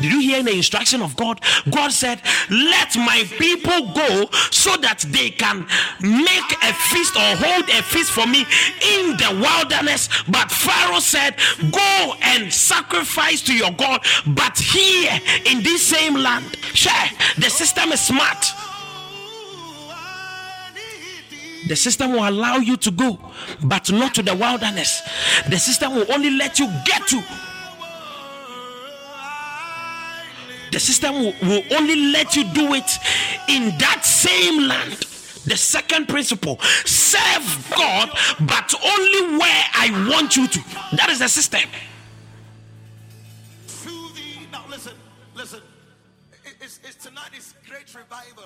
Did 0.00 0.12
you 0.12 0.20
hear 0.20 0.42
the 0.42 0.52
instruction 0.52 1.02
of 1.02 1.16
God? 1.16 1.40
God 1.70 1.90
said, 1.92 2.20
Let 2.50 2.96
my 2.96 3.24
people 3.38 3.92
go 3.94 4.28
so 4.50 4.76
that 4.76 5.04
they 5.08 5.30
can 5.30 5.66
make 6.00 6.52
a 6.62 6.72
feast 6.90 7.16
or 7.16 7.36
hold 7.36 7.68
a 7.68 7.82
feast 7.82 8.12
for 8.12 8.26
me 8.26 8.46
in 8.96 9.16
the 9.16 9.38
wilderness. 9.40 10.08
But 10.28 10.50
Pharaoh 10.50 11.00
said, 11.00 11.34
Go 11.72 12.14
and 12.22 12.52
sacrifice 12.52 13.42
to 13.42 13.54
your 13.54 13.72
God, 13.72 14.04
but 14.26 14.58
here 14.58 15.20
in 15.46 15.62
this 15.62 15.86
same 15.86 16.14
land. 16.14 16.56
Sure, 16.74 16.92
the 17.36 17.50
system 17.50 17.90
is 17.92 18.00
smart. 18.00 18.46
The 21.66 21.76
system 21.76 22.12
will 22.12 22.26
allow 22.26 22.56
you 22.56 22.76
to 22.78 22.90
go, 22.90 23.18
but 23.62 23.90
not 23.90 24.14
to 24.14 24.22
the 24.22 24.34
wilderness. 24.34 25.02
The 25.50 25.58
system 25.58 25.94
will 25.96 26.10
only 26.10 26.30
let 26.30 26.58
you 26.58 26.66
get 26.86 27.06
to 27.08 27.22
the 30.70 30.80
system 30.80 31.14
will, 31.14 31.34
will 31.42 31.62
only 31.72 31.96
let 32.12 32.36
you 32.36 32.44
do 32.52 32.74
it 32.74 32.90
in 33.48 33.76
that 33.78 34.04
same 34.04 34.68
land. 34.68 35.06
The 35.44 35.56
second 35.56 36.08
principle 36.08 36.58
serve 36.84 37.74
God, 37.74 38.10
but 38.40 38.74
only 38.84 39.38
where 39.38 39.64
I 39.74 40.08
want 40.10 40.36
you 40.36 40.46
to. 40.46 40.60
That 40.96 41.08
is 41.10 41.20
the 41.20 41.28
system. 41.28 41.68
Now, 44.52 44.64
listen, 44.68 44.94
listen. 45.34 45.60
It's, 46.60 46.80
it's 46.84 46.96
tonight 46.96 47.30
is 47.36 47.54
great 47.68 47.94
revival. 47.94 48.44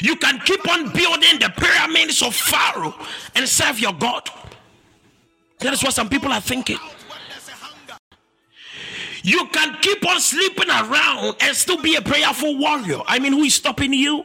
You 0.00 0.16
can 0.16 0.38
keep 0.40 0.68
on 0.68 0.92
building 0.92 1.40
the 1.40 1.52
pyramids 1.56 2.22
of 2.22 2.34
Pharaoh 2.34 2.94
and 3.34 3.48
serve 3.48 3.80
your 3.80 3.92
God. 3.92 4.28
That 5.58 5.72
is 5.72 5.82
what 5.82 5.94
some 5.94 6.08
people 6.08 6.32
are 6.32 6.40
thinking. 6.40 6.78
You 9.22 9.46
can 9.46 9.76
keep 9.80 10.06
on 10.06 10.20
sleeping 10.20 10.68
around 10.68 11.36
and 11.40 11.56
still 11.56 11.80
be 11.80 11.94
a 11.96 12.02
prayerful 12.02 12.58
warrior. 12.58 13.00
I 13.06 13.18
mean, 13.18 13.32
who 13.32 13.42
is 13.42 13.54
stopping 13.54 13.92
you? 13.92 14.24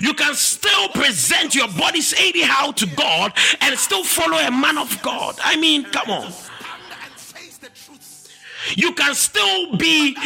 You 0.00 0.14
can 0.14 0.34
still 0.34 0.88
present 0.90 1.54
your 1.54 1.68
bodies 1.68 2.14
anyhow 2.16 2.70
to 2.72 2.86
God 2.86 3.32
and 3.60 3.78
still 3.78 4.04
follow 4.04 4.38
a 4.38 4.50
man 4.50 4.78
of 4.78 5.02
God. 5.02 5.36
I 5.42 5.56
mean, 5.56 5.84
come 5.84 6.10
on. 6.10 6.32
You 8.76 8.92
can 8.92 9.14
still 9.14 9.76
be 9.76 10.16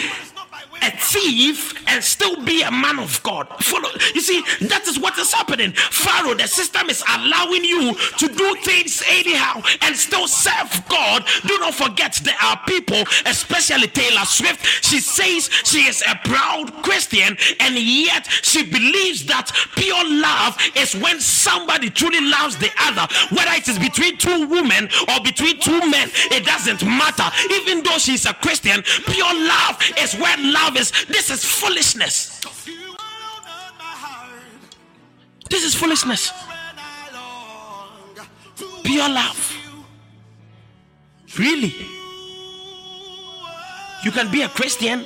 a 0.83 0.91
thief 0.91 1.75
and 1.89 2.03
still 2.03 2.45
be 2.45 2.63
a 2.63 2.71
man 2.71 2.99
of 2.99 3.23
God. 3.23 3.49
Follow. 3.61 3.89
You 4.15 4.21
see, 4.21 4.43
that 4.67 4.87
is 4.87 4.99
what 4.99 5.19
is 5.19 5.33
happening. 5.33 5.73
Pharaoh, 5.73 6.35
the 6.35 6.47
system 6.47 6.91
is 6.91 7.03
allowing 7.09 7.65
you 7.65 7.95
to 7.95 8.29
do 8.29 8.55
things 8.63 9.03
anyhow 9.09 9.63
and 9.83 9.97
still 9.97 10.29
serve 10.29 10.83
God. 10.89 11.25
Do 11.47 11.59
not 11.59 11.75
forget 11.75 12.21
there 12.23 12.37
are 12.43 12.61
people, 12.67 13.03
especially 13.27 13.89
Taylor 13.89 14.25
Swift. 14.25 14.65
She 14.85 15.01
says 15.01 15.51
she 15.65 15.87
is 15.87 16.03
a 16.03 16.17
proud 16.29 16.73
Christian, 16.83 17.37
and 17.61 17.77
yet 17.77 18.27
she 18.43 18.65
believes 18.65 19.27
that 19.27 19.51
pure 19.77 20.05
love 20.05 20.57
is 20.77 20.95
when 20.95 21.21
somebody 21.21 21.91
truly 21.91 22.21
loves 22.21 22.57
the 22.57 22.71
other, 22.81 23.07
whether 23.35 23.53
it 23.53 23.69
is 23.69 23.79
between 23.79 24.17
two 24.19 24.47
women 24.47 24.89
or 25.09 25.21
between 25.23 25.59
two 25.61 25.79
men, 25.91 26.11
it 26.31 26.45
doesn't 26.45 26.85
matter. 26.85 27.29
Even 27.63 27.83
though 27.83 27.99
she's 27.99 28.27
a 28.27 28.35
Christian, 28.35 28.83
pure 29.07 29.35
love 29.35 29.81
is 29.99 30.15
when 30.15 30.46
love 30.53 30.77
is. 30.77 30.93
This 31.09 31.31
is 31.31 31.45
foolishness. 31.45 32.41
This 35.49 35.65
is 35.65 35.75
foolishness. 35.75 36.33
Pure 38.83 39.09
love. 39.09 39.53
Really? 41.39 41.75
You 44.05 44.11
can 44.11 44.31
be 44.31 44.43
a 44.43 44.49
Christian 44.49 45.05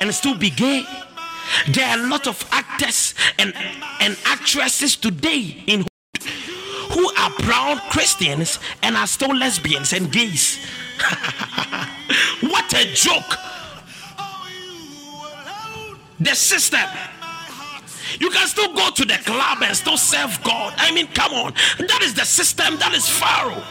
and 0.00 0.14
still 0.14 0.36
be 0.36 0.50
gay. 0.50 0.84
There 1.68 1.86
are 1.86 1.98
a 1.98 2.08
lot 2.08 2.26
of 2.26 2.44
actors 2.52 3.14
and, 3.38 3.54
and 4.00 4.16
actresses 4.24 4.96
today 4.96 5.62
in 5.66 5.86
who 6.92 7.12
are 7.16 7.30
proud 7.30 7.78
Christians 7.90 8.58
and 8.82 8.96
are 8.96 9.06
still 9.06 9.34
lesbians 9.34 9.92
and 9.92 10.10
gays. 10.10 10.58
what 12.40 12.72
a 12.74 12.92
joke! 12.94 13.38
The 16.20 16.34
system. 16.34 16.88
You 18.18 18.30
can 18.30 18.46
still 18.48 18.74
go 18.74 18.90
to 18.90 19.04
the 19.04 19.18
club 19.24 19.58
and 19.62 19.76
still 19.76 19.96
serve 19.96 20.38
God. 20.42 20.74
I 20.76 20.92
mean, 20.92 21.06
come 21.08 21.32
on. 21.32 21.54
That 21.78 22.00
is 22.02 22.14
the 22.14 22.24
system. 22.24 22.76
That 22.78 22.92
is 22.92 23.08
Pharaoh. 23.08 23.62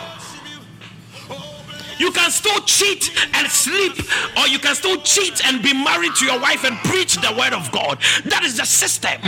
You 2.00 2.12
can 2.12 2.32
still 2.32 2.60
cheat 2.62 3.12
and 3.36 3.48
sleep, 3.48 3.94
or 4.38 4.48
you 4.48 4.58
can 4.58 4.74
still 4.74 5.02
cheat 5.02 5.46
and 5.46 5.62
be 5.62 5.74
married 5.74 6.16
to 6.16 6.26
your 6.26 6.40
wife 6.40 6.64
and 6.64 6.78
preach 6.78 7.16
the 7.16 7.36
word 7.38 7.54
of 7.54 7.70
God. 7.72 8.00
That 8.26 8.44
is 8.44 8.58
the 8.58 8.66
system. 8.66 9.22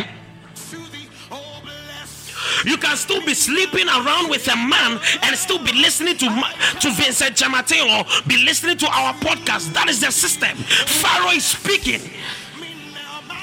You 2.64 2.78
can 2.78 2.96
still 2.96 3.24
be 3.26 3.34
sleeping 3.34 3.88
around 3.88 4.30
with 4.30 4.48
a 4.48 4.56
man 4.56 5.00
and 5.24 5.36
still 5.36 5.60
be 5.60 5.74
listening 5.74 6.18
to 6.18 6.28
to 6.28 6.92
Vincent 6.92 7.36
Kyeremateng 7.36 8.00
or 8.00 8.28
be 8.28 8.38
listening 8.38 8.78
to 8.78 8.88
our 8.88 9.14
podcast. 9.16 9.74
That 9.74 9.90
is 9.90 10.00
the 10.02 10.12
system. 10.12 10.56
Pharaoh 10.58 11.32
is 11.32 11.46
speaking. 11.46 12.02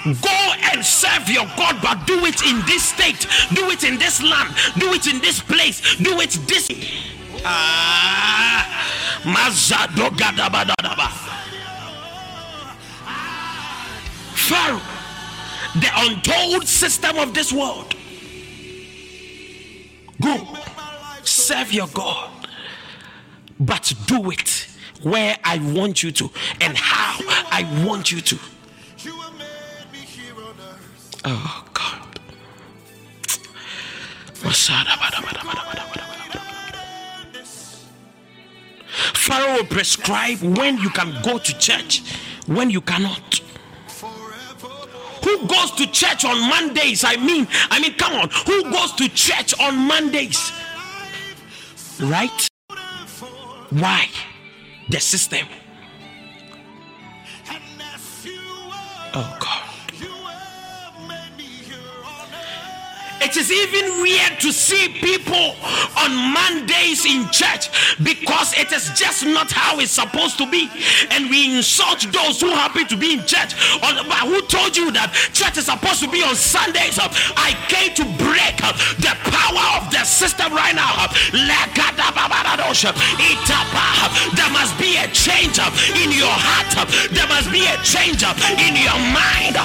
Go 0.04 0.52
and 0.72 0.84
serve 0.84 1.28
your 1.28 1.46
God, 1.56 1.78
but 1.82 2.06
do 2.06 2.24
it 2.24 2.42
in 2.44 2.62
this 2.66 2.84
state, 2.84 3.26
do 3.54 3.68
it 3.70 3.82
in 3.82 3.98
this 3.98 4.22
land, 4.22 4.54
do 4.78 4.92
it 4.92 5.06
in 5.06 5.20
this 5.20 5.40
place, 5.40 5.96
do 5.96 6.20
it 6.20 6.30
this. 6.46 6.68
Ah, 7.44 8.64
Pharaoh, 14.34 14.80
the 15.74 15.90
untold 15.96 16.66
system 16.66 17.18
of 17.18 17.34
this 17.34 17.52
world. 17.52 17.94
Go, 20.22 20.46
serve 21.22 21.72
your 21.72 21.88
God, 21.88 22.46
but 23.60 23.92
do 24.06 24.30
it 24.30 24.68
where 25.02 25.36
I 25.44 25.58
want 25.58 26.02
you 26.02 26.12
to 26.12 26.30
and 26.60 26.76
how 26.76 27.18
I 27.50 27.84
want 27.84 28.10
you 28.10 28.20
to. 28.20 28.38
Oh 31.24 31.64
God. 31.74 32.20
Pharaoh 39.14 39.56
will 39.56 39.64
prescribe 39.66 40.38
when 40.40 40.78
you 40.78 40.88
can 40.90 41.20
go 41.22 41.38
to 41.38 41.58
church, 41.58 42.02
when 42.46 42.70
you 42.70 42.80
cannot. 42.80 43.40
Who 45.24 45.46
goes 45.46 45.72
to 45.72 45.86
church 45.90 46.24
on 46.24 46.40
Mondays? 46.48 47.04
I 47.04 47.16
mean, 47.16 47.46
I 47.70 47.78
mean, 47.80 47.92
come 47.94 48.14
on. 48.14 48.30
Who 48.46 48.62
goes 48.70 48.92
to 48.92 49.08
church 49.10 49.52
on 49.60 49.76
Mondays? 49.76 50.52
Right? 52.00 52.48
Why? 53.70 54.08
The 54.88 55.00
system. 55.00 55.46
Oh 59.14 59.36
God. 59.40 59.67
It 63.20 63.36
is 63.36 63.50
even 63.50 64.02
weird 64.02 64.38
to 64.40 64.52
see 64.52 64.88
people 64.88 65.56
on 65.98 66.14
Mondays 66.32 67.04
in 67.04 67.28
church 67.30 67.68
because 68.02 68.54
it 68.54 68.70
is 68.72 68.90
just 68.94 69.26
not 69.26 69.50
how 69.50 69.78
it's 69.80 69.90
supposed 69.92 70.38
to 70.38 70.46
be. 70.48 70.70
And 71.10 71.28
we 71.28 71.56
insult 71.56 72.06
those 72.12 72.40
who 72.40 72.50
happen 72.50 72.86
to 72.86 72.96
be 72.96 73.14
in 73.14 73.26
church. 73.26 73.54
On, 73.82 73.96
who 74.28 74.40
told 74.46 74.76
you 74.76 74.90
that 74.92 75.10
church 75.34 75.58
is 75.58 75.66
supposed 75.66 76.00
to 76.02 76.08
be 76.10 76.22
on 76.22 76.34
Sundays? 76.34 76.98
I 77.36 77.58
came 77.66 77.94
to 77.98 78.04
break 78.22 78.56
the 79.02 79.14
power 79.34 79.66
of 79.82 79.90
the 79.90 80.04
system 80.04 80.54
right 80.54 80.74
now. 80.74 81.10
There 84.34 84.50
must 84.54 84.78
be 84.78 84.96
a 84.96 85.06
change 85.10 85.58
in 85.98 86.10
your 86.14 86.30
heart. 86.30 86.70
There 87.10 87.26
must 87.26 87.50
be 87.50 87.66
a 87.66 87.76
change 87.82 88.22
in 88.22 88.74
your 88.78 88.98
mind. 89.10 89.58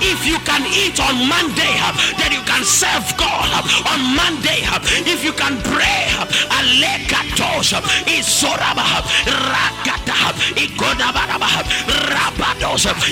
If 0.00 0.26
you 0.26 0.38
can 0.44 0.62
eat 0.66 1.00
on 1.00 1.28
Monday, 1.28 1.74
then 2.18 2.32
you 2.32 2.40
can 2.46 2.64
serve 2.64 3.04
God 3.16 3.50
on 3.86 4.00
Monday. 4.16 4.62
If 5.04 5.24
you 5.24 5.32
can 5.32 5.60
pray, 5.62 6.06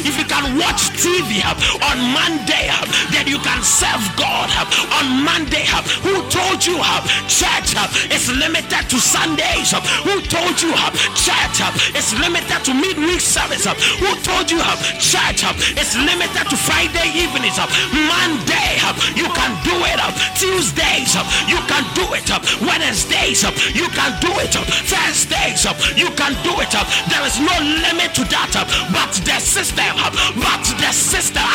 if 0.05 0.19
you 0.19 0.25
can 0.25 0.59
watch 0.59 0.91
TV 0.99 1.43
on 1.83 1.99
Monday, 2.13 2.71
then 3.13 3.27
you 3.27 3.39
can 3.39 3.63
serve 3.63 4.03
God 4.17 4.51
on 4.99 5.25
Monday. 5.25 5.65
Who 6.03 6.23
told 6.53 6.67
you 6.67 6.77
have 6.85 7.09
church 7.33 7.73
uh, 7.81 7.89
is 8.13 8.29
limited 8.29 8.85
to 8.91 9.01
Sundays? 9.01 9.73
Uh, 9.73 9.81
who 10.05 10.21
told 10.29 10.61
you 10.61 10.69
have 10.77 10.93
church 11.17 11.65
is 11.97 12.13
limited 12.21 12.61
to 12.65 12.75
midweek 12.77 13.21
service? 13.21 13.65
Who 13.65 14.13
told 14.21 14.51
you 14.51 14.61
have 14.61 14.77
church 15.01 15.49
is 15.81 15.97
limited 15.97 16.45
to 16.53 16.57
Friday 16.57 17.09
evenings? 17.17 17.57
Monday, 17.57 18.77
you 19.17 19.25
can 19.33 19.53
do 19.65 19.73
it. 19.89 20.01
Tuesdays, 20.37 21.17
you 21.49 21.57
can 21.73 21.85
do 21.97 22.05
it. 22.13 22.29
Wednesdays, 22.61 23.43
you 23.73 23.89
can 23.89 24.13
do 24.21 24.33
it. 24.45 24.53
Thursdays, 24.53 25.65
you 25.97 26.11
can 26.21 26.37
do 26.45 26.53
it. 26.61 26.73
There 27.09 27.25
is 27.25 27.41
no 27.41 27.57
limit 27.81 28.13
to 28.21 28.25
that. 28.29 28.53
But 28.93 29.13
the 29.25 29.41
system, 29.41 29.97
but 30.37 30.65
the 30.77 30.93
system, 30.93 31.49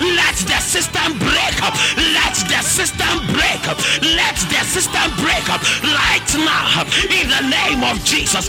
let 0.00 0.36
the 0.48 0.60
system 0.60 1.18
break 1.18 1.56
up. 1.62 1.74
Let 1.96 2.34
the 2.48 2.60
system 2.62 3.14
break 3.32 3.62
up. 3.68 3.78
Let 4.02 4.36
the 4.50 4.62
system 4.66 5.06
break 5.22 5.46
up 5.50 5.62
right 5.82 6.28
now 6.38 6.84
in 7.10 7.28
the 7.28 7.42
name 7.48 7.82
of 7.84 8.02
Jesus. 8.04 8.48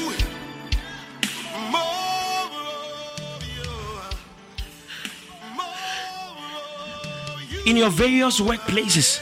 in 7.65 7.77
your 7.77 7.89
various 7.89 8.39
workplaces. 8.39 9.19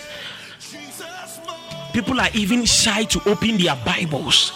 People 1.93 2.19
are 2.19 2.29
even 2.33 2.65
shy 2.65 3.03
to 3.05 3.29
open 3.29 3.57
their 3.57 3.75
Bibles, 3.83 4.53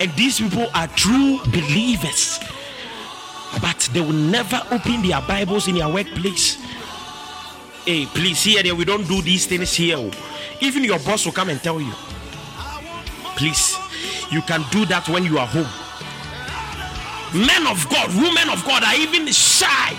and 0.00 0.10
these 0.16 0.40
people 0.40 0.66
are 0.74 0.88
true 0.88 1.38
believers, 1.46 2.40
but 3.60 3.88
they 3.92 4.00
will 4.00 4.12
never 4.12 4.60
open 4.70 5.02
their 5.02 5.20
Bibles 5.22 5.68
in 5.68 5.74
their 5.76 5.88
workplace. 5.88 6.56
Hey, 7.84 8.06
please, 8.06 8.42
here 8.42 8.74
we 8.74 8.84
don't 8.84 9.06
do 9.06 9.22
these 9.22 9.46
things 9.46 9.74
here. 9.74 9.96
Oh. 9.98 10.10
Even 10.60 10.84
your 10.84 10.98
boss 11.00 11.24
will 11.24 11.32
come 11.32 11.50
and 11.50 11.60
tell 11.60 11.80
you. 11.80 11.92
Please, 13.36 13.76
you 14.30 14.42
can 14.42 14.64
do 14.70 14.84
that 14.86 15.08
when 15.08 15.24
you 15.24 15.38
are 15.38 15.46
home. 15.46 15.68
Men 17.32 17.66
of 17.66 17.88
God, 17.88 18.08
women 18.16 18.48
of 18.50 18.64
God 18.64 18.82
are 18.82 18.94
even 18.96 19.26
shy 19.28 19.96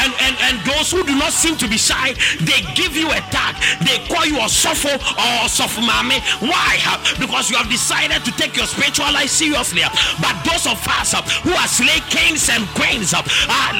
and, 0.00 0.12
and, 0.24 0.34
and 0.48 0.54
those 0.64 0.90
who 0.90 1.04
do 1.04 1.14
not 1.16 1.32
seem 1.32 1.56
to 1.56 1.68
be 1.68 1.76
shy, 1.76 2.16
they 2.40 2.60
give 2.74 2.96
you 2.96 3.08
a 3.10 3.20
tag. 3.28 3.56
They 3.84 4.00
call 4.08 4.24
you 4.26 4.40
a 4.40 4.48
sopho 4.48 4.92
or 4.96 5.48
sopho 5.48 5.84
mame. 5.84 6.20
Why? 6.40 6.80
Because 7.20 7.50
you 7.50 7.56
have 7.56 7.68
decided 7.68 8.24
to 8.24 8.32
take 8.32 8.56
your 8.56 8.66
spiritual 8.66 9.12
life 9.12 9.30
seriously. 9.30 9.82
But 10.20 10.34
those 10.44 10.66
of 10.66 10.80
us 10.88 11.14
uh, 11.14 11.22
who 11.44 11.52
are 11.52 11.68
slay 11.68 12.00
kings 12.08 12.48
and 12.48 12.66
queens 12.74 13.12
of 13.12 13.24
are 13.48 13.72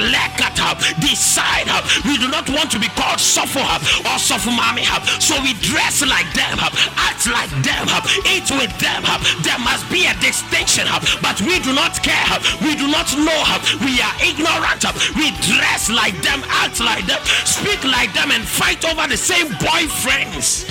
uh, 0.60 0.74
decide 1.00 1.68
we 2.04 2.16
do 2.18 2.28
not 2.28 2.48
want 2.50 2.70
to 2.70 2.78
be 2.78 2.88
called 2.94 3.18
sopho 3.18 3.62
or 4.04 4.16
sopho 4.20 4.52
mame. 4.52 4.84
So 5.20 5.40
we 5.42 5.54
dress 5.60 6.02
like 6.04 6.28
them, 6.36 6.58
act 6.96 7.26
like 7.28 7.50
them, 7.64 7.86
eat 8.28 8.48
with 8.50 8.72
them. 8.78 9.02
There 9.42 9.58
must 9.60 9.88
be 9.90 10.06
a 10.06 10.14
distinction, 10.20 10.86
but 11.22 11.40
we 11.40 11.60
do 11.60 11.72
not 11.72 12.02
care. 12.02 12.38
We 12.62 12.76
do 12.76 12.88
not 12.88 13.08
know. 13.16 13.40
We 13.84 14.00
are 14.00 14.16
ignorant. 14.20 14.84
We 15.16 15.32
dress 15.48 15.90
like 15.90 16.09
like 16.10 16.22
them, 16.22 16.42
act 16.48 16.80
like 16.80 17.06
them, 17.06 17.20
speak 17.44 17.84
like 17.84 18.12
them, 18.12 18.30
and 18.30 18.42
fight 18.42 18.84
over 18.84 19.06
the 19.06 19.16
same 19.16 19.46
boyfriends 19.58 20.66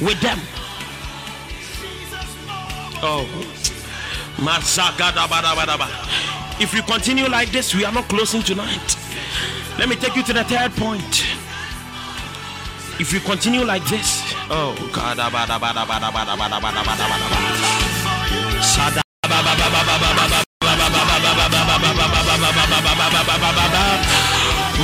with 0.00 0.20
them. 0.20 0.38
Oh, 3.02 3.26
if 6.60 6.74
you 6.74 6.82
continue 6.82 7.28
like 7.28 7.50
this, 7.50 7.74
we 7.74 7.84
are 7.84 7.92
not 7.92 8.08
closing 8.08 8.42
tonight. 8.42 8.96
Let 9.78 9.88
me 9.88 9.96
take 9.96 10.16
you 10.16 10.22
to 10.24 10.32
the 10.32 10.44
third 10.44 10.72
point. 10.72 11.24
If 12.98 13.12
you 13.12 13.20
continue 13.20 13.64
like 13.64 13.84
this, 13.84 14.22
oh 14.50 14.74
God, 14.92 15.18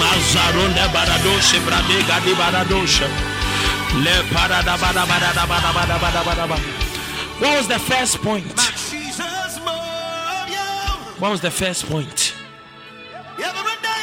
Mazarunda 0.01 0.89
baradoshe 0.95 1.59
brade 1.65 1.99
gadi 2.07 2.33
baradoshe. 2.35 3.09
Le 4.05 4.23
parada 4.33 4.77
bada 4.77 5.05
bada 5.07 5.31
bada 5.33 5.73
bada 5.73 5.99
bada 5.99 6.23
bada 6.25 6.47
bada. 6.49 6.59
What 7.41 7.57
was 7.59 7.69
the 7.69 7.79
first 7.79 8.23
point? 8.23 8.45
What 11.19 11.31
was 11.31 11.41
the 11.41 11.51
first 11.51 11.87
point? 11.87 12.35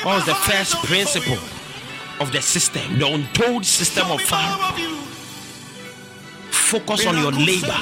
What 0.04 0.16
was 0.16 0.26
the 0.26 0.36
first 0.36 0.76
principle 0.84 1.38
of 2.20 2.32
the 2.32 2.42
system, 2.42 3.00
the 3.00 3.06
untold 3.06 3.66
system 3.66 4.10
of 4.12 4.22
Pharaoh? 4.22 4.74
Focus 6.52 7.06
on 7.06 7.18
your 7.18 7.32
labor. 7.32 7.78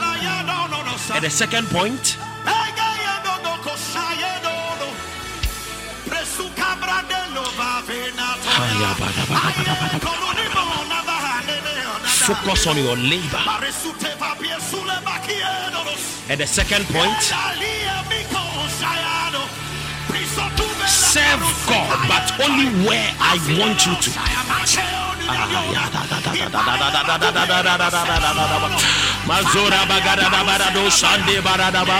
And 1.13 1.23
the 1.23 1.29
second 1.29 1.67
point, 1.67 2.17
Focus 12.27 12.67
on 12.67 12.77
your 12.77 12.95
labor. 12.97 13.41
And 16.29 16.39
the 16.39 16.47
second 16.47 16.85
point 16.85 17.17
serve 20.87 21.41
God, 21.67 21.97
but 22.07 22.25
only 22.45 22.67
where 22.87 23.09
I 23.19 23.35
want 23.59 23.85
you 23.85 23.95
to. 23.95 24.09
Mazora 29.27 29.85
bagada 29.87 30.29
barado 30.29 30.89
shande 30.89 31.41
baradaba 31.41 31.97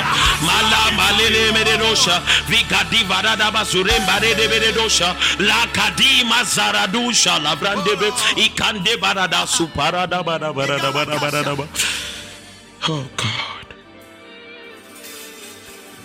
mala 0.48 0.82
malele 0.98 1.52
meredosha 1.56 2.20
vikadi 2.50 3.04
baradaba 3.08 3.64
surem 3.64 4.04
barede 4.10 4.48
beredosha 4.52 5.16
la 5.40 5.66
kadi 5.72 6.24
mazaradusha 6.26 7.40
la 7.44 7.56
brandebe 7.56 8.10
ikande 8.46 8.98
barada 8.98 9.46
suparada 9.48 10.24
barada 10.24 10.52
barada 10.54 11.20
barada 11.20 11.68
Oh 12.88 13.08
God. 13.16 13.66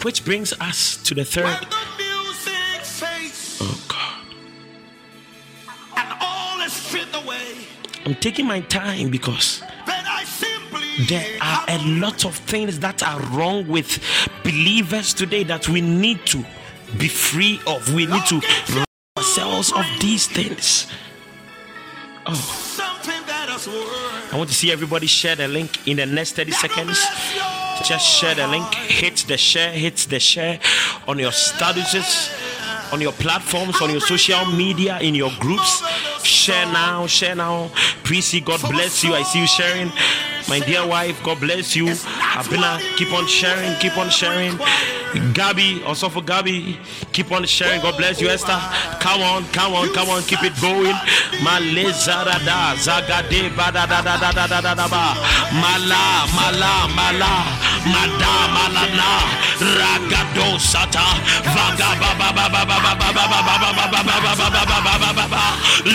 Which 0.02 0.24
brings 0.26 0.52
us 0.60 0.98
to 1.04 1.14
the 1.14 1.24
third. 1.24 1.66
Oh 3.58 3.80
God. 3.88 4.26
And 5.96 6.08
all 6.20 6.60
is 6.60 6.74
filled 6.78 7.14
away. 7.24 7.54
I'm 8.04 8.14
taking 8.16 8.46
my 8.46 8.60
time 8.60 9.08
because 9.10 9.62
there 11.08 11.26
are 11.40 11.64
a 11.68 11.78
lot 12.00 12.24
of 12.24 12.34
things 12.34 12.78
that 12.80 13.02
are 13.02 13.20
wrong 13.30 13.66
with 13.68 14.02
believers 14.42 15.12
today 15.12 15.44
that 15.44 15.68
we 15.68 15.80
need 15.80 16.24
to 16.26 16.44
be 16.98 17.08
free 17.08 17.60
of. 17.66 17.92
We 17.94 18.06
need 18.06 18.24
to 18.26 18.40
rid 18.72 18.86
ourselves 19.16 19.72
of 19.72 19.84
these 20.00 20.26
things. 20.26 20.86
Oh. 22.26 22.62
I 24.32 24.38
want 24.38 24.48
to 24.50 24.54
see 24.54 24.72
everybody 24.72 25.06
share 25.06 25.36
the 25.36 25.48
link 25.48 25.86
in 25.86 25.96
the 25.98 26.06
next 26.06 26.32
30 26.32 26.50
seconds. 26.52 26.98
Just 27.84 28.06
share 28.06 28.34
the 28.34 28.46
link, 28.48 28.74
hit 28.74 29.24
the 29.28 29.36
share, 29.36 29.72
hit 29.72 29.96
the 30.10 30.18
share 30.18 30.58
on 31.06 31.18
your 31.18 31.30
statuses 31.30 32.32
on 32.92 33.00
your 33.00 33.12
platforms, 33.12 33.80
on 33.82 33.90
your 33.90 34.00
social 34.00 34.44
media, 34.46 34.98
in 35.00 35.14
your 35.14 35.30
groups. 35.40 35.82
Share 36.22 36.66
now, 36.66 37.06
share 37.06 37.34
now. 37.34 37.70
Prissy, 38.04 38.40
God 38.40 38.60
bless 38.60 39.02
you. 39.02 39.14
I 39.14 39.22
see 39.22 39.40
you 39.40 39.46
sharing. 39.46 39.90
My 40.48 40.60
dear 40.60 40.86
wife, 40.86 41.20
God 41.24 41.40
bless 41.40 41.74
you. 41.74 41.86
Abina, 41.86 42.78
keep 42.96 43.12
on 43.12 43.26
sharing, 43.26 43.76
keep 43.80 43.96
on 43.98 44.10
sharing. 44.10 44.56
Gabby, 45.32 45.82
also 45.84 46.08
for 46.08 46.22
Gabby, 46.22 46.78
keep 47.12 47.32
on 47.32 47.44
sharing. 47.44 47.80
God 47.80 47.96
bless 47.96 48.20
you, 48.20 48.28
Esther. 48.28 48.58
Come 49.00 49.22
on, 49.22 49.44
come 49.52 49.72
on, 49.74 49.92
come 49.94 50.08
on, 50.08 50.22
keep 50.22 50.42
it 50.42 50.52
going. 50.60 50.94
Malezarada, 51.40 52.76
Zagade, 52.76 53.50
Badadadadadadadaba, 53.56 55.16
Mala, 55.56 56.26
Mala, 56.36 56.88
Mala, 56.94 57.32
Mada, 57.86 58.34
Malana, 58.52 59.10
Ragado 59.78 60.58
Sata, 60.60 61.06
Vaga, 61.54 61.96
Baba, 62.00 62.32
Baba, 62.36 62.64
Baba, 62.66 62.92
Baba, 62.92 63.26
Baba, 63.26 63.56
Baba, 63.56 64.02
Baba, 64.04 64.36
Baba, 64.36 64.78
Baba, 64.84 65.10
Baba, 65.14 65.42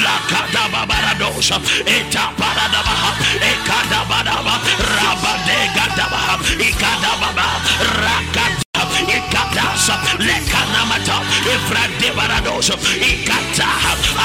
Lakada, 0.01 0.63
Babaradosha, 0.73 1.57
Eta, 1.85 2.33
Paradaba, 2.39 2.95
Ekada, 3.39 4.01
Bada. 4.09 4.31
Baba, 4.31 4.57
Rabade 4.95 5.59
Gadaba, 5.75 6.39
Ikadababa, 6.57 7.47
Rakata, 8.01 8.60
Ikadasa, 9.07 9.95
Lekanamata, 10.19 11.21
Ifrade 11.45 12.09
Barados, 12.15 12.69
Ikata, 13.01 13.69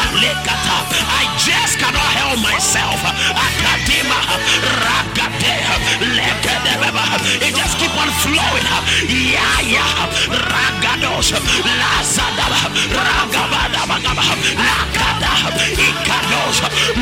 Alekata. 0.00 0.76
I 1.20 1.24
just 1.38 1.78
cannot 1.78 2.10
help 2.18 2.38
myself. 2.42 3.00
Akadima, 3.44 4.18
Rakade, 4.84 5.56
Lekadeba. 6.16 7.04
It 7.40 7.54
just 7.54 7.78
keep 7.78 7.94
on 7.96 8.10
flowing. 8.22 8.66
Yeah. 9.08 9.86
Ragados, 10.28 11.32
Lazadaba, 11.80 12.60
Ragabadaba, 12.92 13.96
Lakada, 14.66 15.32
Ikados, 15.74 16.58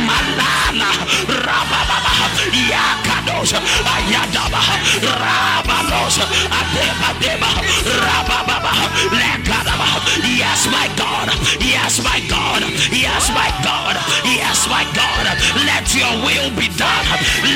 Malala, 0.07 0.91
Rababa, 1.29 1.99
Yak. 2.70 3.04
Kados, 3.25 3.53
Ayadaba, 3.53 4.61
Rabados, 5.01 6.18
Adeba 6.51 7.11
Deba, 7.20 7.51
Rababa, 8.05 8.72
Lekadaba. 9.11 9.89
Yes, 10.37 10.66
my 10.70 10.89
God, 10.97 11.29
yes, 11.61 12.03
my 12.03 12.20
God, 12.29 12.62
yes, 12.93 13.31
my 13.31 13.51
God, 13.64 13.97
yes, 14.25 14.68
my 14.68 14.85
God. 14.95 15.27
Let 15.64 15.95
your 15.95 16.12
will 16.25 16.51
be 16.57 16.68
done. 16.77 17.07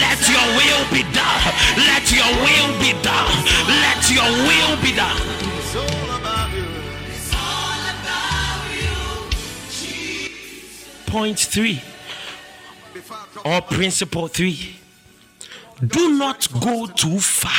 Let 0.00 0.20
your 0.28 0.46
will 0.56 0.84
be 0.90 1.02
done. 1.12 1.52
Let 1.76 2.10
your 2.10 2.32
will 2.42 2.80
be 2.80 2.92
done. 3.02 3.44
Let 3.68 4.10
your 4.10 4.30
will 4.48 4.76
be 4.82 4.92
done. 4.94 5.20
Point 11.06 11.38
three 11.38 11.80
or 13.44 13.62
principle 13.62 14.28
three 14.28 14.77
do 15.86 16.18
not 16.18 16.48
go 16.60 16.86
too 16.86 17.18
far. 17.18 17.52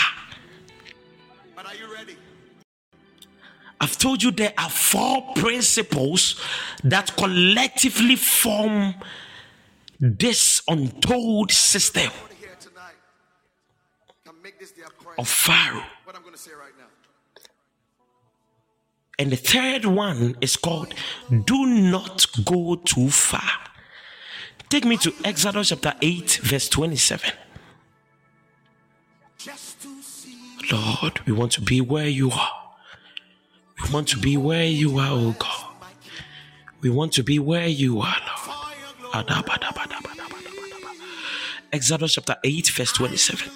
But 1.55 1.65
are 1.65 1.76
you 1.76 1.93
ready? 1.93 2.17
I've 3.82 3.97
told 3.97 4.22
you 4.22 4.32
there 4.32 4.53
are 4.57 4.70
four 4.70 5.34
principles 5.36 6.39
that 6.84 7.15
collectively 7.15 8.17
form 8.17 8.95
this 9.99 10.61
untold 10.67 11.51
system 11.51 12.11
Here 12.39 12.49
tonight. 12.59 12.95
Can 14.26 14.36
make 14.41 14.59
this 14.59 14.72
their 14.72 14.88
prayer. 14.88 15.15
of 15.17 15.28
Pharaoh. 15.28 15.84
What 16.03 16.15
I'm 16.15 16.22
going 16.22 16.34
to 16.34 16.39
say 16.39 16.51
right 16.51 16.74
now. 16.78 16.86
And 19.17 19.32
the 19.32 19.38
third 19.38 19.86
one 19.86 20.38
is 20.41 20.55
called 20.55 20.93
Do 21.45 21.65
Not 21.65 22.26
Go 22.45 22.76
Too 22.76 23.09
Far. 23.09 23.49
Take 24.70 24.86
me 24.86 24.97
to 24.97 25.13
Exodus 25.26 25.70
chapter 25.70 25.93
8, 26.01 26.39
verse 26.43 26.70
27. 26.70 27.32
Lord, 30.72 31.20
we 31.26 31.34
want 31.34 31.51
to 31.53 31.61
be 31.61 31.82
where 31.82 32.07
you 32.07 32.32
are. 32.32 32.51
We 33.84 33.89
want 33.91 34.07
to 34.09 34.17
be 34.17 34.38
where 34.38 34.65
you 34.65 34.99
are, 34.99 35.09
oh 35.11 35.36
God. 35.38 35.65
We 36.82 36.89
want 36.89 37.13
to 37.13 37.24
be 37.24 37.39
where 37.39 37.67
you 37.67 38.01
are, 38.01 38.17
Lord. 39.13 39.26
Exodus 41.72 42.13
chapter 42.13 42.36
8, 42.43 42.70
verse 42.70 42.91
27. 42.93 43.51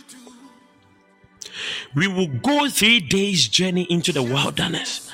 We 1.95 2.07
will 2.07 2.27
go 2.27 2.69
three 2.69 2.99
days' 2.99 3.47
journey 3.47 3.83
into 3.89 4.11
the 4.11 4.23
wilderness 4.23 5.11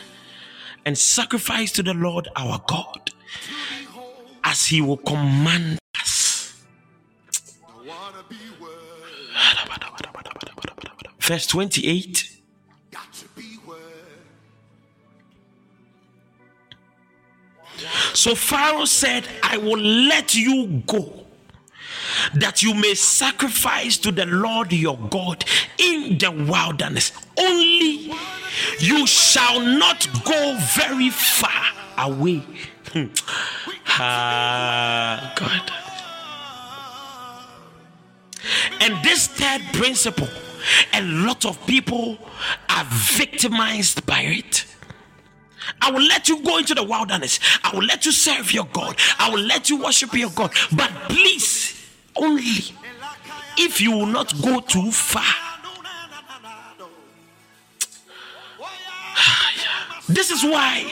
and 0.86 0.98
sacrifice 0.98 1.72
to 1.74 1.84
the 1.84 1.94
Lord 1.94 2.30
our 2.36 2.62
God 2.68 3.12
as 4.44 4.66
he 4.68 4.82
will 4.82 4.98
command 4.98 5.80
Verse 11.30 11.46
28. 11.46 12.40
Got 12.90 13.14
to 13.14 13.26
be 13.36 13.60
where. 13.64 13.78
So 18.16 18.34
Pharaoh 18.34 18.86
said, 18.86 19.28
I 19.44 19.58
will 19.58 19.78
let 19.78 20.34
you 20.34 20.82
go, 20.88 21.28
that 22.34 22.64
you 22.64 22.74
may 22.74 22.96
sacrifice 22.96 24.00
to 24.00 24.12
the 24.12 24.26
Lord 24.26 24.74
your 24.74 24.98
God 24.98 25.46
in 25.78 26.18
the 26.18 26.32
wilderness. 26.32 27.12
Only 27.38 28.12
you 28.80 29.06
shall 29.06 29.62
not 29.62 30.08
go 30.26 30.58
very 30.76 31.12
far 31.12 31.66
away. 32.00 32.42
Hmm. 32.92 33.06
Ah, 33.86 35.36
God. 35.38 35.72
And 38.82 39.04
this 39.04 39.28
third 39.28 39.62
principle, 39.74 40.28
a 40.94 41.02
lot 41.02 41.46
of 41.46 41.66
people 41.66 42.18
are 42.70 42.86
victimized 42.90 44.06
by 44.06 44.22
it. 44.22 44.66
I 45.82 45.92
will 45.92 46.02
let 46.02 46.28
you 46.30 46.42
go 46.44 46.58
into 46.58 46.74
the 46.74 46.84
wilderness. 46.84 47.40
I 47.64 47.72
will 47.74 47.84
let 47.84 48.06
you 48.06 48.12
serve 48.12 48.52
your 48.52 48.66
God. 48.74 48.98
I 49.18 49.30
will 49.30 49.42
let 49.42 49.70
you 49.70 49.82
worship 49.82 50.14
your 50.14 50.32
God. 50.32 50.52
But 50.76 50.92
please, 51.10 51.86
only 52.16 52.74
if 53.58 53.82
you 53.82 53.92
will 53.92 54.06
not 54.06 54.34
go 54.42 54.60
too 54.62 54.92
far. 54.92 55.24
This 60.08 60.32
is 60.32 60.44
why 60.44 60.92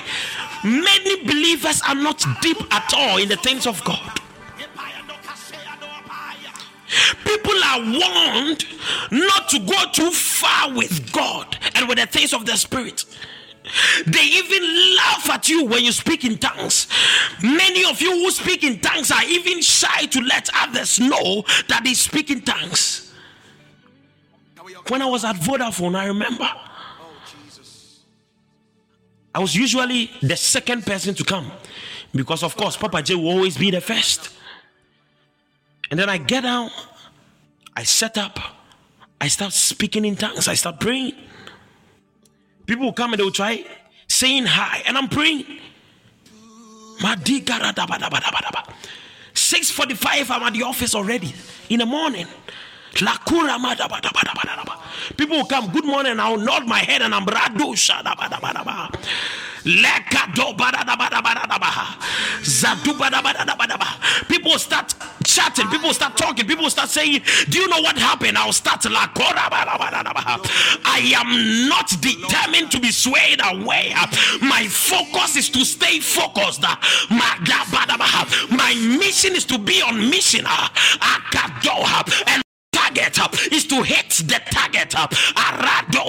many 0.63 1.24
believers 1.24 1.82
are 1.88 1.95
not 1.95 2.24
deep 2.41 2.57
at 2.72 2.93
all 2.95 3.18
in 3.18 3.30
the 3.30 3.38
things 3.38 3.65
of 3.65 3.84
God. 3.84 4.22
People 7.26 7.64
are 7.64 7.80
warned 7.82 8.66
not 9.12 9.50
to 9.50 9.60
go 9.60 9.92
too 9.92 10.12
far 10.12 10.74
with 10.74 11.12
God 11.12 11.58
and 11.76 11.88
with 11.88 11.98
the 11.98 12.06
things 12.06 12.34
of 12.34 12.46
the 12.46 12.56
Spirit. 12.56 13.06
They 14.06 14.24
even 14.24 14.96
laugh 14.96 15.30
at 15.30 15.50
you 15.50 15.66
when 15.66 15.84
you 15.84 15.92
speak 15.92 16.24
in 16.24 16.38
tongues. 16.38 16.88
Many 17.44 17.84
of 17.84 18.02
you 18.02 18.12
who 18.12 18.32
speak 18.32 18.64
in 18.64 18.80
tongues 18.80 19.12
are 19.12 19.24
even 19.24 19.62
shy 19.62 20.06
to 20.06 20.22
let 20.22 20.50
others 20.56 21.00
know 21.00 21.44
that 21.68 21.82
they 21.84 21.94
speak 21.94 22.30
in 22.32 22.42
tongues. 22.42 23.14
When 24.88 25.02
I 25.02 25.06
was 25.06 25.26
at 25.26 25.36
Vodafone, 25.36 25.96
I 25.96 26.06
remember 26.06 26.50
I 29.36 29.40
was 29.40 29.56
usually 29.56 30.10
the 30.22 30.36
second 30.38 30.86
person 30.86 31.14
to 31.16 31.24
come 31.24 31.52
because, 32.16 32.42
of 32.42 32.56
course, 32.56 32.78
Papa 32.78 33.04
J 33.04 33.16
will 33.16 33.30
always 33.30 33.58
be 33.58 33.70
the 33.70 33.82
first. 33.82 34.37
And 35.90 36.00
then 36.00 36.10
I 36.10 36.18
get 36.18 36.42
down, 36.42 36.70
I 37.76 37.84
set 37.84 38.18
up, 38.18 38.40
I 39.22 39.28
start 39.30 39.54
speaking 39.54 40.06
in 40.06 40.16
tongues, 40.16 40.48
I 40.48 40.54
start 40.56 40.80
praying. 40.80 41.14
People 42.66 42.86
will 42.86 42.94
come 42.94 43.14
and 43.14 43.20
they 43.20 43.24
will 43.24 43.32
try 43.32 43.66
saying 44.08 44.46
hi, 44.46 44.84
and 44.86 44.98
I'm 44.98 45.08
praying. 45.08 45.46
Madigaradabadabadabadaba. 47.00 48.74
6:45, 49.34 50.32
I'm 50.32 50.44
at 50.44 50.54
the 50.54 50.64
office 50.64 50.96
already 50.96 51.34
in 51.70 51.80
the 51.80 51.86
morning. 51.86 52.28
People 55.16 55.38
will 55.38 55.46
come, 55.46 55.72
good 55.72 55.86
morning, 55.86 56.20
I'll 56.20 56.38
nod 56.38 56.66
my 56.66 56.80
head 56.80 57.04
and 57.04 57.14
I'm 57.14 57.26
rado 57.26 57.76
shadabadabadaba. 57.76 58.92
Lekado 59.64 60.56
badadabadabadaba. 60.58 61.98
Zadu 62.42 62.94
badabadabadaba. 62.98 64.28
People 64.28 64.58
start 64.58 64.97
chatting, 65.58 65.72
people 65.72 65.93
start 65.93 66.18
talking, 66.18 66.45
people 66.45 66.70
start 66.70 66.89
saying, 66.89 67.22
Do 67.49 67.60
you 67.60 67.68
know 67.68 67.82
what 67.82 67.97
happened? 67.97 68.38
I'll 68.38 68.53
start 68.53 68.82
badabadabadaba. 68.82 70.39
I 70.86 71.14
am 71.16 71.70
not 71.70 71.89
determined 72.01 72.72
to 72.72 72.80
be 72.80 72.91
swayed 72.91 73.41
away. 73.43 73.93
My 74.41 74.68
focus 74.70 75.36
is 75.36 75.49
to 75.51 75.66
stay 75.66 75.99
focused. 75.99 76.62
My 78.49 78.74
mission 78.99 79.36
is 79.36 79.45
to 79.45 79.58
be 79.58 79.82
on 79.82 80.10
mission. 80.10 80.45
Ah, 80.45 80.72
ah, 81.01 81.22
ah, 81.86 82.03
and 82.28 82.47
target 82.88 83.54
is 83.54 83.66
to 83.68 83.84
hit 83.84 84.10
the 84.28 84.40
target. 84.52 84.92
Arado. 84.92 86.08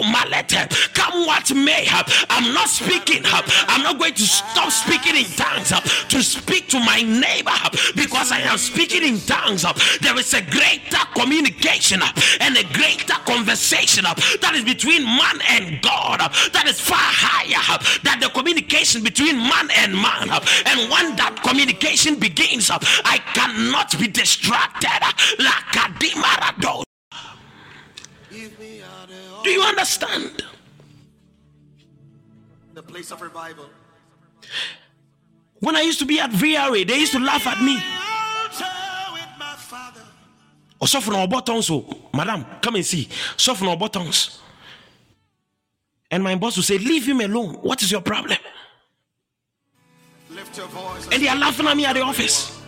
Come 0.95 1.27
what 1.27 1.55
may. 1.55 1.87
I'm 2.31 2.55
not 2.55 2.69
speaking. 2.69 3.23
I'm 3.25 3.83
not 3.83 3.99
going 3.99 4.15
to 4.15 4.23
stop 4.23 4.71
speaking 4.71 5.17
in 5.17 5.25
tongues 5.25 5.71
to 6.09 6.23
speak 6.23 6.69
to 6.69 6.81
my 6.81 7.03
neighbor 7.03 7.51
because 7.97 8.33
I 8.33 8.41
am 8.41 8.59
speaking 8.59 9.03
in 9.03 9.21
tongues. 9.21 9.65
There 10.01 10.19
is 10.19 10.35
a 10.35 10.43
greater 10.43 11.05
communication 11.15 12.01
and 12.41 12.57
a 12.57 12.65
greater 12.73 13.15
conversation 13.27 14.05
that 14.05 14.53
is 14.55 14.65
between 14.65 15.05
man 15.05 15.41
and 15.49 15.83
God 15.83 16.21
that 16.53 16.65
is 16.67 16.81
far 16.81 16.99
higher 16.99 17.79
than 18.03 18.21
the 18.21 18.29
communication 18.29 19.03
between 19.03 19.39
man 19.39 19.69
and 19.77 19.95
man. 19.95 20.31
And 20.67 20.91
when 20.91 21.17
that 21.17 21.41
communication 21.43 22.19
begins, 22.19 22.71
I 22.71 23.19
cannot 23.35 23.99
be 23.99 24.09
distracted. 24.09 24.89
Like 25.39 25.77
a 25.77 25.89
dimarado. 25.99 26.49
Give 26.59 26.69
me 26.69 26.77
out 26.77 26.83
of 28.23 28.28
Do 29.45 29.51
you 29.51 29.63
understand? 29.63 30.43
the 32.79 32.83
place 32.85 33.11
of 33.11 33.21
revival. 33.21 33.69
When 35.59 35.75
I 35.75 35.81
used 35.81 35.99
to 35.99 36.07
be 36.07 36.21
at 36.21 36.31
VRA, 36.31 36.87
they 36.87 37.01
used 37.01 37.11
to 37.13 37.19
laugh 37.19 37.45
at 37.45 37.61
me. 37.61 37.75
With 37.75 39.29
my 39.37 39.55
father. 39.57 40.03
Oh, 40.81 41.27
buttons, 41.27 41.69
oh, 41.73 41.85
madam, 42.15 42.47
come 42.63 42.77
and 42.77 42.87
see. 42.87 43.09
Sofo 43.37 43.69
our 43.69 43.77
buttons. 43.77 44.41
And 46.09 46.23
my 46.23 46.37
boss 46.37 46.57
would 46.57 46.67
say, 46.67 46.79
Leave 46.79 47.07
him 47.07 47.21
alone. 47.21 47.55
What 47.63 47.83
is 47.83 47.91
your 47.91 48.01
problem? 48.01 48.39
Lift 50.31 50.57
your 50.57 50.69
voice. 50.69 51.09
And 51.11 51.21
they 51.21 51.27
are 51.29 51.37
laughing 51.37 51.67
at 51.67 51.77
me 51.77 51.85
at 51.85 51.95
the 51.95 52.03
office. 52.03 52.61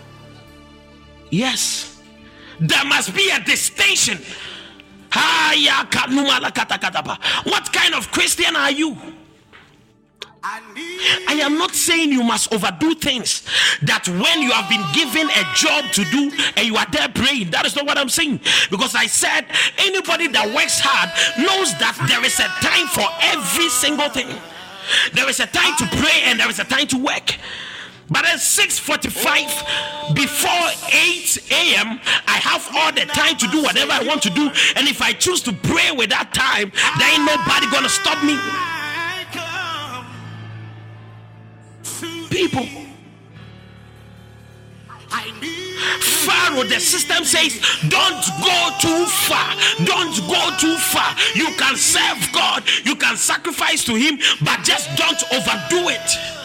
Yes. 1.31 2.03
There 2.59 2.85
must 2.85 3.14
be 3.14 3.31
a 3.31 3.39
distinction. 3.39 4.18
What 7.45 7.73
kind 7.73 7.95
of 7.95 8.11
Christian 8.11 8.57
are 8.57 8.71
you? 8.71 8.97
I 10.43 11.39
am 11.43 11.59
not 11.59 11.75
saying 11.75 12.13
you 12.13 12.23
must 12.23 12.53
overdo 12.53 12.95
things 12.95 13.43
that 13.83 14.09
when 14.09 14.41
you 14.41 14.51
have 14.53 14.69
been 14.71 14.85
given 14.95 15.29
a 15.29 15.45
job 15.55 15.85
to 15.93 16.05
do 16.05 16.31
and 16.57 16.67
you 16.67 16.77
are 16.77 16.87
there 16.91 17.09
praying. 17.09 17.51
That 17.51 17.67
is 17.67 17.77
not 17.77 17.87
what 17.87 17.99
I'm 17.99 18.09
saying. 18.09 18.41
Because 18.71 18.95
I 18.95 19.07
said 19.07 19.47
anybody 19.79 20.29
that 20.29 20.47
works 20.55 20.81
hard 20.81 21.11
knows 21.39 21.77
that 21.79 21.97
there 22.09 22.25
is 22.25 22.39
a 22.41 22.49
time 22.65 22.87
for 22.89 23.07
every 23.37 23.69
single 23.69 24.09
thing. 24.09 24.29
There 25.13 25.29
is 25.29 25.41
a 25.41 25.47
time 25.47 25.77
to 25.79 25.87
pray 25.99 26.23
and 26.25 26.41
there 26.41 26.49
is 26.49 26.59
a 26.59 26.65
time 26.65 26.87
to 26.89 26.99
work. 26.99 27.37
But 28.11 28.27
at 28.27 28.41
6:45 28.41 30.15
before 30.15 30.51
8 30.93 31.39
a.m., 31.51 32.01
I 32.27 32.39
have 32.43 32.69
all 32.75 32.93
the 32.93 33.07
time 33.07 33.37
to 33.37 33.47
do 33.49 33.63
whatever 33.63 33.93
I 33.93 34.03
want 34.03 34.23
to 34.23 34.31
do. 34.31 34.51
And 34.75 34.89
if 34.89 35.01
I 35.01 35.13
choose 35.13 35.41
to 35.43 35.53
pray 35.53 35.93
with 35.93 36.11
that 36.11 36.35
time, 36.35 36.73
there 36.99 37.09
ain't 37.15 37.25
nobody 37.25 37.71
gonna 37.71 37.89
stop 37.89 38.19
me. 38.25 38.37
People. 42.31 42.67
Pharaoh, 46.01 46.65
the 46.65 46.79
system 46.79 47.25
says, 47.25 47.59
don't 47.89 48.25
go 48.43 48.71
too 48.79 49.07
far. 49.07 49.55
Don't 49.85 50.15
go 50.29 50.57
too 50.59 50.77
far. 50.77 51.17
You 51.35 51.47
can 51.57 51.77
serve 51.77 52.31
God, 52.33 52.63
you 52.85 52.95
can 52.95 53.17
sacrifice 53.17 53.85
to 53.85 53.95
Him, 53.95 54.19
but 54.45 54.63
just 54.63 54.95
don't 54.97 55.23
overdo 55.33 55.89
it. 55.89 56.39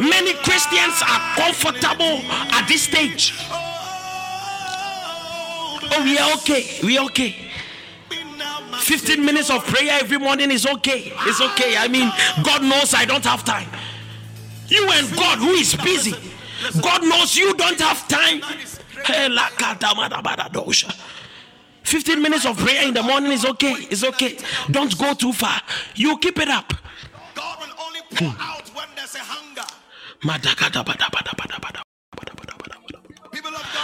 Many 0.00 0.34
Christians 0.34 1.02
are 1.06 1.20
comfortable 1.36 2.20
at 2.52 2.66
this 2.68 2.82
stage. 2.82 3.34
Oh, 5.94 6.02
we 6.04 6.18
are 6.18 6.32
okay. 6.34 6.78
We 6.82 6.98
are 6.98 7.04
okay. 7.06 7.36
15 8.78 9.24
minutes 9.24 9.50
of 9.50 9.64
prayer 9.66 9.98
every 10.00 10.18
morning 10.18 10.50
is 10.50 10.66
okay. 10.66 11.12
It's 11.26 11.40
okay. 11.40 11.76
I 11.76 11.88
mean, 11.88 12.10
God 12.42 12.62
knows 12.62 12.94
I 12.94 13.04
don't 13.04 13.24
have 13.24 13.44
time. 13.44 13.68
You 14.68 14.90
and 14.90 15.10
God, 15.16 15.38
who 15.38 15.50
is 15.50 15.74
busy, 15.76 16.14
God 16.80 17.02
knows 17.02 17.36
you 17.36 17.54
don't 17.54 17.78
have 17.80 18.08
time. 18.08 18.42
Eh, 19.08 19.28
15 21.84 22.22
minutes 22.22 22.46
of 22.46 22.56
prayer 22.56 22.88
in 22.88 22.94
the 22.94 23.02
morning 23.02 23.32
is 23.32 23.44
okay. 23.44 23.72
It's 23.90 24.04
okay. 24.04 24.38
Don't 24.70 24.96
go 24.98 25.14
too 25.14 25.32
far. 25.32 25.60
You 25.94 26.16
keep 26.18 26.38
it 26.38 26.48
up. 26.48 26.72
God 28.14 28.20
will 28.20 28.26
only 28.26 28.36
pour 28.36 28.44
out 28.44 28.68
when 28.74 28.88
there's 28.96 29.14
a 29.14 29.18
hunger. 29.18 29.62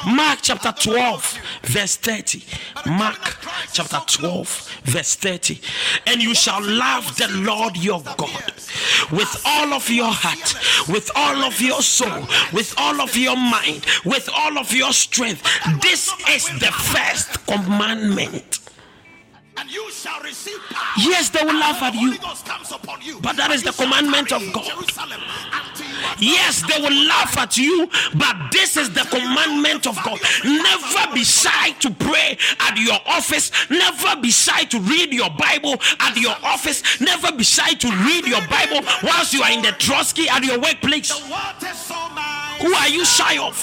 Mark 0.06 0.38
chapter 0.42 0.72
12, 0.72 1.38
verse 1.64 1.96
30. 1.96 2.44
Mark 2.86 3.36
chapter 3.72 4.00
12, 4.06 4.82
verse 4.84 5.14
30. 5.16 5.60
And 6.06 6.22
you 6.22 6.34
shall 6.34 6.62
love 6.62 7.16
the 7.16 7.28
Lord 7.28 7.76
your 7.76 8.02
God 8.16 8.52
with 9.10 9.42
all 9.44 9.72
of 9.74 9.90
your 9.90 10.10
heart, 10.10 10.54
with 10.88 11.10
all 11.16 11.42
of 11.44 11.60
your 11.60 11.82
soul, 11.82 12.26
with 12.52 12.74
all 12.78 13.00
of 13.00 13.16
your 13.16 13.36
mind, 13.36 13.84
with 14.04 14.28
all 14.34 14.58
of 14.58 14.72
your 14.72 14.92
strength. 14.92 15.42
This 15.82 16.12
is 16.30 16.46
the 16.60 16.72
first 16.72 17.46
commandment. 17.46 18.57
Shall 19.98 20.20
receive 20.22 20.60
power. 20.70 20.94
Yes, 20.96 21.28
they 21.30 21.42
will 21.42 21.58
laugh 21.58 21.82
at 21.82 21.92
you. 21.94 22.12
You. 23.02 23.18
But 23.20 23.36
that 23.36 23.50
is 23.50 23.64
the 23.64 23.72
commandment 23.72 24.30
of 24.32 24.42
God. 24.52 24.62
in 24.62 24.70
Jerusalem 24.70 25.20
until 25.50 25.86
you 25.86 26.06
are 26.06 26.14
Yes, 26.20 26.62
they 26.62 26.80
will 26.80 27.06
laugh 27.06 27.36
at 27.36 27.56
you, 27.56 27.88
but 28.14 28.36
this 28.52 28.76
is 28.76 28.90
the 28.94 29.02
commandment 29.10 29.88
of 29.88 29.98
God. 30.04 30.20
Never 30.44 31.14
be 31.14 31.24
shy 31.24 31.72
to 31.80 31.90
pray 31.90 32.38
at 32.60 32.76
your 32.78 32.98
office. 33.06 33.50
Never 33.70 34.20
be 34.20 34.30
shy 34.30 34.64
to 34.64 34.78
read 34.78 35.12
your 35.12 35.30
Bible 35.30 35.74
at 35.98 36.16
your 36.16 36.36
office. 36.44 37.00
Never 37.00 37.32
be 37.32 37.42
shy 37.42 37.74
to 37.74 37.88
read 38.06 38.24
your 38.24 38.46
Bible 38.46 38.86
whilst 39.02 39.34
you 39.34 39.42
are 39.42 39.50
in 39.50 39.62
the 39.62 39.72
Trotsky 39.78 40.28
at 40.28 40.44
your 40.44 40.60
workplace. 40.60 41.08
The 41.08 41.28
waters 41.28 41.76
so 41.76 41.94
mighty. 42.14 42.66
Who 42.66 42.72
are 42.72 42.88
you 42.88 43.04
shy 43.04 43.38
of? 43.38 43.56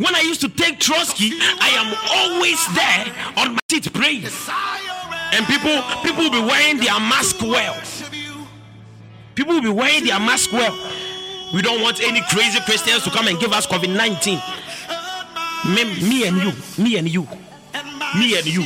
When 0.00 0.14
I 0.14 0.20
used 0.22 0.40
to 0.40 0.48
take 0.48 0.80
Trotsky, 0.80 1.32
I 1.36 1.68
am 1.76 1.92
always 2.16 2.56
there 2.72 3.04
on 3.36 3.52
my 3.52 3.60
seat 3.70 3.92
praying. 3.92 4.24
And 5.34 5.44
people, 5.44 5.76
people 6.02 6.24
will 6.24 6.30
be 6.30 6.40
wearing 6.40 6.78
their 6.78 6.98
mask 6.98 7.42
well. 7.42 7.76
People 9.34 9.56
will 9.56 9.62
be 9.62 9.68
wearing 9.68 10.06
their 10.06 10.18
mask 10.18 10.52
well. 10.52 10.72
We 11.52 11.60
don't 11.60 11.82
want 11.82 12.00
any 12.02 12.22
crazy 12.30 12.60
Christians 12.60 13.04
to 13.04 13.10
come 13.10 13.28
and 13.28 13.38
give 13.38 13.52
us 13.52 13.66
COVID 13.66 13.94
19. 13.94 14.40
Me, 15.74 15.84
me 16.08 16.26
and 16.26 16.36
you, 16.38 16.82
me 16.82 16.96
and 16.96 17.06
you, 17.06 17.28
me 18.18 18.38
and 18.38 18.46
you. 18.46 18.64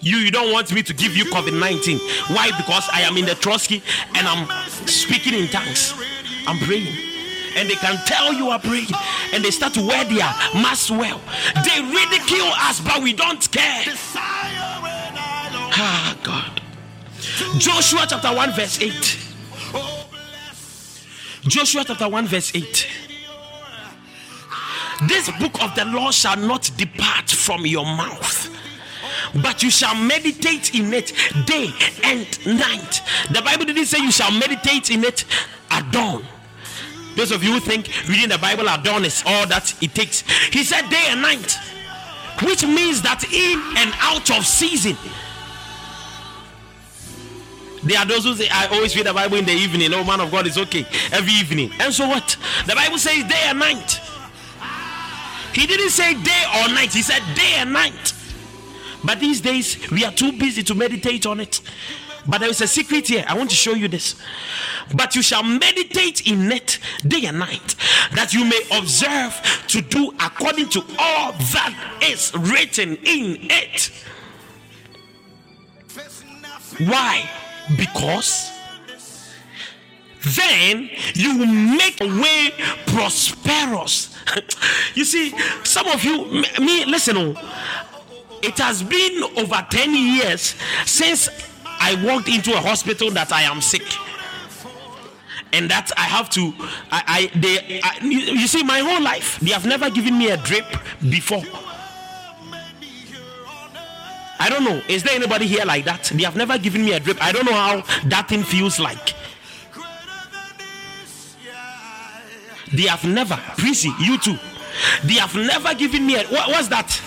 You, 0.00 0.18
you 0.18 0.30
don't 0.30 0.52
want 0.52 0.70
me 0.74 0.82
to 0.82 0.92
give 0.92 1.16
you 1.16 1.24
COVID 1.24 1.58
19. 1.58 1.98
Why? 2.36 2.50
Because 2.58 2.86
I 2.92 3.00
am 3.00 3.16
in 3.16 3.24
the 3.24 3.34
Trotsky 3.34 3.82
and 4.14 4.28
I'm 4.28 4.46
speaking 4.86 5.32
in 5.32 5.48
tongues. 5.48 5.94
I'm 6.46 6.58
praying. 6.58 7.13
And 7.56 7.68
they 7.68 7.74
can 7.74 7.96
tell 8.06 8.32
you 8.32 8.50
are 8.50 8.58
praying. 8.58 8.88
And 9.32 9.44
they 9.44 9.50
start 9.50 9.74
to 9.74 9.86
wear 9.86 10.04
their 10.04 10.32
mask 10.54 10.90
well. 10.90 11.20
They 11.64 11.80
ridicule 11.82 12.50
us, 12.58 12.80
but 12.80 13.02
we 13.02 13.12
don't 13.12 13.50
care. 13.50 13.84
Ah, 15.76 16.16
God. 16.22 16.60
Joshua 17.58 18.06
chapter 18.08 18.34
1, 18.34 18.52
verse 18.52 18.80
8. 18.80 19.18
Oh, 19.74 20.06
Joshua 21.42 21.84
chapter 21.84 22.08
1, 22.08 22.26
verse 22.26 22.54
8. 22.54 22.86
This 25.08 25.30
book 25.38 25.62
of 25.62 25.74
the 25.74 25.84
law 25.84 26.10
shall 26.10 26.36
not 26.36 26.70
depart 26.76 27.30
from 27.30 27.66
your 27.66 27.84
mouth, 27.84 28.48
but 29.42 29.62
you 29.62 29.70
shall 29.70 29.94
meditate 29.94 30.74
in 30.74 30.94
it 30.94 31.12
day 31.46 31.70
and 32.04 32.46
night. 32.46 33.02
The 33.32 33.42
Bible 33.42 33.64
didn't 33.64 33.86
say 33.86 33.98
you 33.98 34.12
shall 34.12 34.30
meditate 34.30 34.90
in 34.90 35.04
it 35.04 35.24
at 35.70 35.90
dawn. 35.90 36.24
Those 37.16 37.30
of 37.30 37.42
you 37.44 37.52
who 37.52 37.60
think 37.60 37.88
reading 38.08 38.28
the 38.28 38.38
Bible 38.38 38.64
dawn 38.82 39.04
is 39.04 39.22
all 39.26 39.46
that 39.46 39.74
it 39.82 39.94
takes, 39.94 40.22
he 40.50 40.64
said 40.64 40.88
day 40.90 41.04
and 41.08 41.22
night, 41.22 41.56
which 42.42 42.64
means 42.66 43.02
that 43.02 43.24
in 43.32 43.60
and 43.78 43.92
out 44.00 44.30
of 44.36 44.44
season. 44.46 44.96
There 47.84 47.98
are 47.98 48.06
those 48.06 48.24
who 48.24 48.34
say, 48.34 48.48
I 48.50 48.66
always 48.68 48.96
read 48.96 49.06
the 49.06 49.12
Bible 49.12 49.36
in 49.36 49.44
the 49.44 49.52
evening. 49.52 49.92
Oh, 49.92 50.04
man 50.04 50.20
of 50.20 50.30
God, 50.30 50.46
it's 50.46 50.56
okay. 50.56 50.86
Every 51.12 51.34
evening. 51.34 51.70
And 51.78 51.92
so 51.92 52.08
what? 52.08 52.36
The 52.66 52.74
Bible 52.74 52.96
says 52.96 53.24
day 53.24 53.42
and 53.44 53.58
night. 53.58 54.00
He 55.52 55.66
didn't 55.66 55.90
say 55.90 56.14
day 56.14 56.44
or 56.62 56.68
night, 56.68 56.92
he 56.92 57.02
said 57.02 57.22
day 57.36 57.54
and 57.56 57.72
night. 57.72 58.14
But 59.04 59.20
these 59.20 59.42
days, 59.42 59.90
we 59.90 60.04
are 60.04 60.12
too 60.12 60.32
busy 60.32 60.62
to 60.62 60.74
meditate 60.74 61.26
on 61.26 61.40
it. 61.40 61.60
But 62.26 62.38
there 62.38 62.48
is 62.48 62.60
a 62.60 62.66
secret 62.66 63.08
here. 63.08 63.24
I 63.28 63.36
want 63.36 63.50
to 63.50 63.56
show 63.56 63.72
you 63.72 63.88
this. 63.88 64.16
But 64.94 65.14
you 65.14 65.22
shall 65.22 65.42
meditate 65.42 66.26
in 66.26 66.50
it 66.50 66.78
day 67.06 67.26
and 67.26 67.38
night, 67.38 67.74
that 68.14 68.32
you 68.32 68.44
may 68.44 68.60
observe 68.72 69.40
to 69.68 69.80
do 69.82 70.12
according 70.20 70.68
to 70.70 70.80
all 70.98 71.32
that 71.32 71.98
is 72.02 72.32
written 72.34 72.96
in 73.04 73.38
it. 73.50 73.90
Why? 76.78 77.28
Because 77.76 78.50
then 80.24 80.90
you 81.14 81.38
will 81.38 81.46
make 81.46 82.00
a 82.00 82.06
way 82.06 82.52
prosperous. 82.86 84.16
you 84.94 85.04
see, 85.04 85.34
some 85.62 85.86
of 85.88 86.02
you, 86.02 86.42
me, 86.60 86.84
listen, 86.86 87.16
oh, 87.16 87.34
it 88.42 88.58
has 88.58 88.82
been 88.82 89.22
over 89.38 89.66
10 89.70 89.94
years 89.94 90.54
since 90.84 91.28
I 91.80 92.02
walked 92.04 92.28
into 92.28 92.52
a 92.52 92.60
hospital 92.60 93.10
that 93.12 93.32
I 93.32 93.42
am 93.42 93.60
sick. 93.60 93.84
And 95.52 95.70
that 95.70 95.92
I 95.96 96.02
have 96.02 96.30
to, 96.30 96.52
I, 96.90 97.30
I 97.32 97.38
they, 97.38 97.80
I, 97.82 97.98
you 98.02 98.46
see, 98.48 98.64
my 98.64 98.80
whole 98.80 99.00
life, 99.02 99.38
they 99.40 99.50
have 99.50 99.66
never 99.66 99.88
given 99.88 100.18
me 100.18 100.30
a 100.30 100.36
drip 100.36 100.66
before. 101.08 101.44
I 104.40 104.48
don't 104.48 104.64
know. 104.64 104.82
Is 104.88 105.04
there 105.04 105.14
anybody 105.14 105.46
here 105.46 105.64
like 105.64 105.84
that? 105.84 106.04
They 106.14 106.24
have 106.24 106.36
never 106.36 106.58
given 106.58 106.84
me 106.84 106.92
a 106.92 107.00
drip. 107.00 107.22
I 107.22 107.30
don't 107.30 107.46
know 107.46 107.54
how 107.54 107.82
that 108.08 108.28
thing 108.28 108.42
feels 108.42 108.80
like. 108.80 109.14
They 112.72 112.82
have 112.82 113.04
never, 113.04 113.36
Prissy, 113.56 113.90
you 114.00 114.18
too. 114.18 114.36
They 115.04 115.14
have 115.14 115.34
never 115.36 115.74
given 115.74 116.04
me 116.04 116.16
a 116.16 116.24
what, 116.24 116.48
what's 116.48 116.68
that? 116.68 117.00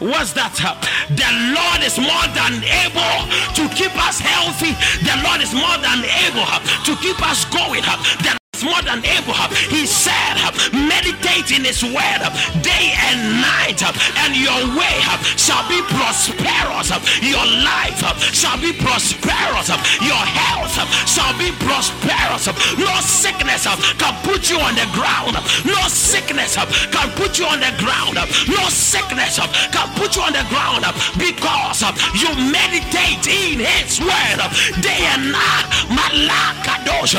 What's 0.00 0.32
that? 0.34 0.58
Uh, 0.58 0.74
the 1.14 1.30
Lord 1.54 1.80
is 1.86 1.96
more 2.02 2.26
than 2.34 2.60
able 2.66 3.14
to 3.54 3.62
keep 3.74 3.94
us 3.94 4.18
healthy. 4.18 4.74
The 5.06 5.14
Lord 5.22 5.38
is 5.38 5.54
more 5.54 5.78
than 5.78 6.02
able 6.26 6.42
uh, 6.42 6.58
to 6.82 6.92
keep 6.98 7.16
us 7.22 7.46
going. 7.46 7.86
Uh, 7.86 7.94
the 8.18 8.34
Lord 8.34 8.54
is 8.58 8.64
more 8.66 8.82
than 8.82 9.00
able. 9.06 9.38
He 9.70 9.86
said, 9.86 10.34
meditate 10.74 11.23
in 11.34 11.64
his 11.66 11.82
word 11.82 12.22
day 12.62 12.94
and 13.10 13.42
night, 13.42 13.82
and 14.22 14.38
your 14.38 14.54
way 14.78 15.02
shall 15.34 15.66
be 15.66 15.82
prosperous. 15.90 16.94
Your 17.18 17.42
life 17.66 17.98
shall 18.30 18.54
be 18.62 18.70
prosperous. 18.72 19.68
Your 19.98 20.14
health 20.14 20.78
shall 21.10 21.34
be 21.34 21.50
prosperous. 21.58 22.46
No 22.78 22.94
sickness 23.02 23.66
can 23.98 24.14
put 24.22 24.48
you 24.48 24.58
on 24.62 24.74
the 24.78 24.86
ground. 24.94 25.34
No 25.66 25.82
sickness 25.90 26.54
can 26.54 27.10
put 27.18 27.38
you 27.38 27.46
on 27.46 27.58
the 27.58 27.74
ground. 27.82 28.14
No 28.46 28.62
sickness 28.70 29.42
can 29.74 29.88
put 29.98 30.14
you 30.14 30.22
on 30.22 30.32
the 30.32 30.46
ground 30.48 30.86
because 31.18 31.82
you 32.14 32.30
meditate 32.46 33.26
in 33.26 33.58
his 33.58 33.98
word 33.98 34.38
day 34.80 35.02
and 35.10 35.32
night. 35.34 35.66
Malakadosh. 35.90 37.18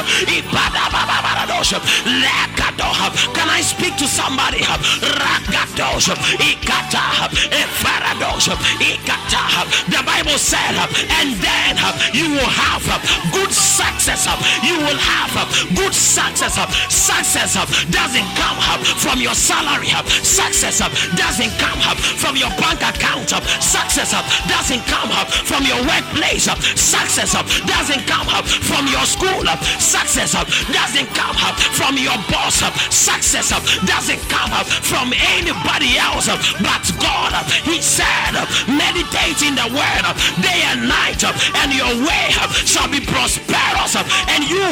Can 3.33 3.49
I 3.49 3.61
speak 3.61 3.95
to 4.05 4.11
somebody? 4.11 4.61
Rakadosh. 4.61 6.13
Ikata. 6.37 7.25
Efaradosh. 7.49 8.53
Ikata. 8.77 9.43
the 9.89 10.01
Bible 10.05 10.37
said, 10.37 10.75
and 11.17 11.33
then 11.41 11.73
you 12.13 12.29
will 12.29 12.53
have 12.65 12.85
good 13.33 13.51
success. 13.51 14.27
You 14.61 14.77
will 14.77 14.99
have 14.99 15.33
good 15.75 15.93
success. 15.93 16.55
Success 16.89 17.53
doesn't 17.89 18.29
come 18.37 18.57
from 19.01 19.19
your 19.21 19.33
salary. 19.33 19.89
Success 20.21 20.79
doesn't 21.17 21.53
come 21.57 21.79
from 22.21 22.35
your 22.35 22.49
bank 22.61 22.81
account. 22.81 23.29
Success 23.59 24.11
doesn't 24.47 24.83
come 24.85 25.09
from 25.49 25.63
your 25.65 25.81
workplace. 25.89 26.45
Success 26.75 27.33
doesn't 27.65 28.03
come 28.05 28.27
from 28.69 28.85
your 28.87 29.05
school. 29.05 29.41
Success 29.79 30.33
doesn't 30.69 31.09
come 31.15 31.35
from 31.73 31.97
your 31.97 32.17
boss. 32.29 32.61
Success 32.93 33.49
doesn't 33.49 33.94
come 34.27 34.51
from 34.83 35.13
anybody 35.37 35.97
else 35.97 36.27
but 36.59 36.85
God. 36.99 37.33
He 37.63 37.81
said, 37.81 38.35
meditate 38.67 39.41
in 39.41 39.55
the 39.55 39.67
word 39.71 40.05
day 40.41 40.61
and 40.71 40.87
night, 40.87 41.23
and 41.23 41.71
your 41.71 41.93
way 42.03 42.31
shall 42.65 42.89
be 42.89 42.99
prosperous, 42.99 43.95
and 44.27 44.43
you 44.49 44.65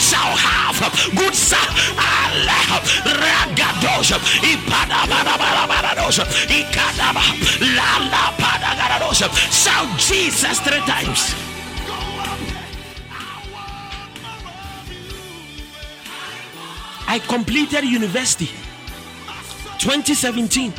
shall 0.00 0.32
have 0.36 0.78
good 1.16 1.34
Shout 9.50 9.98
Jesus 9.98 10.60
three 10.60 10.80
times. 10.80 11.34
I 17.06 17.18
completed 17.26 17.84
university 17.84 18.48
2017. 19.80 20.74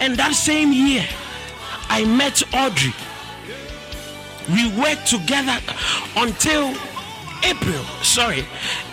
And 0.00 0.16
that 0.16 0.34
same 0.34 0.72
year, 0.72 1.06
I 1.88 2.04
met 2.04 2.42
Audrey. 2.52 2.92
We 4.48 4.68
worked 4.76 5.06
together 5.06 5.56
until 6.16 6.74
April, 7.44 7.84
sorry, 8.02 8.44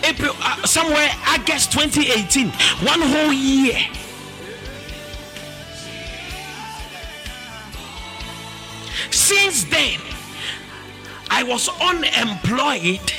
April, 0.04 0.34
uh, 0.40 0.64
somewhere 0.64 1.10
August 1.26 1.72
2018, 1.72 2.48
one 2.86 3.00
whole 3.00 3.32
year. 3.32 3.78
Since 9.10 9.64
then, 9.64 10.00
I 11.28 11.42
was 11.42 11.68
unemployed 11.80 13.12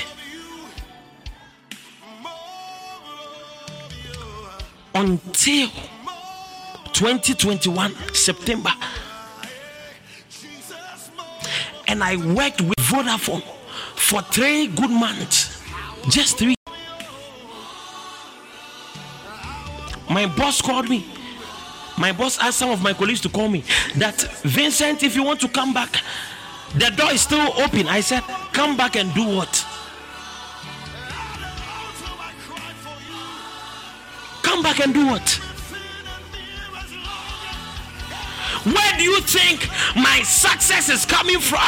until 4.94 5.68
2021 6.92 7.94
September. 8.14 8.70
And 11.88 12.02
I 12.04 12.16
worked 12.16 12.60
with 12.60 12.78
Vodafone 12.78 13.42
for 13.96 14.22
three 14.22 14.68
good 14.68 14.90
months. 14.90 15.62
Just 16.08 16.38
three. 16.38 16.54
My 20.08 20.26
boss 20.26 20.60
called 20.60 20.88
me. 20.88 21.06
My 21.98 22.12
boss 22.12 22.38
asked 22.38 22.58
some 22.58 22.70
of 22.70 22.82
my 22.82 22.92
colleagues 22.92 23.20
to 23.22 23.28
call 23.28 23.48
me 23.48 23.64
that 23.96 24.20
Vincent, 24.42 25.02
if 25.02 25.14
you 25.14 25.22
want 25.22 25.40
to 25.40 25.48
come 25.48 25.74
back, 25.74 26.02
the 26.74 26.90
door 26.96 27.12
is 27.12 27.20
still 27.20 27.52
open. 27.60 27.86
I 27.88 28.00
said, 28.00 28.22
Come 28.52 28.76
back 28.76 28.96
and 28.96 29.12
do 29.14 29.24
what? 29.24 29.66
Come 34.50 34.64
back 34.64 34.80
and 34.80 34.92
do 34.92 35.06
what? 35.06 35.49
Where 38.64 38.92
do 38.98 39.04
you 39.04 39.20
think 39.24 39.68
ah, 39.70 39.96
ah, 39.96 40.00
my 40.00 40.22
success 40.22 40.88
is 40.88 41.06
coming 41.06 41.40
from? 41.40 41.60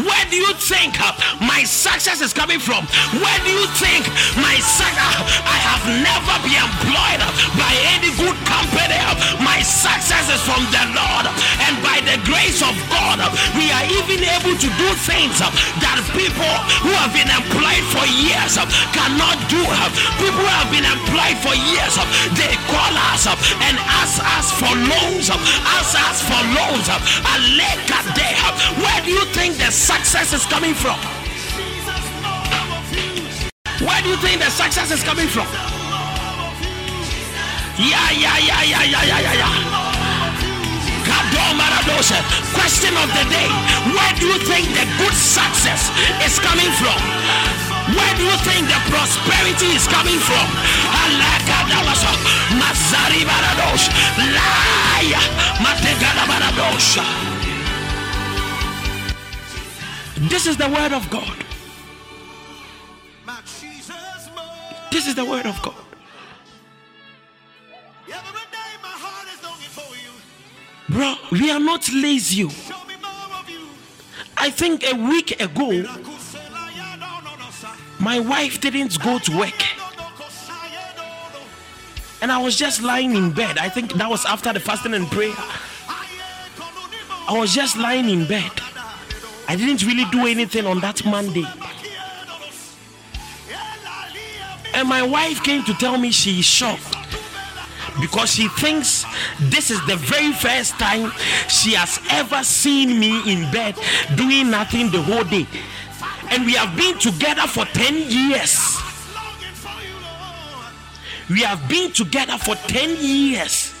Where 0.00 0.24
do 0.30 0.36
you 0.36 0.52
think 0.56 0.96
my 1.40 1.64
success 1.64 2.20
is 2.20 2.32
ah, 2.32 2.40
coming 2.40 2.60
from? 2.60 2.86
Where 3.20 3.40
do 3.44 3.50
you 3.50 3.66
think 3.76 4.06
my 4.38 4.56
success? 4.62 5.16
I 5.44 5.58
have 5.60 5.84
never 6.00 6.34
been 6.46 6.56
employed 6.56 7.22
by 7.58 7.72
any 7.96 8.10
good 8.16 8.38
company. 8.48 9.00
My 9.42 9.60
success 9.60 10.30
is 10.32 10.40
from 10.46 10.62
the 10.72 10.84
Lord, 10.96 11.26
and 11.68 11.74
by 11.84 12.00
the 12.04 12.16
grace 12.24 12.62
of 12.62 12.74
God, 12.88 13.20
we 13.58 13.68
are 13.72 13.86
even 13.98 14.20
able 14.24 14.56
to 14.56 14.68
do 14.80 14.88
things 15.04 15.36
that 15.40 15.98
people 16.16 16.54
who 16.84 16.92
have 16.96 17.12
been 17.12 17.28
employed 17.28 17.84
for 17.92 18.04
years 18.24 18.56
cannot 18.92 19.36
do. 19.48 19.62
People 20.20 20.42
who 20.44 20.52
have 20.60 20.70
been 20.72 20.86
employed 20.86 21.36
for 21.44 21.54
years, 21.56 21.94
they 22.36 22.52
call 22.68 22.92
us 23.12 23.26
and 23.28 23.74
ask 24.00 24.20
us 24.38 24.46
for 24.56 24.72
loans, 24.72 25.28
ask 25.32 25.96
us 26.08 26.11
for 26.20 26.36
loans. 26.52 26.88
Where 28.82 29.00
do 29.04 29.10
you 29.10 29.24
think 29.32 29.56
the 29.56 29.70
success 29.70 30.32
is 30.32 30.44
coming 30.44 30.74
from? 30.74 30.98
Where 33.80 34.02
do 34.02 34.08
you 34.10 34.16
think 34.18 34.40
the 34.40 34.50
success 34.50 34.90
is 34.90 35.02
coming 35.02 35.28
from? 35.28 35.46
Yeah, 37.78 38.10
yeah, 38.12 38.38
yeah, 38.38 38.62
yeah, 38.62 38.84
yeah, 38.84 39.04
yeah, 39.04 39.20
yeah, 39.20 39.34
yeah. 39.40 39.92
Question 42.52 42.94
of 42.96 43.08
the 43.08 43.24
day 43.30 43.48
Where 43.94 44.14
do 44.18 44.26
you 44.26 44.38
think 44.44 44.68
the 44.74 44.86
good 44.98 45.14
success 45.14 45.90
is 46.24 46.38
coming 46.38 46.70
from? 46.72 47.61
Where 47.90 48.14
do 48.14 48.22
you 48.22 48.36
think 48.46 48.68
the 48.68 48.78
prosperity 48.86 49.74
is 49.74 49.86
coming 49.88 50.18
from? 50.18 50.46
This 60.28 60.46
is 60.46 60.56
the 60.56 60.68
word 60.68 60.92
of 60.92 61.10
God. 61.10 61.44
This 64.92 65.06
is 65.08 65.14
the 65.14 65.24
word 65.24 65.46
of 65.46 65.60
God. 65.62 65.74
Bro, 70.88 71.14
we 71.32 71.50
are 71.50 71.58
not 71.60 71.88
lazy. 71.92 72.48
I 74.36 74.50
think 74.50 74.84
a 74.84 74.94
week 74.94 75.40
ago, 75.40 75.70
my 78.02 78.18
wife 78.18 78.60
didn't 78.60 79.00
go 79.00 79.18
to 79.20 79.36
work. 79.38 79.62
And 82.20 82.30
I 82.30 82.38
was 82.38 82.56
just 82.56 82.82
lying 82.82 83.14
in 83.14 83.30
bed. 83.30 83.58
I 83.58 83.68
think 83.68 83.92
that 83.94 84.10
was 84.10 84.24
after 84.26 84.52
the 84.52 84.60
fasting 84.60 84.94
and 84.94 85.06
prayer. 85.08 85.34
I 87.28 87.36
was 87.38 87.54
just 87.54 87.76
lying 87.76 88.08
in 88.08 88.26
bed. 88.26 88.50
I 89.48 89.54
didn't 89.56 89.86
really 89.86 90.04
do 90.10 90.26
anything 90.26 90.66
on 90.66 90.80
that 90.80 91.04
Monday. 91.04 91.44
And 94.74 94.88
my 94.88 95.02
wife 95.02 95.42
came 95.42 95.62
to 95.64 95.74
tell 95.74 95.96
me 95.98 96.10
she's 96.10 96.44
shocked 96.44 96.96
because 98.00 98.34
she 98.34 98.48
thinks 98.48 99.04
this 99.38 99.70
is 99.70 99.84
the 99.86 99.96
very 99.96 100.32
first 100.32 100.72
time 100.78 101.12
she 101.48 101.74
has 101.74 102.00
ever 102.10 102.42
seen 102.42 102.98
me 102.98 103.30
in 103.30 103.50
bed 103.52 103.76
doing 104.16 104.50
nothing 104.50 104.90
the 104.90 105.02
whole 105.02 105.24
day. 105.24 105.46
And 106.30 106.46
we 106.46 106.54
have 106.54 106.76
been 106.76 106.98
together 106.98 107.42
for 107.42 107.64
10 107.66 107.94
years. 108.10 108.78
We 111.30 111.40
have 111.42 111.68
been 111.68 111.92
together 111.92 112.38
for 112.38 112.54
10 112.54 112.96
years. 113.00 113.74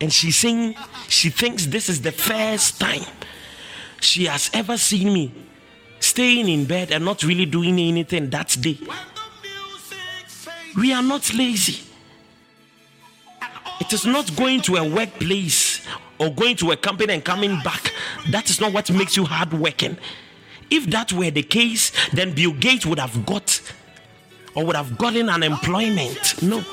And 0.00 0.12
she's 0.12 0.36
saying 0.36 0.76
she 1.08 1.30
thinks 1.30 1.66
this 1.66 1.88
is 1.88 2.00
the 2.02 2.12
first 2.12 2.80
time 2.80 3.04
she 4.00 4.26
has 4.26 4.50
ever 4.54 4.76
seen 4.76 5.12
me 5.12 5.32
staying 6.00 6.48
in 6.48 6.64
bed 6.64 6.92
and 6.92 7.04
not 7.04 7.22
really 7.22 7.46
doing 7.46 7.78
anything 7.78 8.30
that 8.30 8.56
day. 8.60 8.78
We 10.76 10.92
are 10.92 11.02
not 11.02 11.34
lazy. 11.34 11.87
It 13.80 13.92
is 13.92 14.04
not 14.04 14.34
going 14.36 14.60
to 14.62 14.76
a 14.76 14.88
workplace 14.88 15.86
or 16.18 16.30
going 16.30 16.56
to 16.56 16.72
a 16.72 16.76
company 16.76 17.14
and 17.14 17.24
coming 17.24 17.60
back. 17.62 17.92
That 18.30 18.50
is 18.50 18.60
not 18.60 18.72
what 18.72 18.90
makes 18.90 19.16
you 19.16 19.24
hardworking. 19.24 19.98
If 20.70 20.86
that 20.90 21.12
were 21.12 21.30
the 21.30 21.42
case, 21.42 21.92
then 22.12 22.34
Bill 22.34 22.52
Gates 22.52 22.84
would 22.84 22.98
have 22.98 23.24
got 23.24 23.60
or 24.54 24.64
would 24.64 24.76
have 24.76 24.98
gotten 24.98 25.28
an 25.28 25.42
employment. 25.42 26.42
No. 26.42 26.64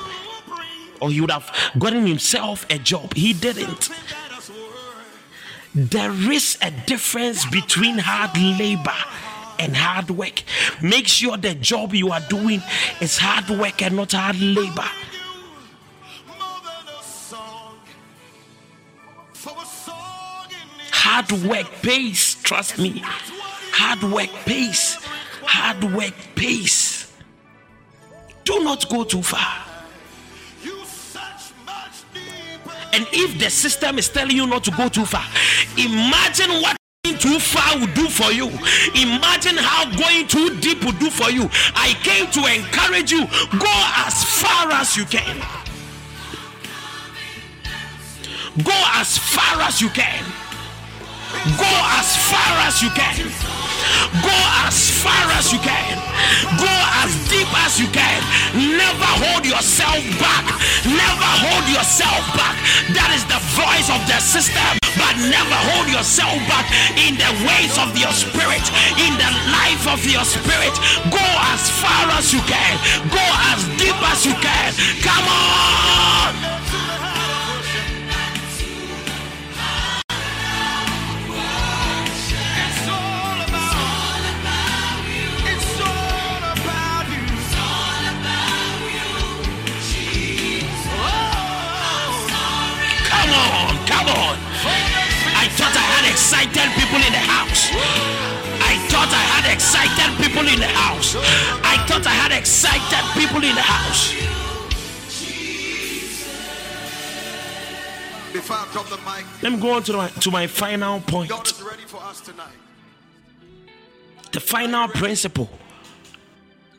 Or 1.00 1.10
he 1.10 1.20
would 1.20 1.30
have 1.30 1.50
gotten 1.78 2.06
himself 2.06 2.66
a 2.70 2.78
job. 2.78 3.14
He 3.14 3.32
didn't. 3.32 3.90
There 5.74 6.32
is 6.32 6.58
a 6.62 6.70
difference 6.70 7.44
between 7.46 7.98
hard 7.98 8.36
labor 8.36 8.96
and 9.58 9.76
hard 9.76 10.10
work. 10.10 10.42
Make 10.82 11.06
sure 11.06 11.36
the 11.36 11.54
job 11.54 11.94
you 11.94 12.10
are 12.12 12.20
doing 12.28 12.62
is 13.00 13.18
hard 13.18 13.48
work 13.58 13.82
and 13.82 13.96
not 13.96 14.12
hard 14.12 14.40
labor. 14.40 14.88
Hard 20.92 21.32
work 21.46 21.66
pays, 21.82 22.34
trust 22.42 22.78
me. 22.78 23.00
Hard 23.72 24.02
work 24.12 24.30
pays. 24.44 24.96
Hard 25.42 25.84
work 25.94 26.14
pays. 26.34 27.12
Do 28.44 28.62
not 28.64 28.88
go 28.88 29.04
too 29.04 29.22
far. 29.22 29.64
And 32.92 33.06
if 33.12 33.38
the 33.38 33.50
system 33.50 33.98
is 33.98 34.08
telling 34.08 34.34
you 34.34 34.46
not 34.46 34.64
to 34.64 34.70
go 34.72 34.88
too 34.88 35.04
far, 35.04 35.24
imagine 35.76 36.50
what 36.62 36.76
going 37.04 37.18
too 37.18 37.38
far 37.38 37.78
will 37.78 37.92
do 37.94 38.08
for 38.08 38.32
you. 38.32 38.46
Imagine 38.94 39.56
how 39.58 39.84
going 39.96 40.26
too 40.26 40.58
deep 40.60 40.82
will 40.84 40.92
do 40.92 41.10
for 41.10 41.30
you. 41.30 41.48
I 41.74 41.94
came 42.02 42.26
to 42.32 42.46
encourage 42.52 43.12
you 43.12 43.26
go 43.58 43.74
as 44.06 44.24
far 44.40 44.72
as 44.72 44.96
you 44.96 45.04
can. 45.04 45.65
Go 48.64 48.72
as 48.96 49.18
far 49.18 49.60
as 49.60 49.82
you 49.82 49.90
can. 49.90 50.24
Go 51.60 51.72
as 52.00 52.16
far 52.16 52.52
as 52.64 52.80
you 52.80 52.88
can. 52.96 53.28
Go 54.24 54.38
as 54.64 54.88
far 55.04 55.28
as 55.36 55.52
you 55.52 55.60
can. 55.60 56.00
Go 56.56 56.72
as 57.04 57.12
deep 57.28 57.52
as 57.52 57.76
you 57.76 57.84
can. 57.92 58.20
Never 58.56 59.10
hold 59.20 59.44
yourself 59.44 60.00
back. 60.16 60.48
Never 60.88 61.30
hold 61.44 61.68
yourself 61.68 62.24
back. 62.32 62.56
That 62.96 63.12
is 63.12 63.28
the 63.28 63.36
voice 63.60 63.92
of 63.92 64.00
the 64.08 64.16
system. 64.24 64.80
But 64.96 65.20
never 65.28 65.58
hold 65.76 65.92
yourself 65.92 66.40
back 66.48 66.64
in 66.96 67.20
the 67.20 67.28
ways 67.44 67.76
of 67.76 67.92
your 67.92 68.12
spirit, 68.16 68.64
in 68.96 69.12
the 69.20 69.30
life 69.52 69.84
of 69.84 70.00
your 70.08 70.24
spirit. 70.24 70.72
Go 71.12 71.26
as 71.52 71.68
far 71.76 72.08
as 72.16 72.32
you 72.32 72.40
can. 72.48 72.80
Go 73.12 73.26
as 73.52 73.68
deep 73.76 74.00
as 74.00 74.24
you 74.24 74.32
can. 74.40 74.72
Come 75.04 75.28
on. 75.28 76.65
Excited 96.16 96.68
people 96.80 96.96
in 96.96 97.12
the 97.12 97.24
house. 97.36 97.68
I 98.72 98.74
thought 98.88 99.12
I 99.12 99.24
had 99.36 99.52
excited 99.52 100.10
people 100.16 100.48
in 100.48 100.58
the 100.58 100.72
house. 100.82 101.14
I 101.14 101.76
thought 101.86 102.06
I 102.06 102.16
had 102.22 102.32
excited 102.32 103.04
people 103.20 103.44
in 103.44 103.54
the 103.54 103.60
house. 103.60 104.14
Before 108.32 108.56
I 108.56 108.66
drop 108.72 108.86
the 108.88 108.96
mic, 109.04 109.26
let 109.42 109.52
me 109.52 109.58
go 109.60 109.72
on 109.72 109.82
to 109.82 109.92
my, 109.92 110.08
to 110.08 110.30
my 110.30 110.46
final 110.46 111.00
point. 111.00 111.28
God 111.28 111.46
is 111.46 111.62
ready 111.62 111.82
for 111.82 111.98
us 111.98 112.22
tonight. 112.22 112.56
The 114.32 114.40
final 114.40 114.88
principle 114.88 115.50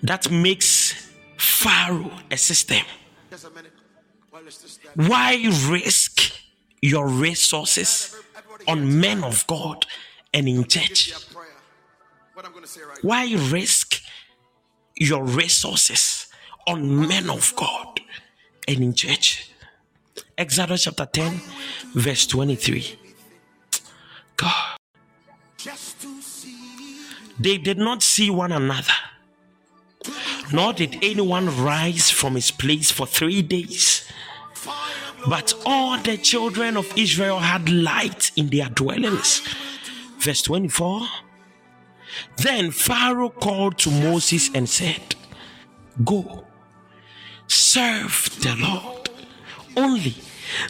that 0.01 0.31
makes 0.31 1.11
Pharaoh 1.37 2.11
a 2.31 2.37
system. 2.37 2.83
Why 4.95 5.47
risk 5.69 6.31
your 6.81 7.07
resources 7.07 8.15
on 8.67 8.99
men 8.99 9.23
of 9.23 9.45
God 9.47 9.85
and 10.33 10.47
in 10.47 10.63
church. 10.65 11.13
Why 13.01 13.33
risk 13.35 14.01
your 14.95 15.23
resources 15.23 16.27
on 16.67 17.07
men 17.07 17.29
of 17.29 17.53
God 17.55 17.99
and 18.67 18.79
in 18.83 18.93
church? 18.93 19.51
Exodus 20.37 20.83
chapter 20.83 21.05
10, 21.05 21.41
verse 21.95 22.27
23. 22.27 22.99
God. 24.35 24.77
They 27.39 27.57
did 27.57 27.77
not 27.77 28.01
see 28.01 28.29
one 28.29 28.51
another, 28.51 28.93
nor 30.51 30.73
did 30.73 30.97
anyone 31.03 31.45
rise 31.63 32.09
from 32.09 32.35
his 32.35 32.51
place 32.51 32.89
for 32.91 33.05
three 33.05 33.41
days. 33.41 33.96
But 35.25 35.53
all 35.65 35.97
the 35.97 36.17
children 36.17 36.77
of 36.77 36.91
Israel 36.97 37.39
had 37.39 37.69
light 37.69 38.31
in 38.35 38.47
their 38.49 38.69
dwellings. 38.69 39.41
Verse 40.19 40.41
24. 40.43 41.01
Then 42.37 42.71
Pharaoh 42.71 43.29
called 43.29 43.77
to 43.79 43.91
Moses 43.91 44.49
and 44.53 44.69
said, 44.69 45.15
Go, 46.03 46.45
serve 47.47 48.29
the 48.41 48.55
Lord. 48.55 49.09
Only 49.75 50.15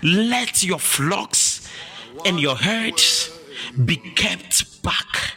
let 0.04 0.64
your 0.64 0.80
flocks 0.80 1.68
and 2.26 2.40
your 2.40 2.56
herds 2.56 3.32
be 3.86 3.98
kept 3.98 4.82
back. 4.84 5.37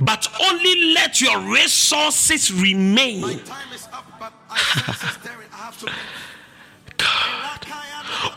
but 0.00 0.26
only 0.48 0.92
let 0.94 1.20
your 1.20 1.38
resources 1.40 2.52
remain. 2.52 3.40
Up, 3.92 4.04
God. 6.96 7.66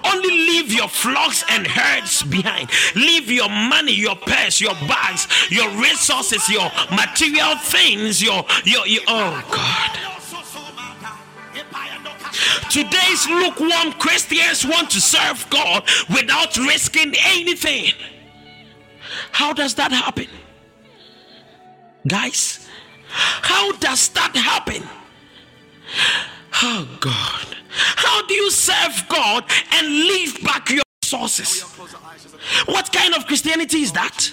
Only 0.06 0.30
leave 0.30 0.72
your 0.72 0.88
flocks 0.88 1.44
and 1.50 1.66
herds 1.66 2.24
behind. 2.24 2.70
Leave 2.96 3.30
your 3.30 3.50
money, 3.50 3.94
your 3.94 4.16
purse, 4.16 4.62
your 4.62 4.76
bags, 4.88 5.28
your 5.50 5.70
resources, 5.72 6.48
your 6.50 6.70
material 6.92 7.56
things, 7.58 8.22
your 8.22 8.46
your, 8.64 8.86
your 8.88 9.04
oh 9.08 9.44
God. 9.52 10.00
Today's 12.70 13.28
lukewarm 13.28 13.94
Christians 13.94 14.66
want 14.66 14.90
to 14.92 15.02
serve 15.02 15.46
God 15.50 15.84
without 16.10 16.58
risking 16.58 17.14
anything. 17.26 17.94
How 19.32 19.54
does 19.54 19.76
that 19.76 19.92
happen? 19.92 20.28
Guys, 22.08 22.68
how 23.08 23.72
does 23.78 24.10
that 24.10 24.36
happen? 24.36 24.84
Oh 26.62 26.88
God. 27.00 27.58
How 27.70 28.26
do 28.28 28.34
you 28.34 28.52
serve 28.52 29.06
God 29.10 29.46
and 29.72 29.88
leave 29.88 30.44
back 30.44 30.70
your 30.70 30.84
resources? 31.04 31.64
What 32.66 32.92
kind 32.92 33.16
of 33.16 33.26
Christianity 33.26 33.80
is 33.80 33.92
that? 33.94 34.32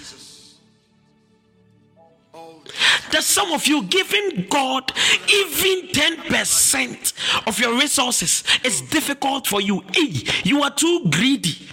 That 3.11 3.23
some 3.23 3.51
of 3.51 3.67
you 3.67 3.83
giving 3.83 4.47
God 4.49 4.91
even 5.29 5.89
10% 5.89 7.47
of 7.47 7.59
your 7.59 7.77
resources 7.77 8.43
is 8.63 8.81
difficult 8.81 9.47
for 9.47 9.61
you. 9.61 9.83
Hey, 9.93 10.23
you 10.43 10.61
are 10.63 10.71
too 10.71 11.05
greedy. 11.09 11.67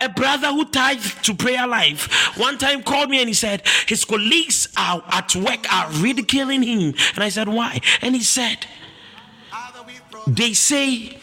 A 0.00 0.08
brother 0.08 0.48
who 0.48 0.64
tithed 0.64 1.24
to 1.24 1.34
prayer 1.34 1.66
life 1.66 2.36
one 2.36 2.58
time 2.58 2.82
called 2.82 3.10
me 3.10 3.20
and 3.20 3.28
he 3.28 3.34
said 3.34 3.62
his 3.86 4.04
colleagues 4.04 4.68
are 4.76 5.02
at 5.08 5.34
work 5.36 5.72
are 5.72 5.90
ridiculing 5.92 6.62
him. 6.62 6.94
And 7.14 7.24
I 7.24 7.28
said, 7.28 7.48
Why? 7.48 7.80
And 8.00 8.14
he 8.14 8.22
said, 8.22 8.66
They 10.26 10.52
say 10.54 11.18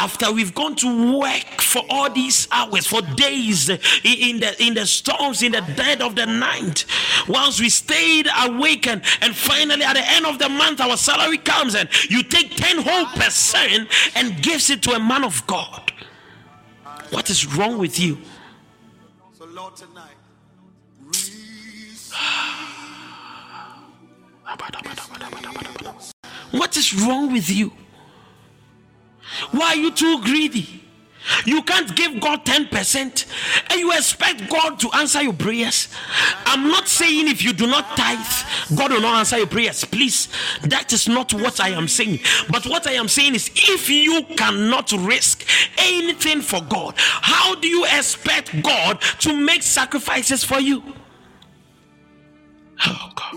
after 0.00 0.32
we've 0.32 0.54
gone 0.54 0.74
to 0.74 1.18
work 1.18 1.60
for 1.60 1.82
all 1.90 2.10
these 2.10 2.48
hours 2.50 2.86
for 2.86 3.02
days 3.02 3.68
in 3.68 4.40
the 4.40 4.56
in 4.58 4.72
the 4.72 4.86
storms 4.86 5.42
in 5.42 5.52
the 5.52 5.60
dead 5.76 6.00
of 6.00 6.16
the 6.16 6.24
night 6.24 6.86
once 7.28 7.60
we 7.60 7.68
stayed 7.68 8.26
awake 8.44 8.86
and, 8.86 9.02
and 9.20 9.36
finally 9.36 9.84
at 9.84 9.92
the 9.92 10.10
end 10.10 10.24
of 10.24 10.38
the 10.38 10.48
month 10.48 10.80
our 10.80 10.96
salary 10.96 11.36
comes 11.36 11.74
and 11.74 11.86
you 12.10 12.22
take 12.22 12.56
10 12.56 12.78
whole 12.78 13.04
percent 13.14 13.88
and 14.16 14.42
gives 14.42 14.70
it 14.70 14.82
to 14.82 14.92
a 14.92 14.98
man 14.98 15.22
of 15.22 15.46
god 15.46 15.89
what 17.10 17.30
is 17.30 17.46
wrong 17.56 17.78
with 17.78 17.98
you? 17.98 18.18
So, 19.32 19.44
Lord, 19.46 19.76
tonight, 19.76 20.16
what 26.50 26.76
is 26.76 26.94
wrong 26.94 27.32
with 27.32 27.48
you? 27.48 27.72
Why 29.52 29.68
are 29.68 29.76
you 29.76 29.90
too 29.92 30.22
greedy? 30.22 30.84
You 31.44 31.62
can't 31.62 31.94
give 31.94 32.20
God 32.20 32.44
10% 32.44 33.26
and 33.70 33.80
you 33.80 33.92
expect 33.92 34.48
God 34.48 34.78
to 34.80 34.90
answer 34.92 35.22
your 35.22 35.32
prayers. 35.32 35.88
I'm 36.46 36.68
not 36.68 36.88
saying 36.88 37.28
if 37.28 37.42
you 37.42 37.52
do 37.52 37.66
not 37.66 37.96
tithe, 37.96 38.76
God 38.76 38.92
will 38.92 39.02
not 39.02 39.18
answer 39.18 39.38
your 39.38 39.46
prayers. 39.46 39.84
Please, 39.84 40.28
that 40.62 40.92
is 40.92 41.08
not 41.08 41.32
what 41.34 41.60
I 41.60 41.70
am 41.70 41.88
saying. 41.88 42.20
But 42.50 42.66
what 42.66 42.86
I 42.86 42.92
am 42.92 43.08
saying 43.08 43.34
is 43.34 43.50
if 43.54 43.90
you 43.90 44.22
cannot 44.36 44.92
risk 44.92 45.44
anything 45.78 46.40
for 46.40 46.60
God, 46.62 46.94
how 46.96 47.54
do 47.54 47.68
you 47.68 47.84
expect 47.84 48.62
God 48.62 49.00
to 49.20 49.36
make 49.36 49.62
sacrifices 49.62 50.42
for 50.42 50.58
you? 50.58 50.82
Oh, 52.86 53.12
God. 53.14 53.36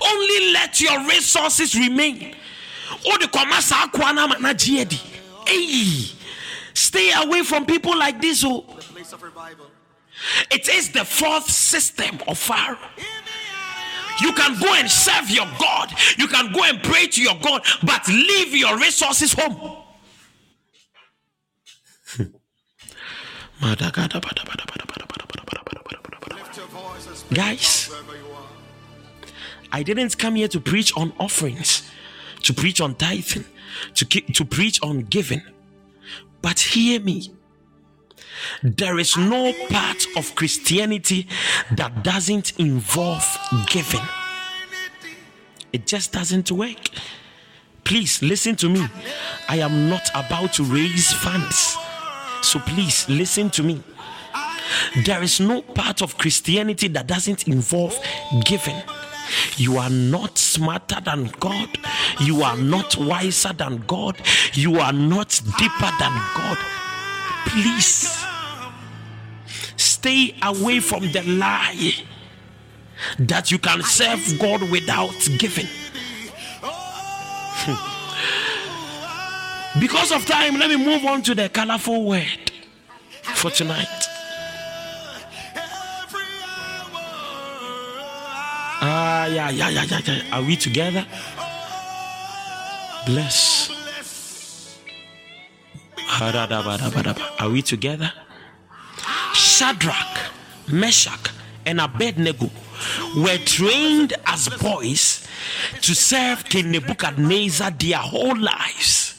Only 0.00 0.52
let 0.52 0.80
your 0.80 1.00
resources 1.08 1.74
remain. 1.74 2.36
Hey, 5.46 6.06
stay 6.74 7.12
away 7.16 7.42
from 7.42 7.66
people 7.66 7.96
like 7.96 8.20
this. 8.20 8.44
Oh. 8.44 8.64
It 10.50 10.68
is 10.68 10.90
the 10.90 11.04
fourth 11.04 11.50
system 11.50 12.18
of 12.28 12.38
Pharaoh. 12.38 12.78
You 14.20 14.32
can 14.32 14.60
go 14.60 14.74
and 14.74 14.88
serve 14.90 15.30
your 15.30 15.46
God, 15.58 15.92
you 16.16 16.28
can 16.28 16.52
go 16.52 16.64
and 16.64 16.82
pray 16.82 17.06
to 17.08 17.22
your 17.22 17.34
God, 17.42 17.62
but 17.82 18.06
leave 18.06 18.54
your 18.54 18.78
resources 18.78 19.32
home. 19.32 19.78
Guys, 27.32 27.90
I 29.72 29.82
didn't 29.82 30.18
come 30.18 30.34
here 30.34 30.48
to 30.48 30.60
preach 30.60 30.92
on 30.96 31.12
offerings, 31.18 31.82
to 32.42 32.54
preach 32.54 32.80
on 32.80 32.94
tithing, 32.94 33.44
to, 33.94 34.04
to 34.04 34.44
preach 34.44 34.82
on 34.82 35.00
giving. 35.00 35.42
But 36.40 36.58
hear 36.60 37.00
me. 37.00 37.32
There 38.62 38.98
is 38.98 39.16
no 39.16 39.52
part 39.68 40.06
of 40.16 40.34
Christianity 40.34 41.28
that 41.72 42.02
doesn't 42.02 42.58
involve 42.58 43.24
giving. 43.68 44.00
It 45.72 45.86
just 45.86 46.12
doesn't 46.12 46.50
work. 46.50 46.88
Please 47.84 48.22
listen 48.22 48.56
to 48.56 48.68
me. 48.68 48.86
I 49.48 49.58
am 49.58 49.88
not 49.88 50.08
about 50.14 50.52
to 50.54 50.64
raise 50.64 51.12
funds. 51.12 51.76
So 52.42 52.58
please 52.60 53.08
listen 53.08 53.50
to 53.50 53.62
me. 53.62 53.82
There 55.04 55.22
is 55.22 55.40
no 55.40 55.62
part 55.62 56.02
of 56.02 56.18
Christianity 56.18 56.88
that 56.88 57.06
doesn't 57.06 57.46
involve 57.48 57.98
giving. 58.44 58.80
You 59.56 59.78
are 59.78 59.90
not 59.90 60.38
smarter 60.38 61.00
than 61.00 61.26
God. 61.40 61.68
You 62.20 62.42
are 62.42 62.56
not 62.56 62.96
wiser 62.96 63.52
than 63.52 63.78
God. 63.86 64.16
You 64.54 64.78
are 64.80 64.92
not 64.92 65.40
deeper 65.58 65.90
than 65.98 66.12
God. 66.34 66.58
Please 67.46 68.24
stay 69.76 70.34
away 70.42 70.80
from 70.80 71.10
the 71.12 71.22
lie 71.22 71.92
that 73.18 73.50
you 73.50 73.58
can 73.58 73.82
serve 73.82 74.38
God 74.38 74.62
without 74.70 75.28
giving. 75.38 75.66
because 79.80 80.12
of 80.12 80.24
time, 80.26 80.58
let 80.58 80.70
me 80.70 80.76
move 80.76 81.04
on 81.04 81.22
to 81.22 81.34
the 81.34 81.48
colorful 81.48 82.04
word 82.04 82.52
for 83.34 83.50
tonight. 83.50 84.11
Ah, 88.84 89.26
yeah, 89.26 89.48
yeah, 89.50 89.68
yeah, 89.68 89.84
yeah, 89.84 90.00
yeah. 90.04 90.36
Are 90.36 90.42
we 90.42 90.56
together? 90.56 91.06
Bless. 93.06 93.70
Are 97.38 97.48
we 97.48 97.62
together? 97.62 98.12
Shadrach, 99.34 100.32
Meshach, 100.66 101.30
and 101.64 101.80
Abednego 101.80 102.50
were 103.18 103.38
trained 103.38 104.14
as 104.26 104.48
boys 104.48 105.28
to 105.82 105.94
serve 105.94 106.44
King 106.44 106.72
Nebuchadnezzar 106.72 107.70
their 107.70 107.98
whole 107.98 108.36
lives. 108.36 109.14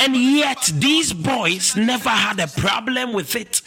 And 0.00 0.14
yet, 0.16 0.70
these 0.74 1.12
boys 1.12 1.74
never 1.76 2.10
had 2.10 2.38
a 2.40 2.48
problem 2.48 3.12
with 3.12 3.34
it. 3.36 3.62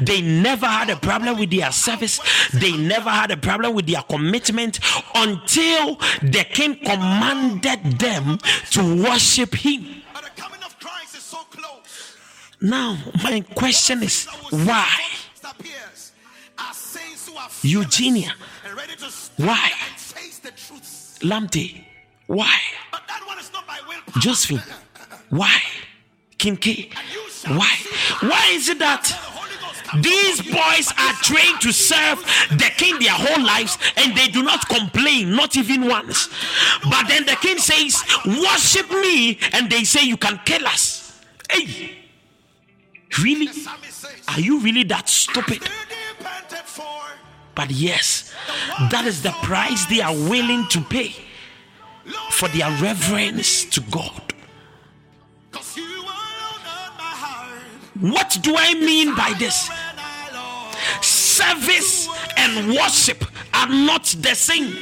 They 0.00 0.20
never 0.22 0.66
had 0.66 0.90
a 0.90 0.96
problem 0.96 1.38
with 1.38 1.50
their 1.50 1.72
service. 1.72 2.20
They 2.52 2.76
never 2.76 3.10
had 3.10 3.30
a 3.30 3.36
problem 3.36 3.74
with 3.74 3.86
their 3.86 4.02
commitment 4.02 4.80
until 5.14 5.96
the 6.22 6.46
king 6.52 6.76
commanded 6.76 7.98
them 7.98 8.38
to 8.70 9.02
worship 9.04 9.54
him. 9.54 10.02
Now, 12.60 12.98
my 13.22 13.40
question 13.54 14.02
is 14.02 14.26
why? 14.50 14.88
Eugenia, 17.62 18.34
why? 19.36 19.70
Lamte, 21.22 21.84
why? 22.26 22.58
Josephine, 24.20 24.62
why? 25.30 25.60
Kinke, 26.38 26.92
why? 27.46 27.76
Why 28.20 28.50
is 28.52 28.68
it 28.68 28.78
that 28.78 29.10
these 29.96 30.42
boys 30.42 30.92
are 30.98 31.12
trained 31.22 31.60
to 31.62 31.72
serve 31.72 32.18
the 32.50 32.70
king 32.76 32.98
their 32.98 33.12
whole 33.12 33.42
lives 33.42 33.78
and 33.96 34.16
they 34.16 34.28
do 34.28 34.42
not 34.42 34.68
complain, 34.68 35.34
not 35.34 35.56
even 35.56 35.88
once. 35.88 36.28
But 36.84 37.08
then 37.08 37.24
the 37.24 37.36
king 37.40 37.58
says, 37.58 38.02
Worship 38.26 38.90
me, 38.90 39.38
and 39.52 39.70
they 39.70 39.84
say, 39.84 40.02
You 40.02 40.16
can 40.16 40.40
kill 40.44 40.66
us. 40.66 41.24
Hey, 41.50 41.96
really? 43.22 43.48
Are 44.28 44.40
you 44.40 44.60
really 44.60 44.84
that 44.84 45.08
stupid? 45.08 45.62
But 47.54 47.70
yes, 47.70 48.32
that 48.90 49.04
is 49.06 49.22
the 49.22 49.32
price 49.42 49.86
they 49.86 50.00
are 50.00 50.14
willing 50.14 50.66
to 50.68 50.80
pay 50.82 51.14
for 52.30 52.48
their 52.48 52.70
reverence 52.80 53.64
to 53.64 53.80
God. 53.80 54.27
What 58.00 58.38
do 58.42 58.54
I 58.56 58.74
mean 58.74 59.14
by 59.16 59.34
this? 59.38 59.68
Service 61.00 62.08
and 62.36 62.68
worship 62.74 63.24
are 63.54 63.68
not 63.68 64.04
the 64.20 64.34
same. 64.34 64.76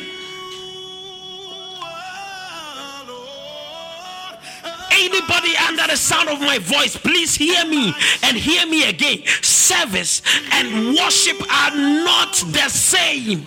Anybody 4.93 5.52
under 5.68 5.86
the 5.86 5.97
sound 5.97 6.28
of 6.28 6.40
my 6.40 6.59
voice, 6.59 6.97
please 6.97 7.34
hear 7.34 7.64
me 7.66 7.94
and 8.22 8.36
hear 8.36 8.66
me 8.66 8.88
again. 8.88 9.22
Service 9.43 10.20
and 10.52 10.94
worship 10.94 11.40
are 11.51 11.74
not 11.74 12.34
the 12.48 12.68
same. 12.68 13.47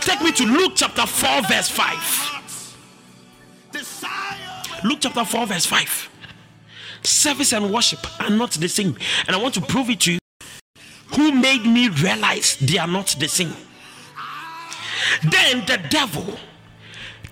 Take 0.00 0.20
me 0.20 0.32
to 0.32 0.44
Luke 0.44 0.72
chapter 0.74 1.06
4, 1.06 1.42
verse 1.42 1.68
5. 1.68 2.41
Luke 4.84 4.98
chapter 5.00 5.24
4, 5.24 5.46
verse 5.46 5.66
5. 5.66 6.10
Service 7.02 7.52
and 7.52 7.72
worship 7.72 8.00
are 8.20 8.30
not 8.30 8.52
the 8.52 8.68
same. 8.68 8.96
And 9.26 9.36
I 9.36 9.40
want 9.40 9.54
to 9.54 9.60
prove 9.60 9.90
it 9.90 10.00
to 10.00 10.12
you. 10.12 10.18
Who 11.14 11.32
made 11.32 11.64
me 11.64 11.88
realize 11.88 12.56
they 12.56 12.78
are 12.78 12.88
not 12.88 13.14
the 13.18 13.28
same? 13.28 13.54
Then 15.22 15.64
the 15.66 15.78
devil 15.88 16.38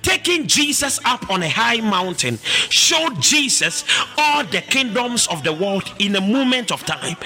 taking 0.02 0.46
Jesus 0.46 1.00
up 1.04 1.30
on 1.30 1.42
a 1.42 1.48
high 1.48 1.80
mountain, 1.80 2.38
showed 2.68 3.20
Jesus 3.20 3.84
all 4.16 4.44
the 4.44 4.60
kingdoms 4.60 5.26
of 5.28 5.42
the 5.42 5.52
world 5.52 5.84
in 5.98 6.16
a 6.16 6.20
moment 6.20 6.72
of 6.72 6.84
time. 6.84 7.16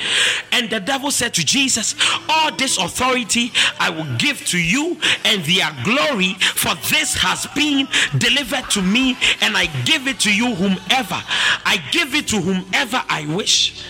And 0.52 0.70
the 0.70 0.80
devil 0.80 1.10
said 1.10 1.34
to 1.34 1.44
Jesus, 1.44 1.94
All 2.28 2.55
this 2.56 2.78
authority 2.78 3.52
I 3.78 3.90
will 3.90 4.16
give 4.18 4.44
to 4.46 4.59
you 4.59 4.98
and 5.24 5.42
their 5.44 5.70
glory, 5.84 6.34
for 6.34 6.74
this 6.90 7.14
has 7.14 7.46
been 7.55 7.88
delivered 8.18 8.68
to 8.70 8.82
me, 8.82 9.16
and 9.40 9.56
I 9.56 9.66
give 9.84 10.06
it 10.06 10.20
to 10.20 10.34
you, 10.34 10.55
whomever. 10.55 11.22
I 11.64 11.82
give 11.90 12.14
it 12.14 12.28
to 12.28 12.40
whomever 12.40 13.02
I 13.09 13.26
wish. 13.34 13.84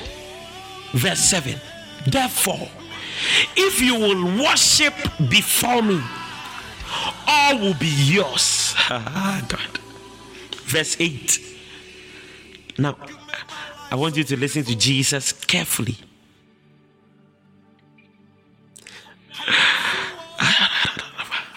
Verse 0.93 1.21
7 1.21 1.61
Therefore, 2.07 2.69
if 3.57 3.81
you 3.81 3.95
will 3.95 4.43
worship 4.43 4.95
before 5.29 5.83
me, 5.83 6.01
all 7.27 7.59
will 7.59 7.75
be 7.75 7.89
yours. 7.89 8.64
Ah, 8.77 9.45
God. 9.49 9.79
Verse 10.65 10.97
8. 10.99 11.41
Now, 12.79 12.97
I 13.91 13.95
want 13.97 14.17
you 14.17 14.25
to 14.25 14.37
listen 14.37 14.65
to 14.65 14.77
Jesus 14.77 15.33
carefully. 15.33 15.97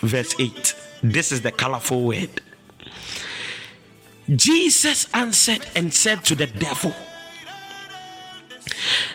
Verse 0.02 0.36
8. 0.40 0.76
This 1.04 1.32
is 1.32 1.42
the 1.42 1.52
colorful 1.52 2.04
word. 2.04 2.42
Jesus 4.36 5.08
answered 5.14 5.66
and 5.76 5.94
said 5.94 6.24
to 6.26 6.36
the 6.36 6.48
devil, 6.48 6.94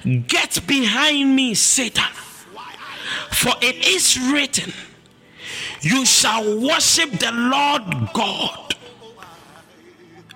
Get 0.04 0.66
behind 0.66 1.36
me, 1.36 1.54
Satan, 1.54 2.10
for 3.30 3.52
it 3.60 3.86
is 3.86 4.18
written, 4.18 4.72
you 5.82 6.06
shall 6.06 6.60
worship 6.60 7.10
the 7.10 7.32
Lord 7.32 7.82
God, 8.14 8.74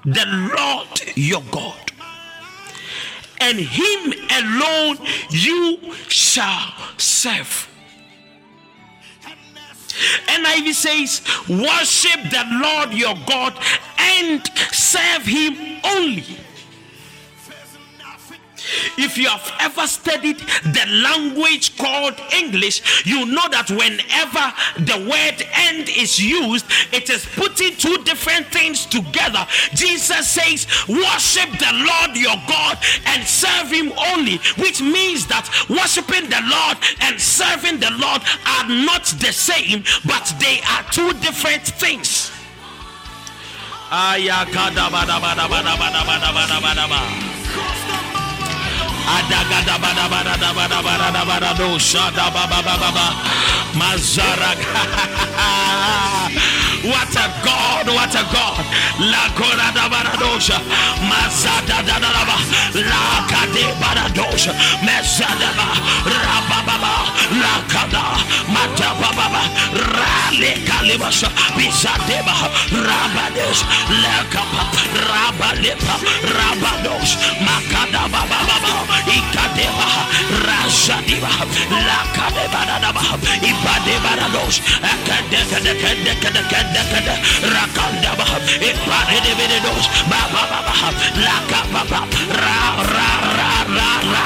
the 0.05 0.27
Lord 0.56 1.16
your 1.16 1.43
God, 1.51 1.93
and 3.40 3.59
Him 3.59 4.12
alone 4.31 4.98
you 5.31 5.94
shall 6.09 6.73
serve. 6.98 7.68
NIV 10.27 10.74
says, 10.74 11.23
Worship 11.48 12.31
the 12.31 12.44
Lord 12.62 12.93
your 12.93 13.14
God 13.27 13.56
and 13.98 14.47
serve 14.73 15.23
Him 15.23 15.81
only. 15.85 16.36
If 18.98 19.16
you 19.19 19.28
have 19.28 19.53
ever 19.61 19.86
studied 19.86 20.39
the 20.39 20.85
language 21.03 21.77
called 21.77 22.15
English, 22.32 23.07
you 23.07 23.27
know 23.27 23.48
that 23.51 23.70
whenever 23.70 24.44
the 24.78 25.09
word 25.09 25.47
end 25.55 25.89
is 25.89 26.19
used, 26.19 26.66
it 26.93 27.11
is 27.11 27.27
putting 27.36 27.77
two 27.77 27.98
different 28.05 28.47
things 28.48 28.86
together. 28.86 29.47
Jesus 29.74 30.28
says, 30.28 30.66
Worship 30.89 31.51
the 31.59 31.73
Lord 31.73 32.16
your 32.16 32.36
God 32.48 32.78
and 33.07 33.27
serve 33.27 33.70
Him 33.70 33.93
only, 34.12 34.39
which 34.59 34.81
means 34.81 35.27
that 35.27 35.48
worshiping 35.69 36.28
the 36.31 36.43
Lord 36.44 36.78
and 37.01 37.20
serving 37.20 37.81
the 37.81 37.90
Lord 37.98 38.23
are 38.47 38.69
not 38.69 39.05
the 39.20 39.32
same, 39.32 39.85
but 40.05 40.24
they 40.39 40.61
are 40.62 40.82
two 40.90 41.12
different 41.20 41.62
things. 41.62 42.31
Mazara. 53.78 54.51
What 56.87 57.11
a 57.16 57.27
God! 57.43 57.89
What 57.89 58.15
a 58.15 58.23
God! 58.31 58.65
La 59.11 59.27
cora 59.35 59.73
da 59.74 59.89
baradosha, 59.89 60.61
mazada 61.11 61.83
da 61.83 61.99
da 61.99 62.11
la 62.74 63.27
cade 63.27 63.74
baradosha, 63.81 64.53
mezada 64.87 65.51
ba, 65.57 65.66
rababa, 66.05 66.77
la 67.43 67.55
cada, 67.66 68.05
mata 68.47 68.95
rale 69.97 70.53
bizadeba, 71.57 72.35
rabades, 72.70 73.59
la 74.03 74.16
capa, 74.31 74.62
rabalepa, 75.09 75.97
rabados, 76.37 77.16
makada 77.41 78.07
baba 78.12 78.39
baba, 78.49 78.95
ikadeba, 79.05 79.89
rashadiba, 80.47 81.31
la 81.86 82.01
cadeba 82.16 82.60
da 82.82 82.93
ba, 82.93 83.02
ibadeba 83.43 84.12
dos, 84.32 84.60
akadeka 84.93 85.59
deka 85.60 85.90
deka 86.05 86.31
deka 86.36 86.60
deka 86.73 87.14
rakanda 87.55 88.12
ba, 88.18 88.27
ibadebe 88.60 89.47
de 89.52 89.59
dos, 89.60 89.86
baba 90.10 90.43
baba, 90.51 90.74
la 91.24 91.36
capa 91.51 91.82
ra 92.43 92.59
ra 92.94 93.10
ra 93.36 93.51
ra 93.77 93.90
ra, 94.12 94.24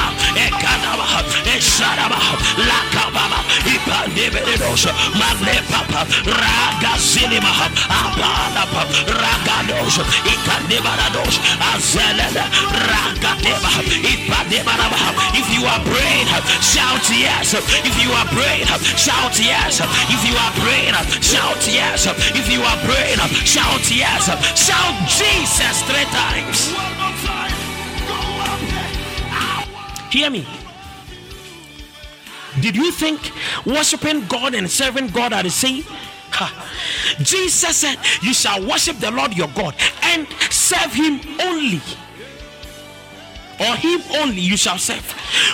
ekada 0.91 0.97
ba, 0.97 1.23
eshara 1.57 2.09
ba, 2.09 2.19
la 2.59 2.81
capa 2.91 3.29
ba, 3.31 3.41
ibadebe 3.67 4.41
de 4.45 4.57
dos, 4.59 4.87
magle 5.15 5.63
papa, 5.71 6.07
raga 6.25 6.99
sinima, 6.99 7.51
abala 7.89 8.65
pa, 8.73 8.83
raga 9.07 9.59
dos, 9.69 9.99
ikadeba 10.25 10.91
dos, 11.13 11.41
azeleda, 11.73 12.45
raga 12.89 13.37
deba, 13.43 13.71
ibadeba. 14.03 14.71
If 15.35 15.47
you 15.55 15.65
are 15.67 15.81
praying, 15.81 16.27
shout 16.61 17.09
yes. 17.11 17.55
If 17.55 18.03
you 18.03 18.11
are 18.13 18.27
praying, 18.27 18.67
shout 18.97 19.39
yes. 19.39 19.81
If 20.09 20.23
you 20.27 20.37
are 20.37 20.53
praying, 20.61 20.95
shout 21.21 21.67
yes. 21.67 22.07
If 22.35 22.51
you 22.51 22.63
are 22.63 22.79
praying, 22.85 23.19
shout 23.45 23.91
yes. 23.91 24.27
Shout 24.57 24.95
Jesus 25.09 25.83
three 25.85 26.07
times. 26.11 26.75
Hear 30.11 30.31
me. 30.31 30.60
Did 32.61 32.77
you 32.77 32.93
think 32.93 33.33
worshiping 33.65 34.27
God 34.27 34.55
and 34.55 34.71
serving 34.71 35.09
God 35.09 35.33
are 35.33 35.43
the 35.43 35.51
same? 35.51 35.85
Ha. 36.33 36.71
Jesus 37.23 37.77
said, 37.77 37.97
You 38.23 38.33
shall 38.33 38.67
worship 38.67 38.99
the 38.99 39.11
Lord 39.11 39.37
your 39.37 39.49
God 39.49 39.75
and 40.03 40.27
serve 40.51 40.93
him 40.93 41.21
only. 41.41 41.81
Or 43.61 43.77
him 43.77 44.01
only 44.15 44.41
you 44.41 44.57
shall 44.57 44.79
serve. 44.79 45.11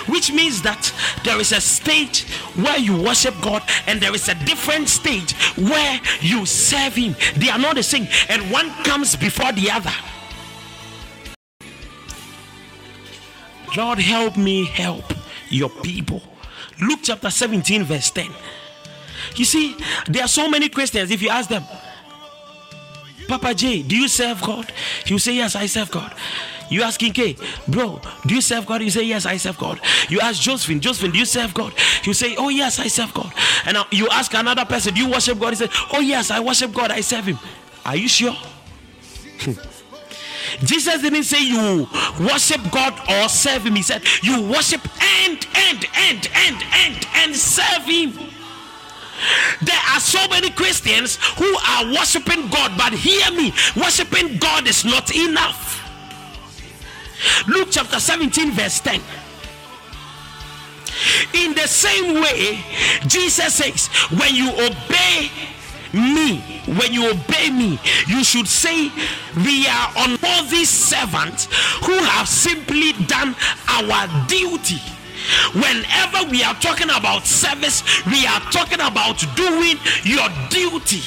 Which 0.07 0.31
means 0.31 0.61
that 0.61 0.93
there 1.25 1.39
is 1.39 1.51
a 1.51 1.59
stage 1.59 2.23
where 2.55 2.77
you 2.77 3.01
worship 3.01 3.35
God 3.41 3.63
and 3.85 3.99
there 3.99 4.15
is 4.15 4.29
a 4.29 4.35
different 4.45 4.87
stage 4.87 5.33
where 5.57 5.99
you 6.21 6.45
serve 6.45 6.95
him. 6.95 7.15
They 7.35 7.49
are 7.49 7.59
not 7.59 7.75
the 7.75 7.83
same, 7.83 8.07
and 8.29 8.49
one 8.49 8.69
comes 8.85 9.17
before 9.17 9.51
the 9.51 9.69
other. 9.71 9.91
Lord, 13.75 13.99
help 13.99 14.37
me 14.37 14.65
help 14.65 15.13
your 15.49 15.69
people. 15.69 16.21
Luke 16.81 16.99
chapter 17.03 17.29
17, 17.29 17.83
verse 17.83 18.11
10. 18.11 18.29
You 19.35 19.45
see, 19.45 19.75
there 20.07 20.23
are 20.23 20.27
so 20.27 20.49
many 20.49 20.69
Christians. 20.69 21.11
If 21.11 21.21
you 21.21 21.29
ask 21.29 21.49
them, 21.49 21.63
Papa 23.27 23.53
J, 23.53 23.81
do 23.83 23.95
you 23.95 24.07
serve 24.07 24.41
God? 24.41 24.71
You 25.05 25.19
say, 25.19 25.35
Yes, 25.35 25.55
I 25.55 25.65
serve 25.65 25.91
God. 25.91 26.13
You 26.69 26.81
ask 26.83 26.99
King 26.99 27.13
K, 27.13 27.37
bro, 27.67 28.01
do 28.25 28.35
you 28.35 28.41
serve 28.41 28.65
God? 28.65 28.81
You 28.81 28.89
say, 28.89 29.03
Yes, 29.03 29.25
I 29.25 29.37
serve 29.37 29.57
God. 29.57 29.79
You 30.09 30.19
ask 30.21 30.41
Josephine, 30.41 30.79
Josephine, 30.79 31.11
do 31.11 31.19
you 31.19 31.25
serve 31.25 31.53
God? 31.53 31.73
You 32.03 32.13
say, 32.13 32.35
Oh, 32.37 32.49
yes, 32.49 32.79
I 32.79 32.87
serve 32.87 33.13
God. 33.13 33.31
And 33.65 33.75
now 33.75 33.85
you 33.91 34.07
ask 34.09 34.33
another 34.33 34.65
person, 34.65 34.93
Do 34.93 35.01
you 35.01 35.11
worship 35.11 35.39
God? 35.39 35.49
He 35.49 35.55
said, 35.55 35.69
Oh, 35.93 35.99
yes, 35.99 36.31
I 36.31 36.39
worship 36.39 36.73
God, 36.73 36.91
I 36.91 37.01
serve 37.01 37.25
Him. 37.25 37.39
Are 37.85 37.95
you 37.95 38.07
sure? 38.07 38.35
Jesus 40.63 41.01
didn't 41.01 41.23
say 41.23 41.43
you 41.43 41.87
worship 42.19 42.61
God 42.71 42.93
or 43.09 43.29
serve 43.29 43.65
Him. 43.65 43.75
He 43.75 43.83
said 43.83 44.03
you 44.23 44.41
worship 44.41 44.81
and, 45.01 45.47
and, 45.55 45.85
and, 45.95 46.29
and, 46.35 46.63
and, 46.73 47.07
and 47.15 47.35
serve 47.35 47.83
Him. 47.83 48.13
There 49.61 49.81
are 49.93 49.99
so 49.99 50.27
many 50.27 50.49
Christians 50.51 51.17
who 51.37 51.57
are 51.67 51.85
worshiping 51.85 52.49
God, 52.49 52.77
but 52.77 52.93
hear 52.93 53.31
me 53.31 53.53
worshiping 53.75 54.37
God 54.37 54.67
is 54.67 54.85
not 54.85 55.13
enough. 55.15 55.83
Luke 57.47 57.69
chapter 57.71 57.99
17, 57.99 58.51
verse 58.51 58.79
10. 58.81 59.01
In 61.33 61.53
the 61.53 61.67
same 61.67 62.21
way, 62.21 62.63
Jesus 63.07 63.55
says, 63.55 63.87
When 64.19 64.35
you 64.35 64.51
obey 64.51 65.31
me, 65.97 66.39
when 66.77 66.93
you 66.93 67.09
obey 67.11 67.49
me, 67.49 67.79
you 68.07 68.23
should 68.23 68.47
say, 68.47 68.91
We 69.35 69.67
are 69.67 69.91
unworthy 69.97 70.65
servants 70.65 71.47
who 71.85 71.97
have 71.97 72.27
simply 72.27 72.93
done 73.07 73.35
our 73.67 74.07
duty. 74.27 74.79
Whenever 75.53 76.29
we 76.29 76.43
are 76.43 76.55
talking 76.55 76.89
about 76.89 77.25
service, 77.25 77.83
we 78.05 78.25
are 78.25 78.39
talking 78.51 78.79
about 78.79 79.23
doing 79.35 79.77
your 80.03 80.29
duty. 80.49 81.03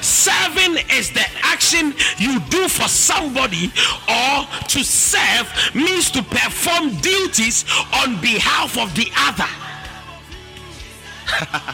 Serving 0.00 0.76
is 0.92 1.10
the 1.10 1.24
action 1.42 1.94
you 2.18 2.40
do 2.50 2.68
for 2.68 2.88
somebody, 2.88 3.72
or 4.08 4.46
to 4.68 4.84
serve 4.84 5.50
means 5.74 6.10
to 6.10 6.22
perform 6.22 6.90
duties 7.00 7.64
on 7.92 8.20
behalf 8.20 8.78
of 8.78 8.94
the 8.94 9.10
other. 9.16 9.48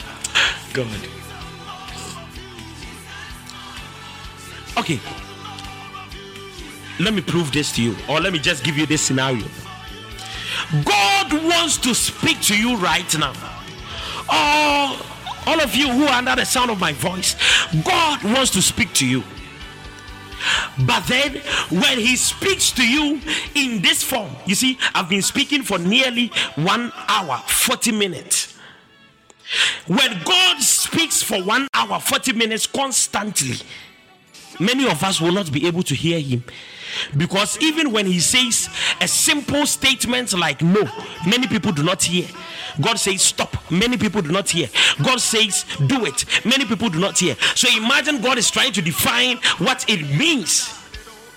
God. 0.73 0.87
Okay. 4.79 5.01
Let 6.99 7.15
me 7.15 7.23
prove 7.23 7.51
this 7.53 7.73
to 7.77 7.83
you, 7.83 7.97
or 8.09 8.21
let 8.21 8.33
me 8.33 8.39
just 8.39 8.63
give 8.63 8.77
you 8.77 8.87
this 8.87 9.03
scenario. 9.03 9.47
God 10.85 11.33
wants 11.33 11.79
to 11.79 11.95
speak 11.95 12.41
to 12.43 12.57
you 12.57 12.77
right 12.77 13.19
now. 13.19 13.33
Oh, 14.29 15.07
all 15.47 15.61
of 15.61 15.75
you 15.75 15.89
who 15.89 16.05
are 16.05 16.13
under 16.19 16.37
the 16.37 16.45
sound 16.45 16.71
of 16.71 16.79
my 16.79 16.93
voice, 16.93 17.35
God 17.85 18.23
wants 18.23 18.51
to 18.53 18.63
speak 18.63 18.93
to 18.95 19.07
you. 19.07 19.25
But 20.87 21.07
then, 21.07 21.37
when 21.71 21.99
He 21.99 22.17
speaks 22.17 22.71
to 22.73 22.87
you 22.87 23.21
in 23.55 23.83
this 23.83 24.03
form, 24.03 24.31
you 24.47 24.55
see, 24.55 24.79
I've 24.95 25.09
been 25.09 25.23
speaking 25.23 25.63
for 25.63 25.79
nearly 25.79 26.29
one 26.57 26.93
hour, 27.09 27.39
40 27.47 27.93
minutes. 27.93 28.50
When 29.87 30.23
God 30.25 30.61
speaks 30.61 31.23
for 31.23 31.43
one 31.43 31.67
hour, 31.75 32.01
40 32.01 32.33
minutes 32.35 32.67
constantly, 32.67 33.57
many 34.59 34.87
of 34.89 35.03
us 35.03 35.21
will 35.21 35.33
not 35.33 35.51
be 35.53 35.67
able 35.67 35.83
to 35.85 35.95
hear 35.95 36.21
Him. 36.21 36.45
Because 37.17 37.59
even 37.61 37.93
when 37.93 38.07
He 38.07 38.21
says 38.21 38.69
a 39.01 39.09
simple 39.09 39.67
statement 39.67 40.33
like 40.39 40.63
no, 40.63 40.89
many 41.27 41.47
people 41.47 41.73
do 41.73 41.83
not 41.83 42.03
hear. 42.03 42.27
God 42.81 42.99
says 42.99 43.23
stop, 43.23 43.57
many 43.71 43.97
people 43.97 44.23
do 44.23 44.31
not 44.31 44.49
hear. 44.49 44.69
God 45.03 45.21
says 45.21 45.65
do 45.87 46.05
it, 46.07 46.25
many 46.45 46.65
people 46.65 46.89
do 46.89 47.01
not 47.01 47.19
hear. 47.19 47.37
So 47.55 47.69
imagine 47.77 48.21
God 48.21 48.39
is 48.39 48.51
trying 48.51 48.73
to 48.73 48.83
define 48.83 49.39
what 49.59 49.85
it 49.89 50.03
means. 50.17 50.80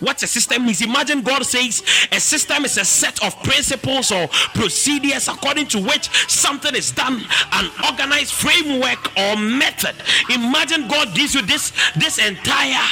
What 0.03 0.21
a 0.21 0.27
system 0.27 0.67
is. 0.67 0.81
Imagine 0.81 1.21
God 1.21 1.45
says 1.45 1.81
a 2.11 2.19
system 2.19 2.65
is 2.65 2.77
a 2.77 2.83
set 2.83 3.23
of 3.23 3.41
principles 3.41 4.11
or 4.11 4.27
procedures 4.53 5.29
according 5.29 5.67
to 5.67 5.79
which 5.79 6.09
something 6.29 6.75
is 6.75 6.91
done, 6.91 7.23
an 7.53 7.71
organized 7.89 8.33
framework 8.33 9.17
or 9.17 9.37
method. 9.37 9.95
Imagine 10.29 10.89
God 10.89 11.15
gives 11.15 11.33
you 11.33 11.41
this 11.43 11.71
this 11.95 12.17
entire 12.17 12.85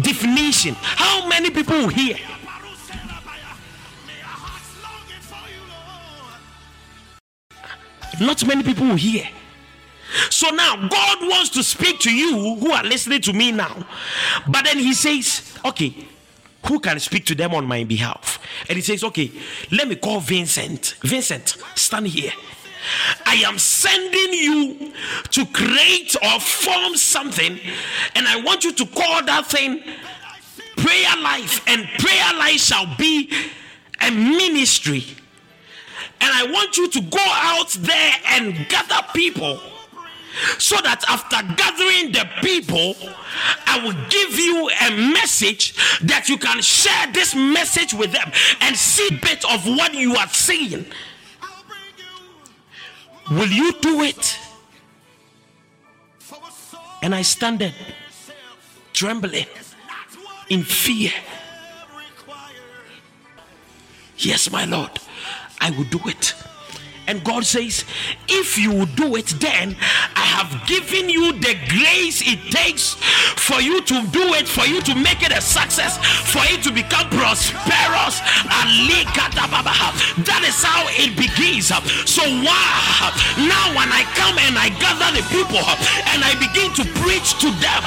definition. 0.00 0.74
How 0.74 1.28
many 1.28 1.50
people 1.50 1.86
hear? 1.86 2.16
Not 8.20 8.44
many 8.44 8.64
people 8.64 8.96
hear. 8.96 9.28
So 10.30 10.50
now 10.50 10.76
God 10.88 11.18
wants 11.22 11.50
to 11.50 11.62
speak 11.62 12.00
to 12.00 12.12
you 12.12 12.56
who 12.56 12.72
are 12.72 12.84
listening 12.84 13.20
to 13.22 13.32
me 13.32 13.52
now. 13.52 13.86
But 14.48 14.64
then 14.64 14.78
he 14.78 14.94
says, 14.94 15.58
okay, 15.64 16.06
who 16.66 16.78
can 16.80 16.98
speak 17.00 17.26
to 17.26 17.34
them 17.34 17.54
on 17.54 17.66
my 17.66 17.84
behalf? 17.84 18.38
And 18.68 18.76
he 18.76 18.82
says, 18.82 19.02
Okay, 19.02 19.32
let 19.70 19.88
me 19.88 19.96
call 19.96 20.20
Vincent. 20.20 20.96
Vincent, 21.02 21.56
stand 21.74 22.06
here. 22.06 22.32
I 23.26 23.34
am 23.46 23.58
sending 23.58 24.32
you 24.32 24.92
to 25.30 25.46
create 25.46 26.16
or 26.16 26.40
form 26.40 26.96
something, 26.96 27.58
and 28.16 28.26
I 28.26 28.40
want 28.42 28.64
you 28.64 28.72
to 28.72 28.86
call 28.86 29.24
that 29.24 29.46
thing 29.46 29.82
prayer 30.76 31.22
life, 31.22 31.62
and 31.68 31.86
prayer 31.98 32.38
life 32.38 32.58
shall 32.58 32.92
be 32.96 33.30
a 34.00 34.10
ministry. 34.10 35.04
And 36.20 36.30
I 36.32 36.52
want 36.52 36.76
you 36.76 36.88
to 36.90 37.00
go 37.02 37.18
out 37.20 37.70
there 37.70 38.14
and 38.30 38.68
gather 38.68 39.06
people 39.14 39.60
so 40.58 40.76
that 40.82 41.04
after 41.08 41.36
gathering 41.56 42.12
the 42.12 42.28
people, 42.40 42.96
I 43.66 43.84
will 43.84 43.96
give 44.08 44.38
you 44.38 44.68
a 44.68 45.12
message 45.12 45.74
that 46.02 46.28
you 46.28 46.38
can 46.38 46.60
share 46.62 47.12
this 47.12 47.34
message 47.34 47.94
with 47.94 48.12
them 48.12 48.30
and 48.60 48.76
see 48.76 49.10
bit 49.10 49.44
of 49.44 49.66
what 49.66 49.94
you 49.94 50.14
are 50.16 50.28
seeing. 50.28 50.86
Will 53.30 53.48
you 53.48 53.72
do 53.80 54.02
it? 54.02 54.38
And 57.02 57.14
I 57.14 57.22
stand 57.22 57.58
there 57.58 57.74
trembling 58.92 59.46
in 60.48 60.62
fear. 60.62 61.10
Yes, 64.18 64.50
my 64.50 64.64
Lord, 64.64 64.90
I 65.60 65.70
will 65.70 65.84
do 65.84 65.98
it. 66.06 66.34
And 67.12 67.20
God 67.24 67.44
says, 67.44 67.84
if 68.26 68.56
you 68.56 68.86
do 68.96 69.16
it, 69.20 69.36
then 69.36 69.76
I 70.16 70.24
have 70.32 70.48
given 70.64 71.12
you 71.12 71.36
the 71.36 71.60
grace 71.68 72.24
it 72.24 72.40
takes 72.48 72.96
for 73.36 73.60
you 73.60 73.84
to 73.84 74.00
do 74.08 74.32
it, 74.32 74.48
for 74.48 74.64
you 74.64 74.80
to 74.80 74.94
make 74.96 75.20
it 75.20 75.28
a 75.28 75.44
success, 75.44 76.00
for 76.32 76.40
it 76.48 76.64
to 76.64 76.72
become 76.72 77.04
prosperous. 77.12 78.24
That 80.24 80.40
is 80.48 80.56
how 80.64 80.88
it 80.96 81.12
begins. 81.20 81.68
So 82.08 82.24
wow, 82.24 83.12
now 83.44 83.76
when 83.76 83.92
I 83.92 84.08
come 84.16 84.40
and 84.48 84.56
I 84.56 84.72
gather 84.80 85.12
the 85.12 85.20
people 85.28 85.60
and 86.16 86.24
I 86.24 86.32
begin 86.40 86.72
to 86.80 86.84
preach 87.04 87.36
to 87.44 87.52
them, 87.60 87.80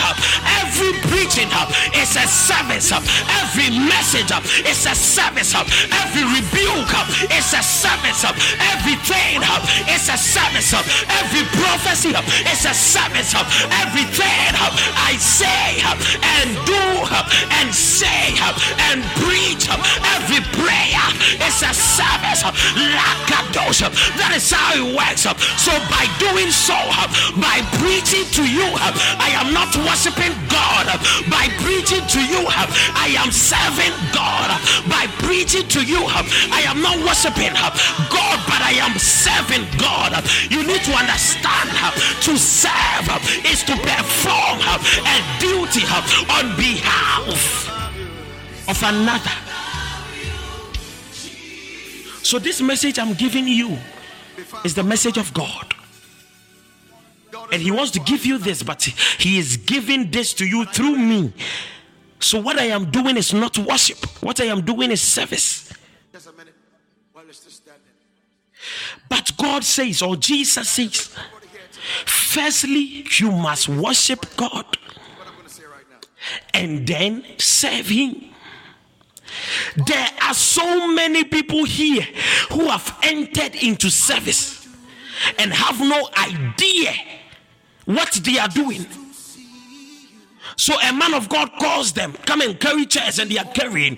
every 0.62 0.94
preaching 1.10 1.50
is 1.98 2.14
a 2.14 2.30
service, 2.30 2.94
every 2.94 3.74
message 3.74 4.30
is 4.70 4.86
a 4.86 4.94
service, 4.94 5.58
every 5.58 6.30
rebuke 6.30 6.94
is 7.34 7.50
a 7.58 7.66
service, 7.66 8.22
every 8.22 9.02
is 9.90 10.10
a 10.10 10.18
service. 10.18 10.74
Of 10.74 10.86
every 11.22 11.44
prophecy 11.58 12.12
is 12.52 12.66
a 12.66 12.74
service. 12.74 13.34
Of 13.36 13.46
everything 13.84 14.52
I 14.96 15.16
say 15.20 15.82
and 15.84 16.50
do 16.66 16.84
and 17.62 17.74
say 17.74 18.36
and 18.92 19.04
preach, 19.22 19.70
every 20.16 20.42
prayer 20.58 21.08
is 21.42 21.62
a 21.64 21.74
service. 21.74 22.44
That 23.56 24.32
is 24.36 24.52
how 24.52 24.76
it 24.76 24.96
works. 24.96 25.24
So 25.62 25.72
by 25.90 26.06
doing 26.20 26.52
so, 26.52 26.76
by 27.40 27.64
preaching 27.80 28.26
to 28.40 28.44
you, 28.44 28.68
I 29.20 29.32
am 29.40 29.54
not 29.54 29.72
worshiping 29.76 30.34
God. 30.52 30.88
By 31.30 31.48
preaching 31.64 32.04
to 32.04 32.22
you, 32.22 32.44
I 32.48 33.16
am 33.18 33.32
serving 33.32 33.96
God. 34.14 34.50
By 34.90 35.08
preaching 35.24 35.68
to 35.70 35.82
you, 35.84 36.04
I 36.06 36.64
am 36.68 36.82
not 36.82 36.98
worshiping 37.04 37.54
God, 38.12 38.38
but 38.48 38.62
I 38.62 38.78
am 38.84 38.95
serving 39.00 39.66
God. 39.78 40.24
You 40.50 40.66
need 40.66 40.82
to 40.84 40.94
understand 40.94 41.70
to 42.22 42.38
serve 42.38 43.08
is 43.46 43.64
to 43.64 43.74
perform 43.74 44.60
a 44.62 45.18
duty 45.40 45.84
on 46.30 46.56
behalf 46.58 47.66
of 48.68 48.84
another. 48.84 49.32
So, 52.24 52.40
this 52.40 52.60
message 52.62 52.98
I'm 52.98 53.14
giving 53.14 53.48
you 53.48 53.78
is 54.64 54.74
the 54.74 54.84
message 54.84 55.18
of 55.18 55.32
God. 55.34 55.74
And 57.52 57.62
He 57.62 57.70
wants 57.70 57.92
to 57.92 58.00
give 58.00 58.26
you 58.26 58.40
this, 58.40 58.64
but 58.64 58.82
He 58.84 59.38
is 59.38 59.58
giving 59.58 60.10
this 60.10 60.34
to 60.36 60.46
you 60.46 60.66
through 60.66 60.98
me. 60.98 61.34
So, 62.20 62.42
what 62.42 62.58
I 62.58 62.66
am 62.66 62.90
doing 62.90 63.18
is 63.18 63.34
not 63.34 63.58
worship, 63.60 64.04
what 64.24 64.42
I 64.42 64.46
am 64.46 64.62
doing 64.62 64.90
is 64.90 65.02
service. 65.02 65.72
But 69.10 69.32
God 69.38 69.64
says, 69.64 70.02
or 70.02 70.16
Jesus 70.16 70.70
says, 70.70 71.16
firstly, 72.06 73.06
you 73.18 73.32
must 73.32 73.70
worship 73.70 74.26
God 74.36 74.78
and 76.54 76.88
then 76.88 77.24
serve 77.38 77.88
Him. 77.88 78.30
There 79.88 80.10
are 80.22 80.34
so 80.34 80.88
many 80.88 81.24
people 81.24 81.66
here 81.66 82.08
who 82.52 82.68
have 82.70 82.98
entered 83.04 83.56
into 83.56 83.90
service 83.90 84.68
and 85.38 85.54
have 85.54 85.80
no 85.80 86.10
idea 86.18 86.94
what 87.86 88.12
they 88.24 88.40
are 88.40 88.48
doing. 88.48 88.86
So 90.58 90.80
a 90.80 90.94
man 90.94 91.14
of 91.14 91.28
God 91.28 91.52
calls 91.60 91.94
them, 91.94 92.14
come 92.26 92.42
and 92.42 92.60
carry 92.60 92.86
chairs, 92.86 93.20
and 93.20 93.30
they 93.30 93.38
are 93.38 93.46
carrying 93.46 93.98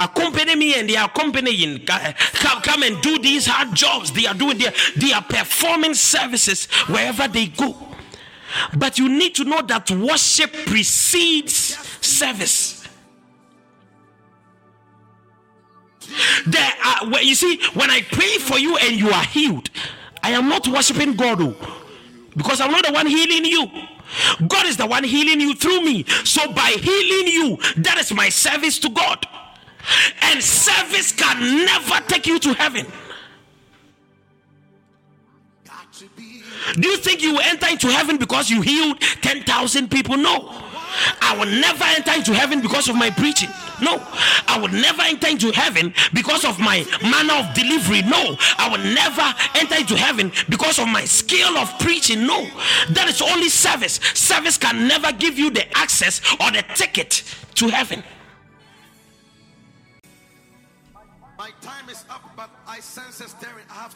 accompany 0.00 0.56
me 0.56 0.78
and 0.78 0.88
they 0.88 0.96
are 0.96 1.06
accompanying 1.06 1.84
come, 1.86 2.82
and 2.82 3.00
do 3.02 3.18
these 3.18 3.46
hard 3.46 3.74
jobs. 3.74 4.12
They 4.12 4.26
are 4.26 4.34
doing 4.34 4.58
they 4.58 4.66
are, 4.66 4.72
they 4.96 5.12
are 5.12 5.22
performing 5.22 5.94
services 5.94 6.66
wherever 6.88 7.28
they 7.28 7.46
go. 7.46 7.76
But 8.76 8.98
you 8.98 9.08
need 9.08 9.34
to 9.36 9.44
know 9.44 9.62
that 9.62 9.90
worship 9.90 10.52
precedes 10.66 11.76
service. 12.00 12.86
There 16.46 16.72
are 16.84 17.22
you 17.22 17.34
see 17.34 17.60
when 17.72 17.90
i 17.90 18.02
pray 18.02 18.36
for 18.38 18.58
you 18.58 18.76
and 18.76 18.94
you 18.94 19.08
are 19.10 19.24
healed 19.24 19.70
i 20.22 20.30
am 20.30 20.48
not 20.48 20.68
worshiping 20.68 21.14
god 21.14 21.40
oh, 21.40 21.56
because 22.36 22.60
i'm 22.60 22.70
not 22.70 22.86
the 22.86 22.92
one 22.92 23.06
healing 23.06 23.44
you. 23.44 23.66
God 24.46 24.66
is 24.66 24.76
the 24.76 24.86
one 24.86 25.02
healing 25.02 25.40
you 25.40 25.54
through 25.54 25.80
me. 25.80 26.04
So 26.24 26.52
by 26.52 26.76
healing 26.78 27.32
you 27.32 27.56
that 27.82 27.96
is 27.98 28.12
my 28.12 28.28
service 28.28 28.78
to 28.80 28.90
god 28.90 29.26
and 30.22 30.42
service 30.42 31.12
can 31.12 31.64
never 31.64 32.00
take 32.06 32.26
you 32.26 32.38
to 32.38 32.54
heaven. 32.54 32.86
Do 36.74 36.88
you 36.88 36.96
think 36.96 37.22
you 37.22 37.32
will 37.34 37.40
enter 37.40 37.68
into 37.68 37.88
heaven 37.88 38.16
because 38.16 38.48
you 38.48 38.62
healed 38.62 39.00
10,000 39.00 39.90
people? 39.90 40.16
No. 40.16 40.48
I 41.20 41.36
will 41.36 41.46
never 41.46 41.84
enter 41.84 42.12
into 42.12 42.32
heaven 42.32 42.60
because 42.60 42.88
of 42.88 42.96
my 42.96 43.10
preaching. 43.10 43.50
No. 43.82 44.00
I 44.46 44.58
will 44.60 44.68
never 44.68 45.02
enter 45.02 45.28
into 45.28 45.50
heaven 45.50 45.92
because 46.12 46.44
of 46.44 46.58
my 46.58 46.86
manner 47.02 47.34
of 47.34 47.54
delivery. 47.54 48.02
No. 48.02 48.36
I 48.58 48.68
will 48.70 48.94
never 48.94 49.34
enter 49.56 49.76
into 49.76 49.96
heaven 49.96 50.32
because 50.48 50.78
of 50.78 50.88
my 50.88 51.04
skill 51.04 51.56
of 51.58 51.76
preaching. 51.78 52.26
No. 52.26 52.46
That 52.90 53.08
is 53.08 53.20
only 53.20 53.48
service. 53.48 53.94
Service 54.14 54.56
can 54.56 54.86
never 54.88 55.12
give 55.12 55.38
you 55.38 55.50
the 55.50 55.66
access 55.76 56.20
or 56.40 56.50
the 56.50 56.64
ticket 56.74 57.24
to 57.56 57.68
heaven. 57.68 58.02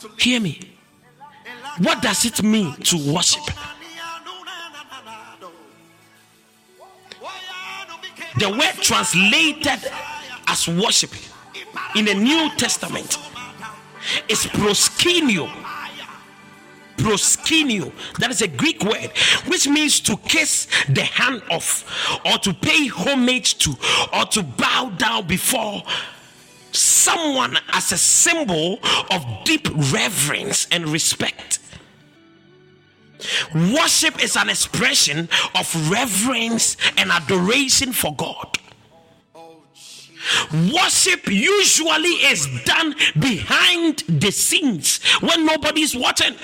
Leave. 0.08 0.20
Hear 0.20 0.40
me. 0.40 0.78
What 1.78 2.02
does 2.02 2.24
it 2.24 2.42
mean 2.42 2.74
to 2.74 3.12
worship? 3.12 3.44
The 8.38 8.50
word 8.50 8.82
translated 8.82 9.90
as 10.46 10.68
worship 10.68 11.10
in 11.96 12.04
the 12.04 12.14
New 12.14 12.50
Testament 12.56 13.18
is 14.28 14.46
proskuneo. 14.46 15.48
Proskuneo. 16.96 17.92
That 18.18 18.30
is 18.30 18.42
a 18.42 18.48
Greek 18.48 18.82
word 18.84 19.10
which 19.46 19.68
means 19.68 20.00
to 20.00 20.16
kiss 20.18 20.68
the 20.88 21.02
hand 21.02 21.42
of, 21.50 21.84
or 22.24 22.38
to 22.38 22.52
pay 22.54 22.86
homage 22.88 23.58
to, 23.58 23.76
or 24.12 24.24
to 24.26 24.42
bow 24.42 24.90
down 24.96 25.26
before 25.26 25.82
someone 26.72 27.56
as 27.72 27.92
a 27.92 27.98
symbol 27.98 28.78
of 29.10 29.24
deep 29.44 29.68
reverence 29.92 30.66
and 30.70 30.88
respect. 30.88 31.58
Worship 33.54 34.22
is 34.22 34.36
an 34.36 34.48
expression 34.48 35.28
of 35.54 35.90
reverence 35.90 36.76
and 36.96 37.10
adoration 37.10 37.92
for 37.92 38.14
God. 38.14 38.58
Worship 40.52 41.26
usually 41.26 42.10
is 42.10 42.46
done 42.64 42.94
behind 43.18 44.04
the 44.08 44.30
scenes 44.30 45.02
when 45.20 45.46
nobody's 45.46 45.96
watching. 45.96 46.34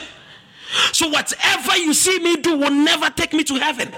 So, 0.92 1.08
whatever 1.08 1.76
you 1.76 1.94
see 1.94 2.18
me 2.18 2.36
do 2.36 2.56
will 2.56 2.70
never 2.70 3.10
take 3.10 3.32
me 3.32 3.44
to 3.44 3.54
heaven. 3.54 3.92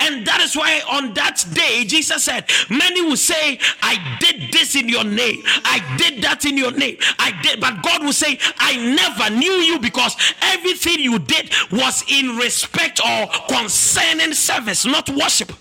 And 0.00 0.26
that 0.26 0.40
is 0.40 0.56
why 0.56 0.80
on 0.90 1.14
that 1.14 1.44
day, 1.52 1.84
Jesus 1.84 2.24
said, 2.24 2.48
Many 2.70 3.02
will 3.02 3.16
say, 3.16 3.58
I 3.82 4.18
did 4.20 4.52
this 4.52 4.76
in 4.76 4.88
your 4.88 5.04
name, 5.04 5.42
I 5.64 5.96
did 5.98 6.22
that 6.22 6.44
in 6.44 6.56
your 6.56 6.72
name, 6.72 6.96
I 7.18 7.32
did. 7.42 7.60
But 7.60 7.82
God 7.82 8.02
will 8.04 8.12
say, 8.12 8.38
I 8.58 8.76
never 8.76 9.34
knew 9.34 9.52
you 9.52 9.78
because 9.78 10.16
everything 10.42 11.00
you 11.00 11.18
did 11.18 11.52
was 11.70 12.04
in 12.08 12.36
respect 12.36 13.00
or 13.00 13.28
concerning 13.48 14.32
service, 14.32 14.84
not 14.84 15.08
worship. 15.10 15.52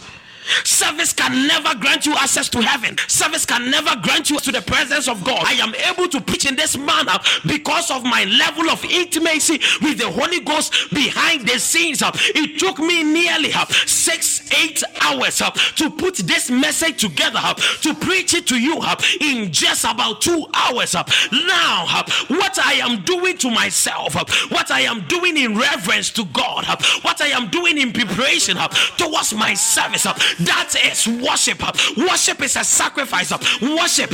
Service 0.63 1.13
can 1.13 1.47
never 1.47 1.75
grant 1.75 2.05
you 2.05 2.13
access 2.15 2.49
to 2.49 2.61
heaven. 2.61 2.97
Service 3.07 3.45
can 3.45 3.69
never 3.69 3.95
grant 4.01 4.29
you 4.29 4.39
to 4.39 4.51
the 4.51 4.61
presence 4.61 5.07
of 5.07 5.23
God. 5.23 5.43
I 5.45 5.53
am 5.53 5.73
able 5.75 6.09
to 6.09 6.21
preach 6.21 6.45
in 6.45 6.55
this 6.55 6.77
manner 6.77 7.17
because 7.45 7.91
of 7.91 8.03
my 8.03 8.23
level 8.25 8.69
of 8.69 8.83
intimacy 8.85 9.59
with 9.81 9.97
the 9.97 10.09
Holy 10.09 10.39
Ghost 10.39 10.73
behind 10.91 11.47
the 11.47 11.59
scenes. 11.59 12.01
It 12.03 12.59
took 12.59 12.79
me 12.79 13.03
nearly 13.03 13.53
uh, 13.53 13.65
six, 13.85 14.51
eight 14.63 14.83
hours 15.01 15.41
uh, 15.41 15.51
to 15.51 15.89
put 15.89 16.15
this 16.17 16.49
message 16.49 17.01
together, 17.01 17.39
uh, 17.41 17.53
to 17.53 17.93
preach 17.95 18.33
it 18.33 18.47
to 18.47 18.59
you 18.59 18.81
in 19.21 19.51
just 19.51 19.83
about 19.83 20.21
two 20.21 20.45
hours. 20.53 20.93
Now, 20.93 22.03
what 22.27 22.59
I 22.59 22.79
am 22.81 23.03
doing 23.03 23.37
to 23.37 23.49
myself, 23.49 24.15
what 24.51 24.71
I 24.71 24.81
am 24.81 25.01
doing 25.07 25.37
in 25.37 25.57
reverence 25.57 26.11
to 26.11 26.25
God, 26.25 26.65
what 27.03 27.21
I 27.21 27.27
am 27.27 27.49
doing 27.49 27.77
in 27.77 27.93
preparation 27.93 28.57
towards 28.97 29.33
my 29.33 29.53
service, 29.53 30.07
that 30.39 30.75
is 30.85 31.07
worship. 31.07 31.61
Worship 31.97 32.41
is 32.41 32.55
a 32.55 32.63
sacrifice. 32.63 33.31
Worship, 33.61 34.11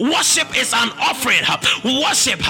worship 0.00 0.56
is 0.56 0.72
an 0.74 0.90
offering. 1.00 1.42
Worship 1.84 2.40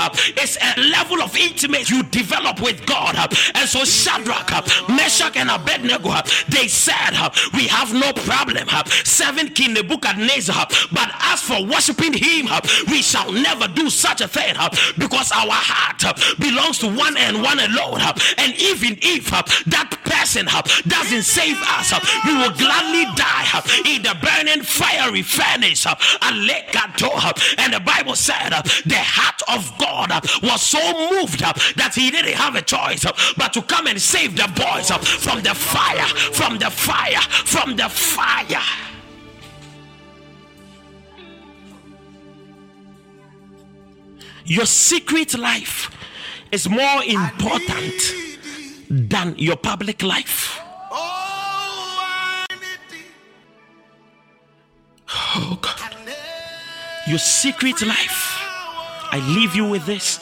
is 0.43 0.59
a 0.61 0.81
level 0.81 1.23
of 1.23 1.37
intimacy 1.37 1.93
you 1.95 2.03
develop 2.05 2.61
with 2.61 2.85
God. 2.87 3.17
And 3.55 3.69
so 3.69 3.85
Shadrach, 3.85 4.51
Meshach, 4.89 5.37
and 5.37 5.51
Abednego, 5.51 6.11
they 6.49 6.69
said, 6.69 7.13
We 7.55 7.67
have 7.69 7.93
no 7.93 8.13
problem. 8.13 8.69
Seven 9.05 9.49
King 9.49 9.75
Nebuchadnezzar, 9.75 10.67
but 10.93 11.11
as 11.21 11.43
for 11.43 11.65
worshiping 11.65 12.15
him, 12.15 12.49
we 12.89 13.03
shall 13.03 13.31
never 13.33 13.69
do 13.69 13.91
such 13.91 14.21
a 14.21 14.29
thing 14.29 14.55
because 14.99 15.31
our 15.33 15.51
heart 15.51 16.03
belongs 16.39 16.79
to 16.79 16.89
one 16.89 17.17
and 17.17 17.43
one 17.43 17.59
alone. 17.59 18.01
And 18.39 18.55
even 18.57 18.99
if 19.03 19.31
that 19.67 19.91
person 20.05 20.22
doesn't 20.87 21.23
save 21.23 21.57
us, 21.63 21.93
we 22.27 22.35
will 22.35 22.53
gladly 22.53 23.05
die 23.17 23.63
in 23.87 24.03
the 24.03 24.17
burning 24.23 24.63
fiery 24.63 25.23
furnace. 25.23 25.87
And 25.87 27.73
the 27.73 27.81
Bible 27.85 28.15
said 28.15 28.51
the 28.87 28.99
heart 28.99 29.43
of 29.49 29.77
God 29.79 30.11
was 30.43 30.63
so 30.63 30.81
moved 31.11 31.41
that 31.41 31.93
he 31.95 32.11
didn't 32.11 32.35
have 32.35 32.55
a 32.55 32.63
choice 32.63 33.05
but 33.37 33.53
to 33.53 33.63
come 33.63 33.87
and 33.87 34.01
save 34.01 34.37
the 34.37 34.49
boys 34.55 34.91
from 35.23 35.43
the 35.43 35.55
fire, 35.55 36.07
from 36.33 36.59
the 36.59 36.71
fire, 36.71 37.21
from 37.45 37.77
the 37.77 37.89
fire. 37.89 38.63
Your 44.45 44.67
secret 44.67 45.39
life 45.39 45.91
is 46.51 46.69
more 46.69 47.03
important 47.05 48.32
than 48.93 49.35
your 49.39 49.57
public 49.57 50.03
life. 50.03 50.61
Oh 55.09 55.59
God. 55.61 55.97
Your 57.09 57.19
secret 57.19 57.81
life. 57.83 58.39
I 59.11 59.19
leave 59.35 59.55
you 59.57 59.69
with 59.69 59.87
this. 59.87 60.21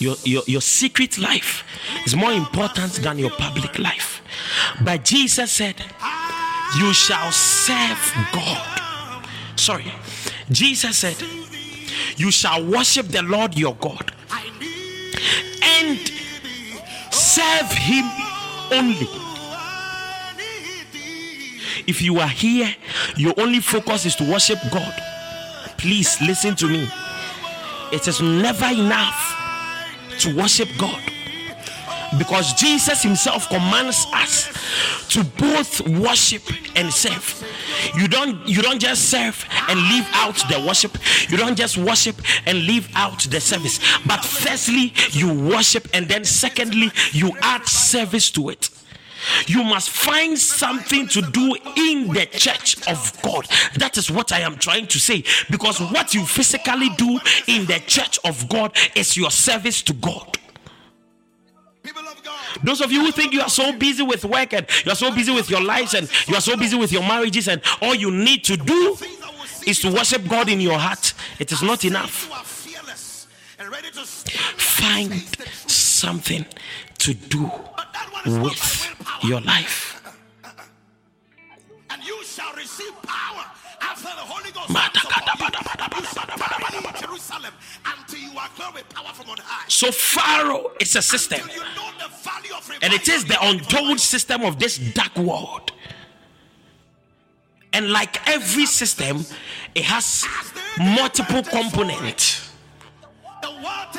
Your, 0.00 0.14
your, 0.24 0.42
your 0.46 0.60
secret 0.60 1.18
life 1.18 1.64
is 2.06 2.14
more 2.14 2.32
important 2.32 2.92
than 3.02 3.18
your 3.18 3.30
public 3.30 3.78
life. 3.78 4.22
But 4.80 5.04
Jesus 5.04 5.50
said, 5.50 5.74
You 6.78 6.94
shall 6.94 7.30
serve 7.32 8.12
God. 8.32 9.26
Sorry. 9.56 9.92
Jesus 10.50 10.98
said, 10.98 11.16
You 12.16 12.30
shall 12.30 12.64
worship 12.64 13.06
the 13.08 13.22
Lord 13.22 13.56
your 13.56 13.74
God 13.76 14.12
and 15.62 15.98
serve 17.10 17.70
Him 17.70 18.04
only. 18.72 19.08
If 21.86 22.02
you 22.02 22.18
are 22.18 22.28
here, 22.28 22.74
your 23.16 23.34
only 23.38 23.60
focus 23.60 24.04
is 24.04 24.14
to 24.16 24.30
worship 24.30 24.58
God. 24.70 24.94
Please 25.78 26.20
listen 26.20 26.54
to 26.56 26.66
me. 26.68 26.88
It 27.92 28.06
is 28.06 28.20
never 28.20 28.66
enough 28.66 29.34
to 30.18 30.36
worship 30.36 30.68
God 30.76 31.00
because 32.18 32.54
Jesus 32.54 33.02
himself 33.02 33.48
commands 33.48 34.06
us 34.12 34.48
to 35.10 35.24
both 35.24 35.86
worship 35.88 36.42
and 36.76 36.92
serve. 36.92 37.44
You 37.96 38.08
don't 38.08 38.46
you 38.46 38.62
don't 38.62 38.80
just 38.80 39.10
serve 39.10 39.44
and 39.68 39.78
leave 39.80 40.08
out 40.12 40.36
the 40.48 40.64
worship. 40.66 40.96
You 41.28 41.36
don't 41.36 41.56
just 41.56 41.78
worship 41.78 42.16
and 42.46 42.58
leave 42.58 42.88
out 42.94 43.20
the 43.20 43.40
service. 43.40 43.78
But 44.06 44.24
firstly, 44.24 44.92
you 45.10 45.32
worship 45.32 45.88
and 45.94 46.08
then 46.08 46.24
secondly, 46.24 46.90
you 47.12 47.32
add 47.42 47.66
service 47.66 48.30
to 48.32 48.50
it. 48.50 48.70
You 49.46 49.64
must 49.64 49.90
find 49.90 50.38
something 50.38 51.08
to 51.08 51.22
do 51.22 51.56
in 51.76 52.08
the 52.08 52.26
church 52.30 52.86
of 52.88 53.20
God. 53.22 53.46
That 53.76 53.96
is 53.96 54.10
what 54.10 54.32
I 54.32 54.40
am 54.40 54.56
trying 54.56 54.86
to 54.88 54.98
say. 54.98 55.24
Because 55.50 55.80
what 55.80 56.14
you 56.14 56.24
physically 56.24 56.90
do 56.90 57.18
in 57.46 57.66
the 57.66 57.82
church 57.86 58.18
of 58.24 58.48
God 58.48 58.76
is 58.94 59.16
your 59.16 59.30
service 59.30 59.82
to 59.82 59.92
God. 59.94 60.38
Those 62.62 62.80
of 62.80 62.92
you 62.92 63.04
who 63.04 63.12
think 63.12 63.32
you 63.32 63.40
are 63.40 63.48
so 63.48 63.72
busy 63.72 64.02
with 64.02 64.24
work 64.24 64.52
and 64.52 64.66
you 64.84 64.92
are 64.92 64.96
so 64.96 65.14
busy 65.14 65.32
with 65.32 65.50
your 65.50 65.62
lives 65.62 65.94
and 65.94 66.08
you 66.26 66.34
are 66.34 66.40
so 66.40 66.56
busy 66.56 66.76
with 66.76 66.92
your 66.92 67.02
marriages 67.02 67.48
and 67.48 67.60
all 67.80 67.94
you 67.94 68.10
need 68.10 68.44
to 68.44 68.56
do 68.56 68.96
is 69.66 69.80
to 69.80 69.92
worship 69.92 70.26
God 70.28 70.48
in 70.48 70.60
your 70.60 70.78
heart, 70.78 71.14
it 71.38 71.52
is 71.52 71.62
not 71.62 71.84
enough. 71.84 72.28
Find 74.56 75.12
something 75.68 76.46
to 76.98 77.14
do 77.14 77.50
with 78.24 78.94
your 79.22 79.40
life. 79.40 80.02
And 81.90 82.02
you 82.04 82.22
shall 82.24 82.54
receive 82.54 82.92
power 83.02 83.44
after 83.80 84.04
the 84.04 84.24
Holy 84.24 84.50
Ghost. 84.52 84.68
So 89.68 89.92
Pharaoh 89.92 90.72
is 90.80 90.96
a 90.96 91.02
system. 91.02 91.40
You 91.48 91.60
know 91.60 91.90
the 91.98 92.08
value 92.22 92.54
of 92.56 92.78
And 92.82 92.92
it 92.92 93.08
is 93.08 93.24
the 93.24 93.36
untold 93.40 94.00
system 94.00 94.42
of 94.42 94.58
this 94.58 94.78
dark 94.78 95.16
world. 95.16 95.72
And 97.72 97.90
like 97.92 98.26
every 98.28 98.66
system, 98.66 99.24
it 99.74 99.84
has 99.84 100.24
multiple 100.78 101.42
components, 101.42 102.50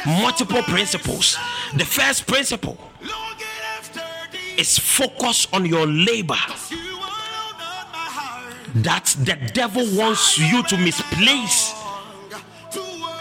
multiple 0.06 0.64
principles. 0.64 1.38
The 1.76 1.86
first 1.86 2.26
principle 2.26 2.78
longing 3.02 3.46
after 3.78 4.02
thee. 4.32 4.60
is 4.60 4.80
focus 4.80 5.48
on 5.54 5.66
your 5.66 5.86
labor. 5.86 6.36
You 6.72 6.78
are 6.78 7.54
not 7.60 7.92
my 7.94 8.08
heart. 8.10 8.54
That 8.84 9.16
the 9.20 9.36
devil 9.54 9.86
wants 9.96 10.38
you 10.38 10.64
to 10.64 10.78
misplace 10.78 11.79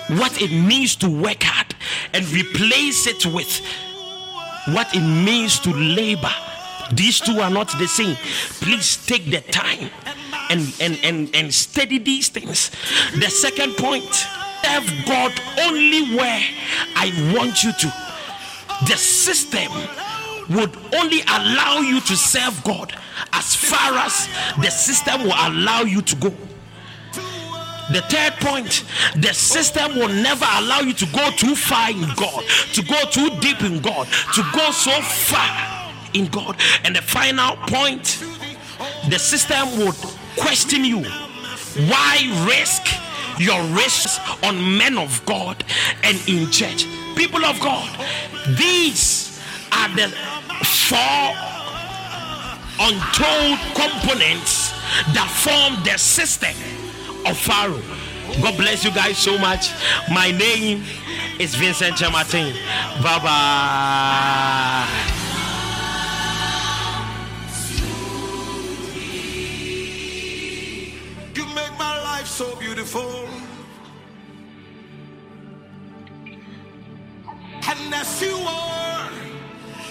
what 0.08 0.40
it 0.40 0.50
means 0.50 0.96
to 0.96 1.08
work 1.08 1.42
hard 1.42 1.74
and 2.14 2.28
replace 2.30 3.06
it 3.06 3.26
with 3.26 3.60
what 4.68 4.94
it 4.94 5.00
means 5.00 5.58
to 5.60 5.70
labor. 5.70 6.32
These 6.92 7.20
two 7.20 7.40
are 7.40 7.50
not 7.50 7.68
the 7.78 7.86
same. 7.86 8.16
Please 8.60 9.04
take 9.06 9.26
the 9.26 9.40
time 9.52 9.90
and, 10.50 10.74
and, 10.80 10.98
and, 11.04 11.34
and 11.34 11.52
study 11.52 11.98
these 11.98 12.28
things. 12.28 12.70
The 13.14 13.28
second 13.28 13.76
point 13.76 14.12
serve 14.64 14.90
God 15.06 15.32
only 15.60 16.16
where 16.16 16.42
I 16.96 17.34
want 17.36 17.62
you 17.62 17.72
to. 17.72 17.92
The 18.86 18.96
system 18.96 19.72
would 20.50 20.76
only 20.94 21.20
allow 21.22 21.80
you 21.80 22.00
to 22.00 22.16
serve 22.16 22.62
God 22.64 22.94
as 23.32 23.54
far 23.54 23.94
as 23.94 24.28
the 24.60 24.70
system 24.70 25.24
will 25.24 25.34
allow 25.36 25.82
you 25.82 26.00
to 26.02 26.16
go. 26.16 26.34
The 27.90 28.02
third 28.02 28.34
point, 28.40 28.84
the 29.16 29.32
system 29.32 29.94
will 29.96 30.08
never 30.08 30.44
allow 30.44 30.80
you 30.80 30.92
to 30.92 31.06
go 31.06 31.30
too 31.30 31.54
far 31.54 31.90
in 31.90 32.02
God, 32.16 32.44
to 32.74 32.82
go 32.82 33.00
too 33.10 33.30
deep 33.40 33.62
in 33.62 33.80
God, 33.80 34.06
to 34.34 34.42
go 34.52 34.70
so 34.70 35.00
far 35.00 35.90
in 36.12 36.26
God. 36.26 36.56
And 36.84 36.94
the 36.94 37.02
final 37.02 37.56
point, 37.66 38.22
the 39.08 39.18
system 39.18 39.78
would 39.78 39.94
question 40.36 40.84
you. 40.84 41.02
Why 41.88 42.46
risk 42.46 42.86
your 43.38 43.62
risks 43.74 44.18
on 44.42 44.76
men 44.76 44.98
of 44.98 45.24
God 45.24 45.64
and 46.02 46.16
in 46.28 46.50
church? 46.50 46.86
People 47.16 47.44
of 47.44 47.58
God, 47.60 47.88
these 48.58 49.40
are 49.72 49.88
the 49.96 50.08
four 50.64 51.32
untold 52.80 53.58
components 53.74 54.70
that 55.14 55.28
form 55.42 55.82
the 55.84 55.98
system 55.98 56.54
of 57.26 57.36
Pharaoh. 57.36 57.82
God 58.42 58.56
bless 58.56 58.84
you 58.84 58.92
guys 58.92 59.18
so 59.18 59.38
much. 59.38 59.70
My 60.12 60.30
name 60.30 60.84
is 61.38 61.54
Vincent 61.54 61.96
Kyeremateng. 61.96 62.52
Bye 63.02 63.18
bye. 63.24 64.86
You 71.34 71.46
make 71.54 71.78
my 71.78 72.02
life 72.02 72.26
so 72.26 72.54
beautiful. 72.56 73.26
And 77.68 77.94
as 77.94 78.22
you 78.22 78.36
are, 78.46 79.10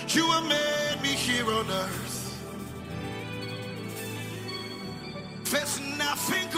you 0.10 0.26
have 0.32 0.46
made 0.46 1.02
me 1.02 1.10
here 1.10 1.46
on 1.46 1.70
earth. 1.70 2.14
There's 5.52 5.80
nothing 5.98 6.50